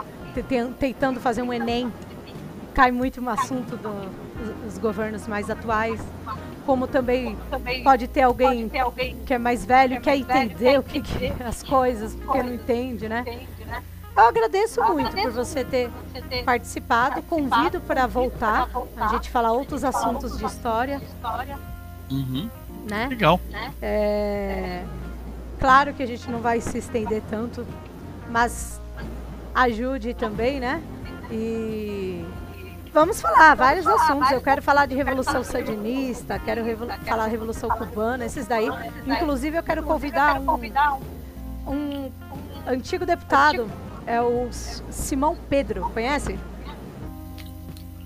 tentando 0.80 1.20
fazer 1.20 1.42
um 1.42 1.54
Enem, 1.54 1.92
cai 2.74 2.92
muito 2.92 3.22
no 3.22 3.30
assunto 3.30 3.78
do, 3.78 4.64
dos 4.64 4.78
governos 4.78 5.28
mais 5.28 5.50
atuais. 5.50 6.02
Como 6.66 6.88
também 6.88 7.38
pode 7.84 8.08
ter 8.08 8.22
alguém 8.22 8.72
que 9.26 9.34
é 9.34 9.38
mais 9.38 9.66
velho, 9.66 10.00
quer 10.00 10.16
entender 10.16 10.80
o 10.80 10.84
que, 10.84 11.02
que 11.02 11.34
as 11.44 11.62
coisas, 11.62 12.16
porque 12.16 12.42
não 12.42 12.54
entende, 12.54 13.10
né? 13.10 13.26
Eu 14.16 14.24
agradeço 14.24 14.82
muito 14.84 15.12
por 15.12 15.32
você 15.32 15.66
ter 15.66 15.92
participado. 16.46 17.22
Convido 17.24 17.82
para 17.82 18.08
voltar, 18.08 18.70
a 18.96 19.08
gente 19.08 19.30
falar 19.30 19.52
outros 19.52 19.84
assuntos 19.84 20.38
de 20.38 20.46
história. 20.46 21.02
Uhum. 22.12 22.50
Né? 22.90 23.08
Legal. 23.08 23.40
É... 23.82 24.84
Claro 25.64 25.94
que 25.94 26.04
a 26.04 26.06
gente 26.06 26.30
não 26.30 26.42
vai 26.42 26.60
se 26.60 26.78
estender 26.78 27.24
tanto, 27.30 27.66
mas 28.30 28.82
ajude 29.56 30.14
também, 30.14 30.60
né? 30.60 30.84
E 31.32 32.26
vamos 32.92 33.22
falar 33.22 33.56
vários 33.56 33.88
assuntos. 33.88 34.30
Eu 34.30 34.42
quero 34.42 34.62
falar 34.62 34.88
de 34.88 34.94
Revolução 34.94 35.42
Sandinista, 35.42 36.38
quero 36.38 36.66
revol 36.66 36.90
falar 37.06 37.28
Revolução 37.28 37.70
Cubana, 37.70 38.26
esses 38.26 38.46
daí. 38.46 38.68
Inclusive, 39.08 39.56
eu 39.58 39.64
quero 39.64 39.84
convidar 39.84 40.38
um, 40.42 40.60
um 41.66 42.12
antigo 42.68 43.06
deputado, 43.06 43.72
é 44.06 44.22
o 44.22 44.50
Simão 44.52 45.38
Pedro, 45.50 45.90
conhece? 45.94 46.38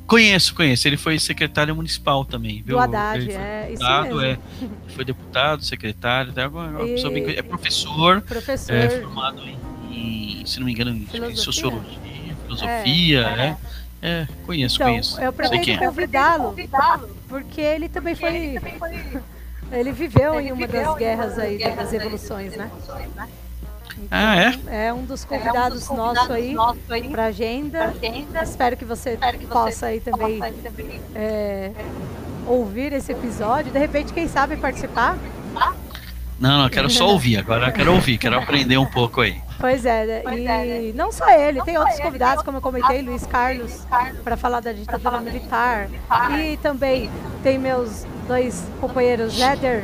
Conheço, 0.07 0.55
conheço. 0.55 0.87
Ele 0.87 0.95
foi 0.95 1.19
secretário 1.19 1.75
municipal 1.75 2.23
também, 2.23 2.63
viu? 2.65 2.77
Do 2.77 2.79
Haddad, 2.79 3.29
é, 3.29 3.71
isso 3.73 3.83
mesmo. 3.83 4.21
É, 4.21 4.37
foi 4.95 5.03
deputado, 5.03 5.63
secretário, 5.63 6.33
e... 6.85 7.37
é 7.37 7.41
professor, 7.41 8.21
professor. 8.21 8.73
É, 8.73 9.01
formado 9.01 9.41
em, 9.43 9.57
em, 9.91 10.45
se 10.45 10.59
não 10.59 10.65
me 10.65 10.71
engano, 10.71 10.91
filosofia? 11.07 11.29
em 11.29 11.35
sociologia, 11.35 12.35
filosofia, 12.43 13.21
é. 13.21 13.57
é. 14.01 14.09
é 14.21 14.27
conheço, 14.45 14.75
então, 14.75 14.87
conheço. 14.87 15.19
Eu 15.19 15.33
pretendo 15.33 15.71
é. 15.71 15.77
convidá-lo, 15.77 16.55
porque 17.27 17.59
ele 17.59 17.89
também 17.89 18.15
foi... 18.15 18.57
Ele 19.69 19.91
viveu 19.91 20.39
em 20.39 20.53
uma 20.53 20.65
das 20.65 20.95
guerras 20.95 21.37
aí, 21.37 21.57
das 21.75 21.91
revoluções, 21.91 22.55
né? 22.55 22.71
Então, 23.97 24.07
ah, 24.11 24.35
é? 24.35 24.87
É 24.87 24.93
um 24.93 25.03
dos 25.05 25.25
convidados, 25.25 25.89
é 25.89 25.93
um 25.93 25.97
dos 25.97 26.17
convidados 26.17 26.31
aí, 26.31 26.55
aí 26.89 27.09
para 27.09 27.25
agenda. 27.25 27.85
agenda. 27.85 28.43
Espero 28.43 28.77
que 28.77 28.85
você 28.85 29.11
Espero 29.11 29.37
que 29.37 29.47
possa 29.47 29.87
aí 29.87 29.99
também, 29.99 30.39
também 30.39 31.01
é, 31.15 31.71
ouvir 32.45 32.93
esse 32.93 33.11
episódio. 33.11 33.71
De 33.71 33.79
repente, 33.79 34.13
quem 34.13 34.27
sabe 34.27 34.55
participar? 34.57 35.17
Não, 36.39 36.61
não, 36.61 36.69
quero 36.69 36.89
só 36.89 37.07
ouvir. 37.07 37.37
Agora 37.37 37.67
eu 37.67 37.73
quero 37.73 37.93
ouvir, 37.93 38.17
quero 38.17 38.37
aprender 38.37 38.77
um 38.77 38.85
pouco 38.85 39.21
aí. 39.21 39.41
Pois 39.59 39.85
é, 39.85 40.05
né? 40.05 40.19
pois 40.23 40.37
e 40.37 40.45
é, 40.45 40.65
né? 40.65 40.91
não 40.93 41.11
só 41.11 41.27
ele, 41.29 41.57
não 41.57 41.65
tem 41.65 41.73
só 41.73 41.79
outros 41.79 41.97
ele, 41.97 42.05
convidados, 42.05 42.43
como 42.43 42.57
eu 42.57 42.61
comentei, 42.61 43.01
Luiz 43.01 43.25
Carlos, 43.25 43.87
para 44.23 44.37
falar 44.37 44.59
da 44.59 44.71
ditadura 44.71 45.19
militar. 45.19 45.87
militar. 45.87 46.39
E 46.39 46.57
também 46.57 47.09
tem 47.41 47.57
meus 47.57 48.05
dois 48.27 48.63
companheiros, 48.79 49.39
Éder 49.39 49.83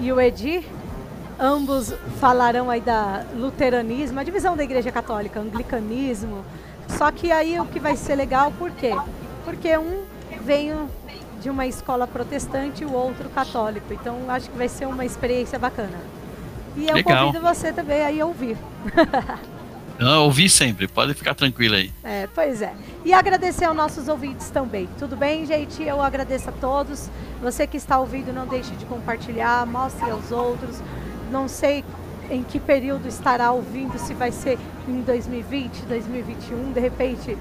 e 0.00 0.12
o 0.12 0.20
Edi. 0.20 0.66
Ambos 1.38 1.92
falarão 2.18 2.70
aí 2.70 2.80
da 2.80 3.24
luteranismo, 3.34 4.18
a 4.18 4.24
divisão 4.24 4.56
da 4.56 4.64
Igreja 4.64 4.90
Católica, 4.90 5.38
anglicanismo. 5.38 6.44
Só 6.88 7.10
que 7.10 7.30
aí 7.30 7.60
o 7.60 7.66
que 7.66 7.78
vai 7.78 7.96
ser 7.96 8.14
legal, 8.14 8.52
por 8.52 8.70
quê? 8.70 8.92
Porque 9.44 9.76
um 9.76 10.04
veio 10.42 10.88
de 11.40 11.50
uma 11.50 11.66
escola 11.66 12.06
protestante 12.06 12.82
e 12.82 12.86
o 12.86 12.92
outro 12.92 13.28
católico. 13.28 13.92
Então 13.92 14.16
acho 14.28 14.48
que 14.50 14.56
vai 14.56 14.68
ser 14.68 14.86
uma 14.86 15.04
experiência 15.04 15.58
bacana. 15.58 15.98
E 16.76 16.88
eu 16.88 16.94
Legal. 16.94 17.26
convido 17.26 17.44
você 17.44 17.72
também 17.72 18.02
aí 18.02 18.20
a 18.20 18.26
ouvir. 18.26 18.56
Não, 19.98 20.24
ouvi 20.24 20.48
sempre, 20.48 20.86
pode 20.86 21.14
ficar 21.14 21.34
tranquilo 21.34 21.74
aí. 21.74 21.90
É, 22.04 22.28
pois 22.34 22.60
é. 22.60 22.74
E 23.02 23.14
agradecer 23.14 23.64
aos 23.64 23.76
nossos 23.76 24.08
ouvintes 24.08 24.50
também. 24.50 24.86
Tudo 24.98 25.16
bem, 25.16 25.46
gente? 25.46 25.82
Eu 25.82 26.02
agradeço 26.02 26.50
a 26.50 26.52
todos. 26.52 27.10
Você 27.40 27.66
que 27.66 27.78
está 27.78 27.98
ouvindo, 27.98 28.30
não 28.30 28.46
deixe 28.46 28.72
de 28.72 28.84
compartilhar, 28.84 29.64
mostre 29.64 30.10
aos 30.10 30.30
outros. 30.30 30.82
Não 31.30 31.48
sei 31.48 31.84
em 32.30 32.42
que 32.42 32.58
período 32.58 33.06
estará 33.06 33.52
ouvindo, 33.52 33.98
se 33.98 34.14
vai 34.14 34.32
ser 34.32 34.58
em 34.88 35.00
2020, 35.02 35.82
2021, 35.82 36.72
de 36.72 36.80
repente 36.80 37.38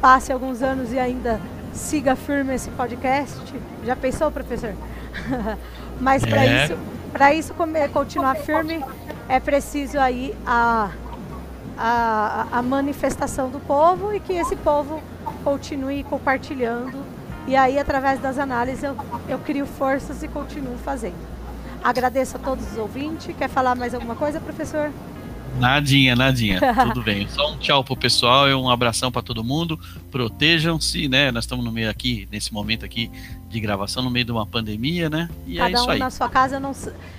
passe 0.00 0.32
alguns 0.32 0.62
anos 0.62 0.92
e 0.92 0.98
ainda 0.98 1.40
siga 1.72 2.16
firme 2.16 2.54
esse 2.54 2.70
podcast. 2.70 3.40
Já 3.84 3.96
pensou, 3.96 4.30
professor? 4.30 4.74
Mas 6.00 6.24
para 6.24 6.44
é. 6.44 6.64
isso, 6.64 6.78
para 7.12 7.34
isso 7.34 7.54
continuar 7.92 8.36
firme, 8.36 8.84
é 9.28 9.38
preciso 9.40 9.98
aí 9.98 10.34
a, 10.46 10.90
a, 11.78 12.46
a 12.52 12.62
manifestação 12.62 13.48
do 13.48 13.60
povo 13.60 14.12
e 14.12 14.20
que 14.20 14.32
esse 14.32 14.56
povo 14.56 15.00
continue 15.42 16.02
compartilhando. 16.04 17.04
E 17.46 17.54
aí, 17.54 17.78
através 17.78 18.20
das 18.20 18.38
análises, 18.38 18.82
eu, 18.82 18.96
eu 19.28 19.38
crio 19.38 19.66
forças 19.66 20.22
e 20.22 20.28
continuo 20.28 20.78
fazendo. 20.78 21.33
Agradeço 21.84 22.36
a 22.36 22.40
todos 22.40 22.72
os 22.72 22.78
ouvintes. 22.78 23.36
Quer 23.36 23.50
falar 23.50 23.74
mais 23.74 23.92
alguma 23.92 24.16
coisa, 24.16 24.40
professor? 24.40 24.90
Nadinha, 25.58 26.16
nadinha. 26.16 26.58
Tudo 26.88 27.02
bem. 27.02 27.28
Só 27.28 27.52
um 27.52 27.58
tchau 27.58 27.84
pro 27.84 27.94
pessoal 27.94 28.48
e 28.48 28.54
um 28.54 28.70
abração 28.70 29.12
para 29.12 29.20
todo 29.20 29.44
mundo. 29.44 29.78
Protejam-se, 30.10 31.08
né? 31.08 31.30
Nós 31.30 31.44
estamos 31.44 31.62
no 31.62 31.70
meio 31.70 31.90
aqui, 31.90 32.26
nesse 32.32 32.54
momento 32.54 32.86
aqui 32.86 33.10
de 33.50 33.60
gravação, 33.60 34.02
no 34.02 34.08
meio 34.08 34.24
de 34.24 34.32
uma 34.32 34.46
pandemia, 34.46 35.10
né? 35.10 35.28
E 35.46 35.58
é 35.58 35.60
Cada 35.60 35.70
é 35.70 35.74
isso 35.74 35.86
um 35.86 35.90
aí. 35.90 35.98
na 35.98 36.10
sua 36.10 36.30
casa, 36.30 36.58
não, 36.58 36.72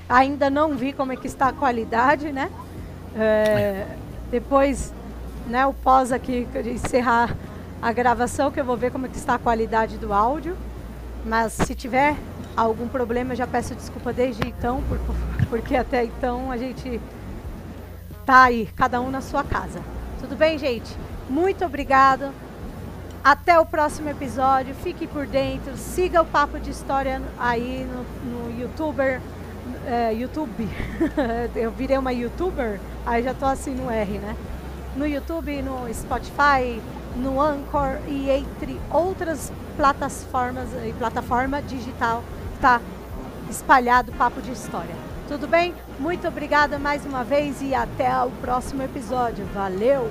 ainda 0.09 0.49
não 0.49 0.75
vi 0.75 0.93
como 0.93 1.11
é 1.11 1.15
que 1.15 1.27
está 1.27 1.49
a 1.49 1.53
qualidade, 1.53 2.31
né? 2.31 2.49
É, 3.15 3.21
é. 3.21 3.97
Depois, 4.31 4.91
né, 5.47 5.63
o 5.67 5.73
pós 5.73 6.11
aqui, 6.11 6.47
de 6.63 6.71
encerrar 6.71 7.37
a 7.79 7.93
gravação, 7.93 8.51
que 8.51 8.59
eu 8.59 8.65
vou 8.65 8.75
ver 8.75 8.91
como 8.91 9.05
é 9.05 9.09
que 9.09 9.15
está 9.15 9.35
a 9.35 9.39
qualidade 9.39 9.99
do 9.99 10.11
áudio. 10.11 10.57
Mas 11.23 11.53
se 11.53 11.75
tiver 11.75 12.15
algum 12.55 12.87
problema, 12.87 13.35
já 13.35 13.45
peço 13.45 13.75
desculpa 13.75 14.13
desde 14.13 14.47
então, 14.47 14.83
porque 15.49 15.75
até 15.75 16.05
então 16.05 16.51
a 16.51 16.57
gente 16.57 17.01
tá 18.25 18.43
aí, 18.43 18.69
cada 18.75 19.01
um 19.01 19.11
na 19.11 19.21
sua 19.21 19.43
casa. 19.43 19.81
Tudo 20.19 20.35
bem, 20.35 20.57
gente? 20.57 20.95
Muito 21.29 21.65
obrigado. 21.65 22.31
Até 23.23 23.59
o 23.59 23.65
próximo 23.65 24.09
episódio. 24.09 24.73
Fique 24.75 25.07
por 25.07 25.25
dentro. 25.25 25.75
Siga 25.77 26.21
o 26.21 26.25
Papo 26.25 26.59
de 26.59 26.69
História 26.69 27.21
aí 27.39 27.85
no, 27.85 28.49
no 28.49 28.61
YouTuber. 28.61 29.19
É, 29.87 30.13
YouTube. 30.13 30.67
eu 31.55 31.71
virei 31.71 31.97
uma 31.97 32.13
YouTuber, 32.13 32.79
aí 33.05 33.23
já 33.23 33.33
tô 33.33 33.45
assim 33.45 33.73
no 33.73 33.89
R, 33.89 34.19
né? 34.19 34.35
No 34.95 35.05
YouTube, 35.05 35.61
no 35.61 35.91
Spotify, 35.93 36.81
no 37.15 37.41
Anchor 37.41 37.97
e 38.07 38.29
entre 38.29 38.79
outras 38.91 39.51
plataformas 39.75 40.67
e 40.85 40.93
plataforma 40.93 41.61
digital 41.61 42.23
está 42.65 42.81
espalhado 43.47 44.11
papo 44.13 44.41
de 44.41 44.51
história. 44.51 44.95
Tudo 45.27 45.47
bem? 45.47 45.71
Muito 45.99 46.27
obrigada 46.27 46.79
mais 46.79 47.05
uma 47.05 47.23
vez 47.23 47.61
e 47.61 47.75
até 47.75 48.11
o 48.23 48.31
próximo 48.31 48.81
episódio. 48.81 49.45
Valeu! 49.53 50.09